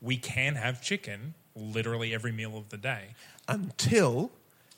we 0.00 0.16
can 0.16 0.54
have 0.54 0.82
chicken 0.82 1.34
literally 1.58 2.14
every 2.14 2.32
meal 2.32 2.56
of 2.56 2.68
the 2.70 2.76
day. 2.78 3.14
until, 3.48 4.30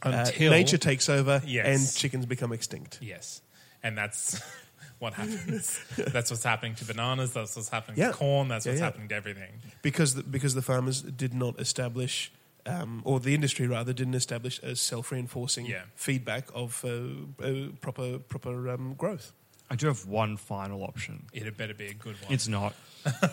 uh, 0.03 0.11
Until- 0.29 0.51
nature 0.53 0.79
takes 0.79 1.09
over 1.09 1.43
Yes. 1.45 1.67
and 1.67 1.97
chickens 1.97 2.27
become 2.27 2.53
extinct. 2.53 2.99
Yes, 3.03 3.43
and 3.83 3.97
that's 3.99 4.41
what 5.01 5.15
happens. 5.15 5.79
that's 5.97 6.31
what's 6.31 6.45
happening 6.45 6.75
to 6.77 6.85
bananas. 6.85 7.33
That's 7.33 7.57
what's 7.57 7.69
happening 7.69 7.99
Yeah. 7.99 8.09
to 8.09 8.15
corn. 8.15 8.49
That's 8.49 8.65
Yeah, 8.67 8.73
what's 8.73 8.79
yeah. 8.81 8.85
happening 8.87 9.09
to 9.09 9.15
everything. 9.17 9.53
Because 9.83 10.15
the, 10.15 10.23
because 10.23 10.55
the 10.55 10.63
farmers 10.63 11.03
did 11.03 11.35
not 11.35 11.59
establish, 11.61 12.31
um, 12.67 13.03
or 13.05 13.19
the 13.21 13.35
industry 13.35 13.67
rather, 13.67 13.93
didn't 13.93 14.15
establish 14.15 14.59
a 14.63 14.77
self 14.77 15.11
reinforcing 15.11 15.75
feedback 15.97 16.49
of 16.55 16.85
uh, 16.85 17.45
uh, 17.45 17.69
proper 17.81 18.19
proper 18.19 18.69
um, 18.71 18.95
growth. 18.95 19.33
I 19.71 19.77
do 19.77 19.87
have 19.87 20.05
one 20.07 20.37
final 20.37 20.83
option. 20.83 21.27
It 21.33 21.45
had 21.45 21.57
better 21.57 21.75
be 21.75 21.87
a 21.87 21.95
good 21.95 22.17
one. 22.23 22.33
It's 22.33 22.49
not. 22.49 22.75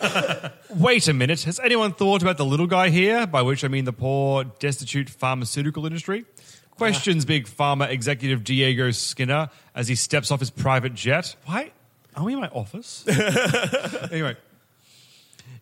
Wait 0.70 1.08
a 1.08 1.12
minute. 1.12 1.42
Has 1.42 1.58
anyone 1.58 1.92
thought 1.92 2.22
about 2.22 2.36
the 2.36 2.44
little 2.44 2.68
guy 2.68 2.90
here? 2.90 3.26
By 3.26 3.42
which 3.42 3.64
I 3.64 3.68
mean 3.68 3.84
the 3.84 3.92
poor, 3.92 4.44
destitute 4.44 5.10
pharmaceutical 5.10 5.84
industry? 5.84 6.24
Questions 6.70 7.24
big 7.24 7.46
pharma 7.48 7.88
executive 7.90 8.44
Diego 8.44 8.92
Skinner 8.92 9.50
as 9.74 9.88
he 9.88 9.96
steps 9.96 10.30
off 10.30 10.38
his 10.38 10.50
private 10.50 10.94
jet. 10.94 11.34
Why? 11.44 11.72
Are 12.14 12.22
we 12.22 12.34
in 12.34 12.40
my 12.40 12.48
office? 12.48 13.04
anyway. 14.12 14.36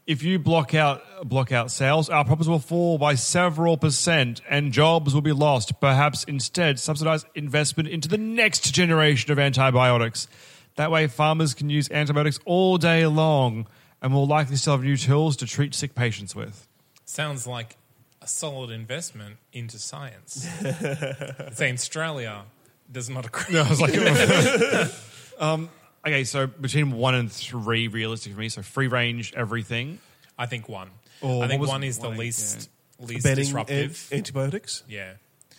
If 0.07 0.23
you 0.23 0.39
block 0.39 0.75
out 0.75 1.03
block 1.27 1.53
out 1.53 1.71
sales, 1.71 2.11
our 2.11 2.25
profits 2.25 2.49
will 2.49 2.61
fall 2.61 2.97
by 2.99 3.15
several 3.15 3.77
percent 3.77 4.41
and 4.49 4.73
jobs 4.73 5.15
will 5.15 5.23
be 5.23 5.33
lost. 5.33 5.81
Perhaps 5.81 6.25
instead 6.25 6.79
subsidize 6.79 7.25
investment 7.35 7.89
into 7.89 8.09
the 8.09 8.19
next 8.19 8.73
generation 8.73 9.33
of 9.33 9.39
antibiotics. 9.39 10.29
That 10.77 10.91
way 10.91 11.07
farmers 11.07 11.55
can 11.55 11.71
use 11.71 11.91
antibiotics 11.91 12.39
all 12.45 12.79
day 12.79 13.07
long 13.07 13.67
and 14.03 14.13
will 14.13 14.27
likely 14.27 14.57
still 14.57 14.75
have 14.75 14.85
new 14.85 14.97
tools 14.97 15.37
to 15.39 15.47
treat 15.47 15.75
sick 15.75 15.95
patients 15.95 16.35
with. 16.35 16.69
Sounds 17.05 17.47
like 17.47 17.77
a 18.21 18.29
solid 18.29 18.71
investment 18.71 19.37
into 19.53 19.79
science. 19.79 20.47
Zanstralia 20.61 22.43
does 22.91 23.09
not 23.09 23.27
agree. 23.27 23.55
No, 23.55 23.63
I 23.63 23.69
was 23.69 23.81
like, 23.81 23.97
um, 25.41 25.71
okay, 26.07 26.25
so 26.25 26.47
between 26.47 26.93
one 26.93 27.15
and 27.15 27.33
three, 27.33 27.89
realistic 27.89 28.35
for 28.35 28.41
me. 28.41 28.49
So 28.49 28.63
free 28.63 28.89
range, 28.89 29.33
everything. 29.35 29.99
I 30.39 30.47
think 30.47 30.69
one. 30.69 30.91
Oh, 31.23 31.41
I 31.41 31.49
think 31.49 31.67
one 31.67 31.83
is 31.83 31.99
the 31.99 32.09
one? 32.09 32.19
least 32.19 32.69
least 32.99 33.25
Banning 33.25 33.45
disruptive. 33.45 34.09
an- 34.11 34.19
antibiotics, 34.19 34.83
yeah. 34.89 35.15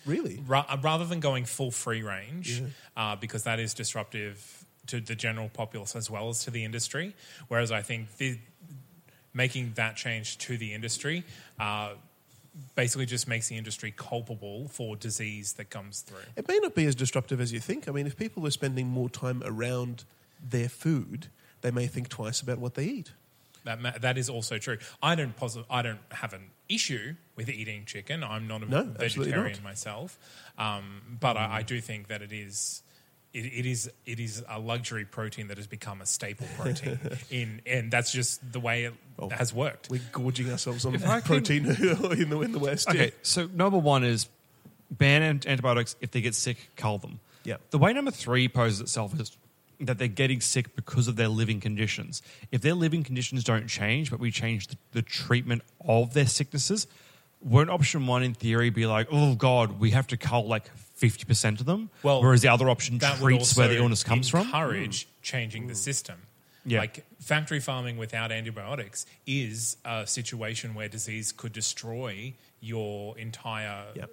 really? 0.06 0.42
Ra- 0.46 0.66
uh, 0.68 0.76
rather 0.82 1.04
than 1.04 1.20
going 1.20 1.44
full 1.44 1.70
free 1.70 2.02
range, 2.02 2.62
uh, 2.96 3.16
because 3.16 3.44
that 3.44 3.58
is 3.58 3.74
disruptive 3.74 4.57
to 4.88 5.00
the 5.00 5.14
general 5.14 5.48
populace 5.48 5.94
as 5.96 6.10
well 6.10 6.28
as 6.28 6.44
to 6.44 6.50
the 6.50 6.64
industry. 6.64 7.14
Whereas 7.48 7.70
I 7.72 7.82
think 7.82 8.16
the, 8.16 8.38
making 9.32 9.72
that 9.76 9.96
change 9.96 10.38
to 10.38 10.56
the 10.58 10.74
industry 10.74 11.24
uh, 11.60 11.90
basically 12.74 13.06
just 13.06 13.28
makes 13.28 13.48
the 13.48 13.56
industry 13.56 13.92
culpable 13.96 14.68
for 14.68 14.96
disease 14.96 15.52
that 15.54 15.70
comes 15.70 16.00
through. 16.00 16.18
It 16.36 16.48
may 16.48 16.58
not 16.58 16.74
be 16.74 16.86
as 16.86 16.94
disruptive 16.94 17.40
as 17.40 17.52
you 17.52 17.60
think. 17.60 17.88
I 17.88 17.92
mean, 17.92 18.06
if 18.06 18.16
people 18.16 18.42
were 18.42 18.50
spending 18.50 18.88
more 18.88 19.08
time 19.08 19.42
around 19.44 20.04
their 20.42 20.68
food, 20.68 21.28
they 21.60 21.70
may 21.70 21.86
think 21.86 22.08
twice 22.08 22.40
about 22.40 22.58
what 22.58 22.74
they 22.74 22.84
eat. 22.84 23.12
That 23.64 23.80
ma- 23.82 23.98
that 24.00 24.16
is 24.16 24.30
also 24.30 24.56
true. 24.58 24.78
I 25.02 25.14
don't 25.14 25.36
posi- 25.36 25.64
I 25.68 25.82
don't 25.82 25.98
have 26.10 26.32
an 26.32 26.50
issue 26.68 27.14
with 27.36 27.48
eating 27.50 27.84
chicken. 27.84 28.22
I'm 28.24 28.46
not 28.46 28.62
a 28.62 28.66
No, 28.66 28.82
vegetarian 28.84 29.52
not. 29.52 29.62
myself, 29.62 30.16
um, 30.56 31.02
but 31.20 31.36
I, 31.36 31.56
I 31.58 31.62
do 31.62 31.80
think 31.80 32.06
that 32.08 32.22
it 32.22 32.32
is. 32.32 32.82
It, 33.34 33.44
it 33.44 33.66
is 33.66 33.90
it 34.06 34.20
is 34.20 34.42
a 34.48 34.58
luxury 34.58 35.04
protein 35.04 35.48
that 35.48 35.58
has 35.58 35.66
become 35.66 36.00
a 36.00 36.06
staple 36.06 36.46
protein 36.56 36.98
in, 37.30 37.60
and 37.66 37.90
that's 37.90 38.10
just 38.12 38.40
the 38.52 38.60
way 38.60 38.84
it 38.84 38.94
Oh. 39.20 39.28
has 39.30 39.52
worked. 39.52 39.90
We're 39.90 40.00
gorging 40.12 40.48
ourselves 40.50 40.86
on 40.86 40.94
I 40.96 41.20
can- 41.20 41.22
protein 41.22 41.66
in 41.66 41.74
the 41.74 42.40
in 42.42 42.52
the 42.52 42.58
West. 42.60 42.88
Okay, 42.88 43.06
yeah. 43.06 43.10
so 43.22 43.48
number 43.52 43.76
one 43.78 44.04
is 44.04 44.28
ban 44.90 45.22
antibiotics. 45.22 45.96
If 46.00 46.12
they 46.12 46.20
get 46.20 46.34
sick, 46.34 46.70
cull 46.76 46.98
them. 46.98 47.18
Yeah. 47.44 47.56
The 47.70 47.78
way 47.78 47.92
number 47.92 48.10
three 48.12 48.48
poses 48.48 48.80
itself 48.80 49.18
is 49.20 49.36
that 49.80 49.98
they're 49.98 50.08
getting 50.08 50.40
sick 50.40 50.74
because 50.76 51.08
of 51.08 51.16
their 51.16 51.28
living 51.28 51.60
conditions. 51.60 52.22
If 52.52 52.62
their 52.62 52.74
living 52.74 53.02
conditions 53.04 53.44
don't 53.44 53.66
change, 53.68 54.10
but 54.10 54.20
we 54.20 54.30
change 54.30 54.68
the, 54.68 54.76
the 54.92 55.02
treatment 55.02 55.62
of 55.84 56.14
their 56.14 56.26
sicknesses, 56.26 56.86
won't 57.40 57.70
option 57.70 58.06
one 58.06 58.22
in 58.22 58.34
theory 58.34 58.70
be 58.70 58.86
like, 58.86 59.08
oh 59.10 59.34
God, 59.34 59.78
we 59.78 59.90
have 59.90 60.06
to 60.08 60.16
cull 60.16 60.46
like 60.46 60.70
50% 60.98 61.60
of 61.60 61.66
them? 61.66 61.90
Well, 62.02 62.22
Whereas 62.22 62.42
the 62.42 62.48
other 62.48 62.68
option 62.68 62.98
that 62.98 63.20
would 63.20 63.28
treats 63.28 63.56
where 63.56 63.68
the 63.68 63.76
illness 63.76 64.02
comes 64.02 64.28
from? 64.28 64.46
Encourage 64.46 65.04
hmm. 65.04 65.10
changing 65.22 65.66
the 65.66 65.74
hmm. 65.74 65.78
system. 65.78 66.16
Yeah. 66.64 66.80
Like 66.80 67.04
factory 67.20 67.60
farming 67.60 67.96
without 67.96 68.30
antibiotics 68.30 69.06
is 69.26 69.76
a 69.84 70.06
situation 70.06 70.74
where 70.74 70.88
disease 70.88 71.32
could 71.32 71.52
destroy 71.52 72.34
your 72.60 73.16
entire 73.16 73.86
Yep. 73.94 74.10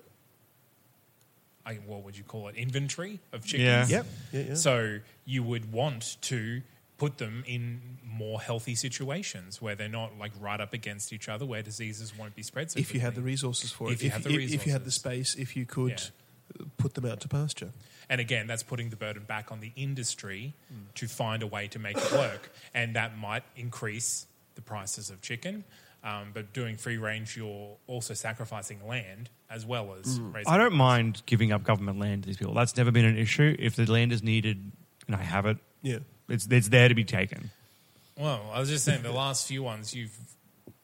I, 1.65 1.73
what 1.87 2.03
would 2.03 2.15
you 2.15 2.23
call 2.23 2.47
it 2.47 2.55
inventory 2.55 3.19
of 3.33 3.45
Yeah. 3.45 3.85
chickens. 3.85 3.91
Yep. 3.91 4.05
Yeah, 4.31 4.41
yeah. 4.49 4.53
So 4.53 4.99
you 5.25 5.43
would 5.43 5.71
want 5.71 6.17
to 6.21 6.61
put 6.97 7.17
them 7.17 7.43
in 7.45 7.97
more 8.03 8.39
healthy 8.39 8.75
situations 8.75 9.61
where 9.61 9.75
they're 9.75 9.89
not 9.89 10.17
like 10.17 10.31
right 10.39 10.61
up 10.61 10.73
against 10.73 11.11
each 11.11 11.27
other, 11.27 11.45
where 11.45 11.61
diseases 11.61 12.17
won't 12.17 12.35
be 12.35 12.43
spread. 12.43 12.71
So 12.71 12.79
if 12.79 12.93
you 12.93 13.01
had 13.01 13.15
the 13.15 13.21
resources 13.21 13.71
for 13.71 13.91
If 13.91 14.01
it, 14.01 14.05
you 14.05 14.11
had 14.11 14.23
the 14.23 14.35
if 14.35 14.65
you 14.65 14.71
had 14.71 14.85
the 14.85 14.91
space, 14.91 15.35
if 15.35 15.55
you 15.55 15.65
could 15.65 16.01
put 16.77 16.93
them 16.93 17.05
out 17.05 17.19
to 17.21 17.27
pasture. 17.27 17.71
And 18.09 18.21
again, 18.21 18.47
that's 18.47 18.63
putting 18.63 18.89
the 18.91 18.95
burden 18.95 19.23
back 19.23 19.51
on 19.51 19.59
the 19.59 19.71
industry 19.75 20.53
to 20.95 21.07
find 21.07 21.43
a 21.43 21.47
way 21.47 21.67
to 21.69 21.79
make 21.79 21.97
it 21.97 22.11
work. 22.11 22.51
And 22.73 22.95
that 22.95 23.17
might 23.17 23.43
increase 23.55 24.27
the 24.53 24.61
prices 24.61 25.09
of 25.09 25.21
chicken. 25.21 25.63
Um, 26.03 26.29
but 26.35 26.53
doing 26.53 26.77
free 26.77 26.97
range, 26.97 27.35
you're 27.35 27.77
also 27.87 28.13
sacrificing 28.13 28.87
land 28.87 29.31
as 29.49 29.65
well 29.65 29.95
as 29.99 30.19
raising. 30.19 30.53
I 30.53 30.57
don't 30.57 30.75
mind 30.75 31.23
giving 31.25 31.51
up 31.51 31.63
government 31.63 31.99
land 31.99 32.23
to 32.23 32.27
these 32.27 32.37
people. 32.37 32.53
That's 32.53 32.77
never 32.77 32.91
been 32.91 33.05
an 33.05 33.17
issue. 33.17 33.55
If 33.57 33.75
the 33.75 33.91
land 33.91 34.13
is 34.13 34.21
needed 34.21 34.71
and 35.07 35.15
I 35.15 35.23
have 35.23 35.47
it, 35.47 35.57
Yeah. 35.81 35.99
It's 36.29 36.47
it's 36.49 36.69
there 36.69 36.87
to 36.89 36.95
be 36.95 37.03
taken. 37.03 37.51
Well, 38.17 38.49
I 38.53 38.59
was 38.59 38.69
just 38.69 38.85
saying 38.85 39.03
the 39.03 39.11
last 39.11 39.47
few 39.47 39.61
ones 39.63 39.93
you've 39.93 40.17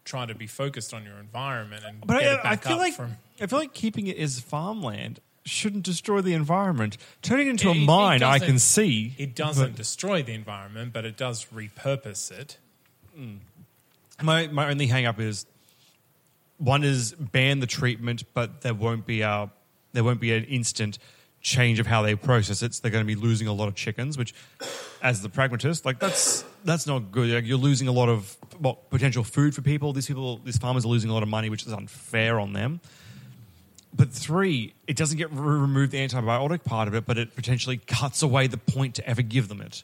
tried 0.04 0.28
to 0.28 0.36
be 0.36 0.48
focused 0.48 0.94
on 0.94 1.04
your 1.06 1.18
environment 1.18 1.84
and 1.88 2.02
But 2.06 2.20
get 2.20 2.34
it 2.34 2.40
I, 2.44 2.52
I 2.52 2.56
feel 2.58 2.74
up 2.74 2.80
like 2.80 2.94
from. 2.94 3.18
I 3.40 3.46
feel 3.48 3.60
like 3.60 3.74
keeping 3.74 4.08
it 4.08 4.18
as 4.18 4.40
farmland 4.40 5.20
shouldn't 5.46 5.84
destroy 5.84 6.22
the 6.22 6.34
environment. 6.34 6.98
Turning 7.22 7.48
it 7.48 7.52
into 7.52 7.70
It- 7.70 7.78
a 7.78 7.86
mine, 7.86 8.22
I 8.24 8.40
can 8.40 8.60
see. 8.60 9.16
It 9.18 9.34
doesn't 9.36 9.72
but 9.72 9.76
destroy 9.76 10.22
the 10.24 10.34
environment, 10.34 10.94
but 10.94 11.06
it 11.06 11.18
does 11.18 11.46
repurpose 11.46 12.32
it. 12.32 12.58
Mm. 13.18 13.40
My 14.22 14.48
my 14.48 14.70
only 14.70 14.88
hang 14.88 15.06
up 15.06 15.20
is 15.20 15.46
one 16.58 16.84
is 16.84 17.14
ban 17.14 17.60
the 17.60 17.66
treatment, 17.68 18.24
but 18.34 18.62
there 18.62 18.74
won't 18.74 19.06
be 19.08 19.22
a 19.22 19.50
there 19.94 20.04
won't 20.04 20.20
be 20.22 20.34
an 20.34 20.44
instant 20.46 21.00
change 21.42 21.80
of 21.80 21.88
how 21.88 22.02
they 22.02 22.16
process 22.16 22.62
it. 22.62 22.74
So 22.74 22.82
they're 22.82 22.92
going 22.92 23.06
to 23.06 23.16
be 23.16 23.20
losing 23.20 23.48
a 23.48 23.54
lot 23.54 23.68
of 23.68 23.76
chickens, 23.76 24.18
which, 24.18 24.34
as 25.02 25.22
the 25.22 25.30
pragmatist, 25.30 25.86
like 25.86 26.00
that's 26.00 26.44
that's 26.64 26.86
not 26.88 27.12
good. 27.12 27.30
Like, 27.30 27.46
you're 27.46 27.58
losing 27.58 27.88
a 27.88 27.92
lot 27.92 28.10
of 28.10 28.38
well, 28.60 28.76
potential 28.90 29.24
food 29.24 29.56
for 29.56 29.62
people. 29.62 29.94
These 29.94 30.08
people, 30.08 30.38
these 30.38 30.58
farmers 30.58 30.86
are 30.86 30.90
losing 30.90 31.10
a 31.10 31.14
lot 31.14 31.24
of 31.24 31.30
money, 31.30 31.50
which 31.50 31.66
is 31.66 31.74
unfair 31.74 32.40
on 32.40 32.54
them. 32.54 32.80
But 33.94 34.12
three, 34.12 34.74
it 34.88 34.96
doesn't 34.96 35.18
get 35.18 35.32
re- 35.32 35.58
remove 35.60 35.92
the 35.92 35.98
antibiotic 36.08 36.64
part 36.64 36.88
of 36.88 36.94
it, 36.96 37.06
but 37.06 37.18
it 37.18 37.36
potentially 37.36 37.78
cuts 37.88 38.22
away 38.22 38.48
the 38.48 38.58
point 38.58 38.96
to 38.96 39.08
ever 39.08 39.22
give 39.22 39.50
them 39.50 39.60
it. 39.62 39.84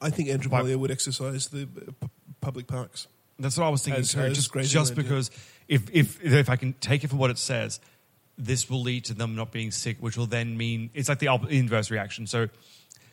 I 0.00 0.10
think 0.10 0.28
Andropolia 0.28 0.76
would 0.76 0.90
exercise 0.90 1.48
the 1.48 1.62
uh, 1.62 1.92
p- 2.00 2.10
public 2.40 2.66
parks. 2.66 3.06
That's 3.38 3.56
what 3.56 3.64
I 3.64 3.70
was 3.70 3.82
thinking 3.82 4.02
As- 4.02 4.12
too. 4.12 4.20
as 4.20 4.48
Just, 4.48 4.70
just 4.70 4.94
because 4.94 5.30
if, 5.68 5.88
if 5.90 6.22
if 6.22 6.50
I 6.50 6.56
can 6.56 6.74
take 6.74 7.04
it 7.04 7.08
for 7.08 7.16
what 7.16 7.30
it 7.30 7.38
says, 7.38 7.80
this 8.44 8.68
will 8.70 8.82
lead 8.82 9.04
to 9.06 9.14
them 9.14 9.34
not 9.34 9.52
being 9.52 9.70
sick, 9.70 9.96
which 10.00 10.16
will 10.16 10.26
then 10.26 10.56
mean 10.56 10.90
it's 10.94 11.08
like 11.08 11.18
the 11.18 11.28
inverse 11.48 11.90
reaction. 11.90 12.26
So 12.26 12.48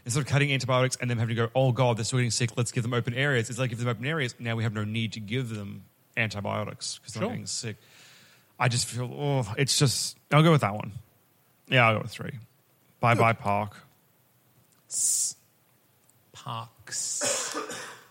instead 0.05 0.21
of 0.21 0.25
cutting 0.25 0.51
antibiotics 0.51 0.97
and 1.01 1.09
them 1.09 1.17
having 1.17 1.36
to 1.36 1.41
go, 1.47 1.51
oh 1.55 1.71
god, 1.71 1.97
they're 1.97 2.05
still 2.05 2.19
getting 2.19 2.32
sick, 2.32 2.51
let's 2.57 2.71
give 2.71 2.84
them 2.84 2.93
open 2.93 3.13
areas. 3.13 3.49
It's 3.49 3.59
like 3.59 3.69
give 3.69 3.80
them 3.80 3.88
open 3.88 4.05
areas. 4.05 4.36
Now 4.39 4.55
we 4.55 4.63
have 4.63 4.73
no 4.73 4.84
need 4.84 5.13
to 5.13 5.19
give 5.19 5.49
them 5.49 5.84
antibiotics 6.15 6.97
because 6.97 7.13
they're 7.13 7.21
Sure. 7.21 7.30
not 7.30 7.34
getting 7.36 7.45
sick. 7.47 7.75
I 8.59 8.67
just 8.69 8.88
feel, 8.88 9.13
oh, 9.13 9.53
it's 9.57 9.78
just. 9.78 10.17
I'll 10.32 10.41
go 10.43 10.51
with 10.51 10.61
that 10.61 10.73
one. 10.73 10.91
Yeah, 11.69 11.88
I'll 11.88 11.95
go 11.97 12.01
with 12.01 12.11
three. 12.11 12.32
Bye 12.99 13.13
bye 13.13 13.34
park. 13.34 13.75
Parks. 16.34 17.55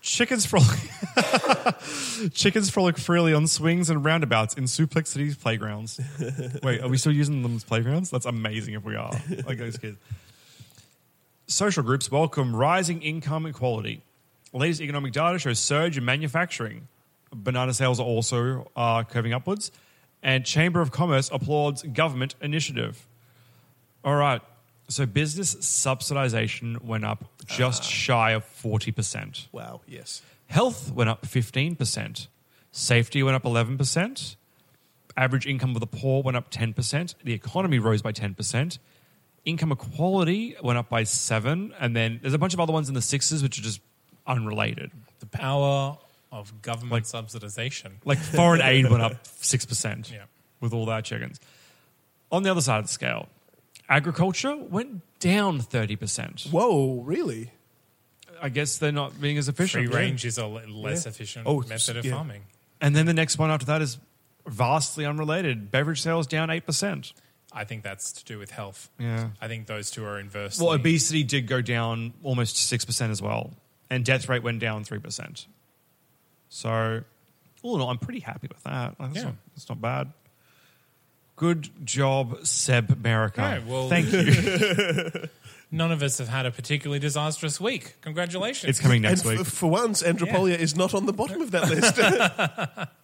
Chickens 0.06 0.46
frolic. 0.46 0.78
Chickens 2.32 2.70
frolic 2.70 2.96
freely 2.96 3.34
on 3.34 3.48
swings 3.48 3.90
and 3.90 4.04
roundabouts 4.04 4.54
in 4.54 4.64
Suplex 4.64 5.08
City's 5.08 5.34
playgrounds. 5.34 6.00
Wait, 6.62 6.80
are 6.80 6.88
we 6.88 6.96
still 6.96 7.10
using 7.10 7.42
them 7.42 7.56
as 7.56 7.64
playgrounds? 7.64 8.08
That's 8.08 8.24
amazing 8.24 8.74
if 8.74 8.84
we 8.84 8.94
are. 8.94 9.10
Like 9.44 9.58
those 9.58 9.76
kids. 9.76 9.98
Social 11.48 11.82
groups 11.82 12.08
welcome 12.08 12.54
rising 12.54 13.02
income 13.02 13.46
equality. 13.46 14.00
Latest 14.52 14.80
economic 14.80 15.12
data 15.12 15.40
shows 15.40 15.58
surge 15.58 15.98
in 15.98 16.04
manufacturing. 16.04 16.86
Banana 17.34 17.74
sales 17.74 17.98
are 17.98 18.06
also 18.06 18.70
uh, 18.76 19.02
curving 19.02 19.32
upwards. 19.32 19.72
And 20.22 20.46
Chamber 20.46 20.80
of 20.80 20.92
Commerce 20.92 21.30
applauds 21.32 21.82
government 21.82 22.36
initiative. 22.40 23.08
All 24.04 24.14
right. 24.14 24.40
So 24.88 25.04
business 25.06 25.54
subsidization 25.56 26.82
went 26.82 27.04
up 27.04 27.24
just 27.46 27.82
uh-huh. 27.82 27.90
shy 27.90 28.30
of 28.32 28.44
40%. 28.44 29.46
Wow. 29.52 29.80
Yes. 29.86 30.22
Health 30.46 30.92
went 30.92 31.10
up 31.10 31.26
15%. 31.26 32.28
Safety 32.72 33.22
went 33.22 33.34
up 33.34 33.42
11%. 33.42 34.36
Average 35.16 35.46
income 35.46 35.74
of 35.74 35.80
the 35.80 35.86
poor 35.86 36.22
went 36.22 36.36
up 36.36 36.50
10%. 36.50 37.14
The 37.24 37.32
economy 37.32 37.78
rose 37.78 38.02
by 38.02 38.12
10%. 38.12 38.78
Income 39.44 39.72
equality 39.72 40.56
went 40.62 40.78
up 40.78 40.88
by 40.88 41.04
7 41.04 41.74
and 41.80 41.96
then 41.96 42.18
there's 42.22 42.34
a 42.34 42.38
bunch 42.38 42.54
of 42.54 42.60
other 42.60 42.72
ones 42.72 42.88
in 42.88 42.94
the 42.94 43.02
sixes 43.02 43.42
which 43.42 43.58
are 43.58 43.62
just 43.62 43.80
unrelated. 44.26 44.90
The 45.20 45.26
power 45.26 45.96
of 46.30 46.60
government 46.62 47.06
subsidization. 47.06 47.92
Like 48.04 48.18
foreign 48.18 48.60
aid 48.60 48.90
went 48.90 49.02
up 49.02 49.24
6% 49.40 50.12
Yeah. 50.12 50.24
with 50.60 50.72
all 50.72 50.90
our 50.90 51.00
chickens. 51.02 51.40
On 52.30 52.42
the 52.42 52.50
other 52.50 52.60
side 52.60 52.78
of 52.78 52.86
the 52.86 52.92
scale, 52.92 53.28
agriculture 53.88 54.56
went 54.56 55.02
down 55.20 55.60
30%. 55.60 56.50
Whoa. 56.50 57.00
Really? 57.02 57.50
I 58.40 58.48
guess 58.50 58.78
they're 58.78 58.92
not 58.92 59.18
being 59.20 59.38
as 59.38 59.48
efficient. 59.48 59.88
Free 59.90 59.96
range 59.96 60.24
is 60.24 60.38
a 60.38 60.46
le- 60.46 60.66
less 60.66 61.04
Yeah. 61.06 61.10
efficient 61.10 61.46
Oh, 61.46 61.60
method 61.62 61.96
of 61.96 62.04
yeah. 62.04 62.12
farming. 62.14 62.42
And 62.80 62.94
then 62.94 63.06
the 63.06 63.14
next 63.14 63.38
one 63.38 63.50
after 63.50 63.66
that 63.66 63.80
is 63.80 63.98
vastly 64.46 65.06
unrelated. 65.06 65.70
Beverage 65.70 66.02
sales 66.02 66.26
down 66.26 66.50
8%. 66.50 67.12
I 67.52 67.64
think 67.64 67.82
that's 67.82 68.12
to 68.12 68.24
do 68.24 68.38
with 68.38 68.50
health. 68.50 68.90
Yeah. 68.98 69.30
I 69.40 69.48
think 69.48 69.66
those 69.66 69.90
two 69.90 70.04
are 70.04 70.18
inversely. 70.20 70.66
Well, 70.66 70.74
obesity 70.74 71.22
did 71.22 71.46
go 71.46 71.62
down 71.62 72.12
almost 72.22 72.56
6% 72.56 73.10
as 73.10 73.22
well. 73.22 73.54
And 73.88 74.04
death 74.04 74.28
rate 74.28 74.42
went 74.42 74.58
down 74.58 74.84
3%. 74.84 75.46
So, 76.48 77.02
all 77.62 77.74
in 77.76 77.80
all, 77.80 77.88
I'm 77.90 77.98
pretty 77.98 78.20
happy 78.20 78.48
with 78.48 78.62
that. 78.64 79.00
Like, 79.00 79.12
That's, 79.12 79.16
Yeah. 79.16 79.30
not, 79.30 79.34
that's 79.54 79.68
not 79.68 79.80
bad. 79.80 80.12
Good 81.36 81.84
job, 81.86 82.38
Sebmerica. 82.40 83.38
All 83.38 83.44
right, 83.44 83.66
well- 83.66 83.88
Thank 83.88 84.10
you. 84.12 85.28
None 85.70 85.90
of 85.90 86.00
us 86.02 86.18
have 86.18 86.28
had 86.28 86.46
a 86.46 86.50
particularly 86.52 87.00
disastrous 87.00 87.60
week. 87.60 87.96
Congratulations. 88.00 88.70
it's 88.70 88.80
coming 88.80 89.02
next 89.02 89.22
and 89.22 89.30
week. 89.32 89.40
f- 89.40 89.48
for 89.52 89.68
once, 89.68 90.00
Andropolia 90.02 90.56
is 90.56 90.76
not 90.76 90.94
on 90.94 91.06
the 91.06 91.12
bottom 91.12 91.42
of 91.42 91.50
that 91.50 91.68
list. 91.68 92.88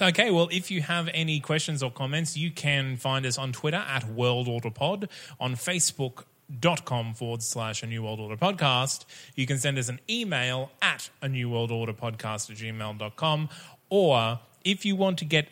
Okay, 0.00 0.30
well, 0.30 0.48
if 0.52 0.70
you 0.70 0.80
have 0.82 1.08
any 1.12 1.40
questions 1.40 1.82
or 1.82 1.90
comments, 1.90 2.36
you 2.36 2.50
can 2.52 2.96
find 2.96 3.26
us 3.26 3.36
on 3.36 3.52
Twitter 3.52 3.78
at 3.88 4.04
World 4.08 4.46
Order 4.46 4.70
Pod, 4.70 5.08
on 5.40 5.54
Facebook.com 5.54 7.14
forward 7.14 7.42
slash 7.42 7.82
a 7.82 7.86
New 7.86 8.02
World 8.04 8.20
Order 8.20 8.36
podcast. 8.36 9.06
You 9.34 9.46
can 9.46 9.58
send 9.58 9.76
us 9.76 9.88
an 9.88 9.98
email 10.08 10.70
at 10.82 11.10
a 11.20 11.28
New 11.28 11.50
World 11.50 11.72
Order 11.72 11.94
podcast 11.94 12.48
at 12.50 12.56
gmail.com. 12.58 13.48
Or 13.90 14.38
if 14.62 14.84
you 14.84 14.94
want 14.94 15.18
to 15.18 15.24
get 15.24 15.48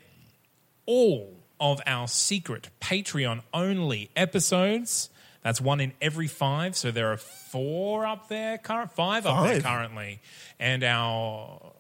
all 0.85 1.36
of 1.61 1.81
our 1.87 2.09
secret 2.09 2.69
Patreon 2.81 3.43
only 3.55 4.11
episodes, 4.17 5.11
that's 5.43 5.61
one 5.61 5.81
in 5.81 5.93
every 6.01 6.27
five. 6.27 6.77
So 6.77 6.91
there 6.91 7.13
are 7.13 7.17
four 7.17 8.05
up 8.07 8.29
there, 8.29 8.59
current 8.59 8.93
five, 8.93 9.27
up 9.27 9.45
there 9.47 9.61
currently. 9.61 10.21
And 10.59 10.83
our 10.83 11.73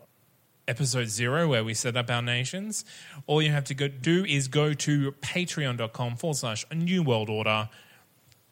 episode 0.68 1.08
zero 1.08 1.48
where 1.48 1.62
we 1.64 1.74
set 1.74 1.96
up 1.96 2.10
our 2.10 2.22
nations. 2.22 2.84
All 3.26 3.40
you 3.40 3.50
have 3.50 3.64
to 3.64 3.74
go 3.74 3.88
do 3.88 4.24
is 4.24 4.48
go 4.48 4.72
to 4.74 5.12
patreon.com 5.12 6.16
forward 6.16 6.36
slash 6.36 6.64
a 6.70 6.74
new 6.74 7.02
world 7.02 7.28
order. 7.30 7.68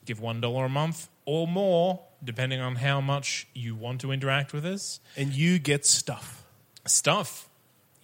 Give 0.04 0.20
one 0.20 0.40
dollar 0.40 0.66
a 0.66 0.68
month 0.68 1.08
or 1.24 1.48
more, 1.48 2.02
depending 2.22 2.60
on 2.60 2.76
how 2.76 3.00
much 3.00 3.48
you 3.54 3.74
want 3.74 4.00
to 4.02 4.12
interact 4.12 4.52
with 4.52 4.64
us. 4.66 5.00
and 5.16 5.32
you 5.32 5.58
get 5.58 5.86
stuff. 5.86 6.44
Stuff, 6.86 7.48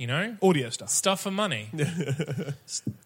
you 0.01 0.07
know? 0.07 0.35
Audio 0.43 0.71
stuff. 0.71 0.89
Stuff 0.89 1.21
for 1.21 1.31
money. 1.31 1.69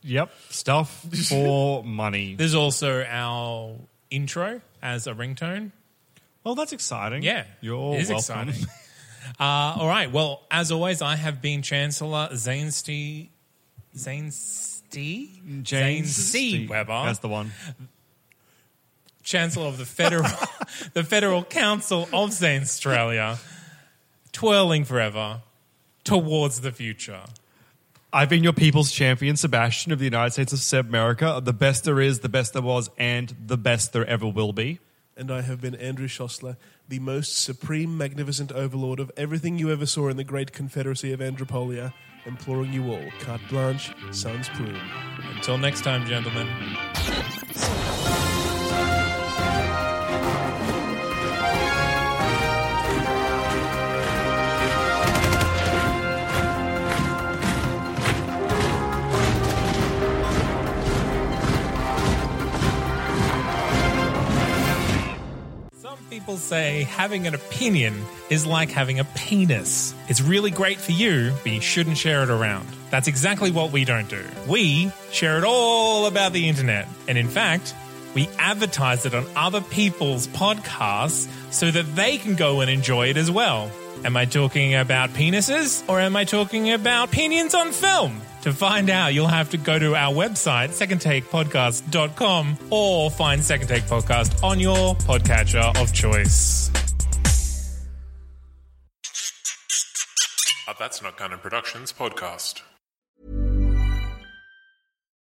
Yep. 0.07 0.31
Stuff 0.51 1.07
for 1.31 1.83
money. 1.83 2.35
There's 2.39 2.55
also 2.55 3.03
our 3.09 3.77
intro 4.11 4.61
as 4.83 5.07
a 5.07 5.15
ringtone. 5.15 5.73
Well, 6.45 6.55
that's 6.55 6.75
exciting. 6.75 7.23
Yeah, 7.23 7.45
You're 7.63 7.95
it 7.95 8.03
is 8.03 8.11
welcome. 8.11 8.49
exciting. 8.51 8.69
uh, 9.41 9.77
all 9.81 9.89
right. 9.89 10.13
Well, 10.13 10.43
as 10.51 10.71
always, 10.71 11.01
I 11.01 11.17
have 11.17 11.41
been 11.41 11.63
Chancellor 11.63 12.29
Zane 12.37 12.71
Ste 12.71 13.31
Zane 13.97 14.31
Ste 14.31 15.67
Zane 15.67 16.05
C. 16.05 16.67
Weber, 16.67 17.05
That's 17.07 17.21
the 17.21 17.29
one. 17.29 17.53
Chancellor 19.23 19.69
of 19.69 19.79
the 19.79 19.87
Federal 19.87 20.29
the 20.93 21.03
Federal 21.03 21.45
Council 21.45 22.03
of 22.13 22.29
Zanstralia, 22.29 23.39
twirling 24.33 24.85
forever 24.85 25.41
towards 26.05 26.61
the 26.61 26.71
future. 26.71 27.23
I've 28.13 28.29
been 28.29 28.45
your 28.45 28.53
people's 28.53 28.93
champion, 28.93 29.37
Sebastian 29.37 29.91
of 29.91 29.99
the 29.99 30.05
United 30.05 30.31
States 30.31 30.53
of 30.53 30.61
Sebmerica. 30.61 31.45
The 31.45 31.53
best 31.53 31.83
there 31.83 32.01
is, 32.01 32.21
the 32.21 32.29
best 32.29 32.53
there 32.53 32.63
was, 32.63 32.89
and 32.97 33.35
the 33.45 33.57
best 33.57 33.93
there 33.93 34.07
ever 34.07 34.29
will 34.29 34.53
be. 34.53 34.79
And 35.17 35.33
I 35.33 35.41
have 35.41 35.61
been 35.61 35.75
Andrew 35.75 36.07
Szosler, 36.07 36.57
the 36.89 37.01
most 37.01 37.37
supreme, 37.37 37.97
magnificent 37.97 38.53
overlord 38.53 39.01
of 39.01 39.11
everything 39.17 39.59
you 39.59 39.73
ever 39.73 39.87
saw 39.87 40.09
in 40.09 40.17
the 40.17 40.25
great 40.25 40.53
confederacy 40.53 41.13
of 41.13 41.21
Andropolia, 41.21 41.93
imploring 42.25 42.73
you 42.73 42.93
all, 42.93 43.11
carte 43.21 43.41
blanche, 43.49 43.93
sans 44.13 44.49
plume. 44.51 44.81
Until 45.35 45.59
next 45.59 45.83
time, 45.83 46.07
gentlemen. 46.07 46.49
People 66.35 66.45
say 66.45 66.83
having 66.83 67.29
an 67.29 67.35
opinion 67.35 67.95
is 68.29 68.45
like 68.45 68.69
having 68.69 68.99
a 68.99 69.05
penis. 69.05 69.95
It's 70.09 70.21
really 70.21 70.51
great 70.51 70.79
for 70.79 70.91
you, 70.91 71.33
but 71.45 71.53
you 71.53 71.61
shouldn't 71.61 71.97
share 71.97 72.25
it 72.25 72.29
around. 72.31 72.67
That's 72.91 73.07
exactly 73.07 73.53
what 73.53 73.71
we 73.71 73.85
don't 73.85 74.09
do. 74.09 74.25
We 74.49 74.91
share 75.13 75.39
it 75.39 75.45
all 75.45 76.07
about 76.07 76.33
the 76.33 76.49
internet. 76.49 76.89
And 77.07 77.17
in 77.17 77.29
fact, 77.29 77.73
we 78.17 78.29
advertise 78.37 79.07
it 79.07 79.15
on 79.15 79.27
other 79.37 79.61
people's 79.61 80.27
podcasts 80.27 81.29
so 81.53 81.71
that 81.71 81.95
they 81.95 82.19
can 82.19 82.35
go 82.35 82.63
and 82.63 82.69
enjoy 82.69 83.11
it 83.11 83.17
as 83.17 83.31
well. 83.31 83.71
Am 84.05 84.17
I 84.17 84.25
talking 84.25 84.75
about 84.75 85.11
penises 85.11 85.89
or 85.89 86.01
am 86.01 86.17
I 86.17 86.25
talking 86.25 86.73
about 86.73 87.11
opinions 87.11 87.55
on 87.55 87.71
film? 87.71 88.21
To 88.45 88.53
find 88.53 88.91
out, 88.91 89.15
you'll 89.15 89.27
have 89.27 89.49
to 89.51 89.57
go 89.57 89.79
to 89.79 89.97
our 89.97 90.13
website, 90.13 90.69
secondtakepodcast.com, 90.69 92.59
or 92.69 93.11
find 93.11 93.43
Second 93.43 93.69
Take 93.69 93.85
Podcast 93.85 94.45
on 94.45 94.61
your 94.61 94.95
podcatcher 94.97 95.75
of 95.81 95.95
choice. 95.95 96.71
A 100.69 100.75
That's 100.79 101.01
Not 101.01 101.17
Canon 101.17 101.39
Productions 101.39 101.91
podcast. 101.91 102.61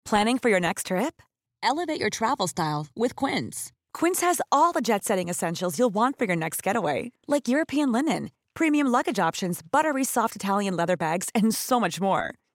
Planning 0.05 0.37
for 0.37 0.47
your 0.47 0.61
next 0.61 0.85
trip? 0.85 1.21
Elevate 1.61 1.99
your 1.99 2.09
travel 2.09 2.47
style 2.47 2.87
with 2.95 3.17
Quince. 3.17 3.73
Quince 3.93 4.21
has 4.21 4.39
all 4.53 4.71
the 4.71 4.79
jet 4.79 5.03
setting 5.03 5.27
essentials 5.27 5.77
you'll 5.77 5.89
want 5.89 6.17
for 6.17 6.23
your 6.23 6.37
next 6.37 6.63
getaway, 6.63 7.11
like 7.27 7.49
European 7.49 7.91
linen, 7.91 8.31
premium 8.53 8.87
luggage 8.87 9.19
options, 9.19 9.61
buttery 9.61 10.05
soft 10.05 10.37
Italian 10.37 10.77
leather 10.77 10.95
bags, 10.95 11.27
and 11.35 11.53
so 11.53 11.77
much 11.77 11.99
more. 11.99 12.35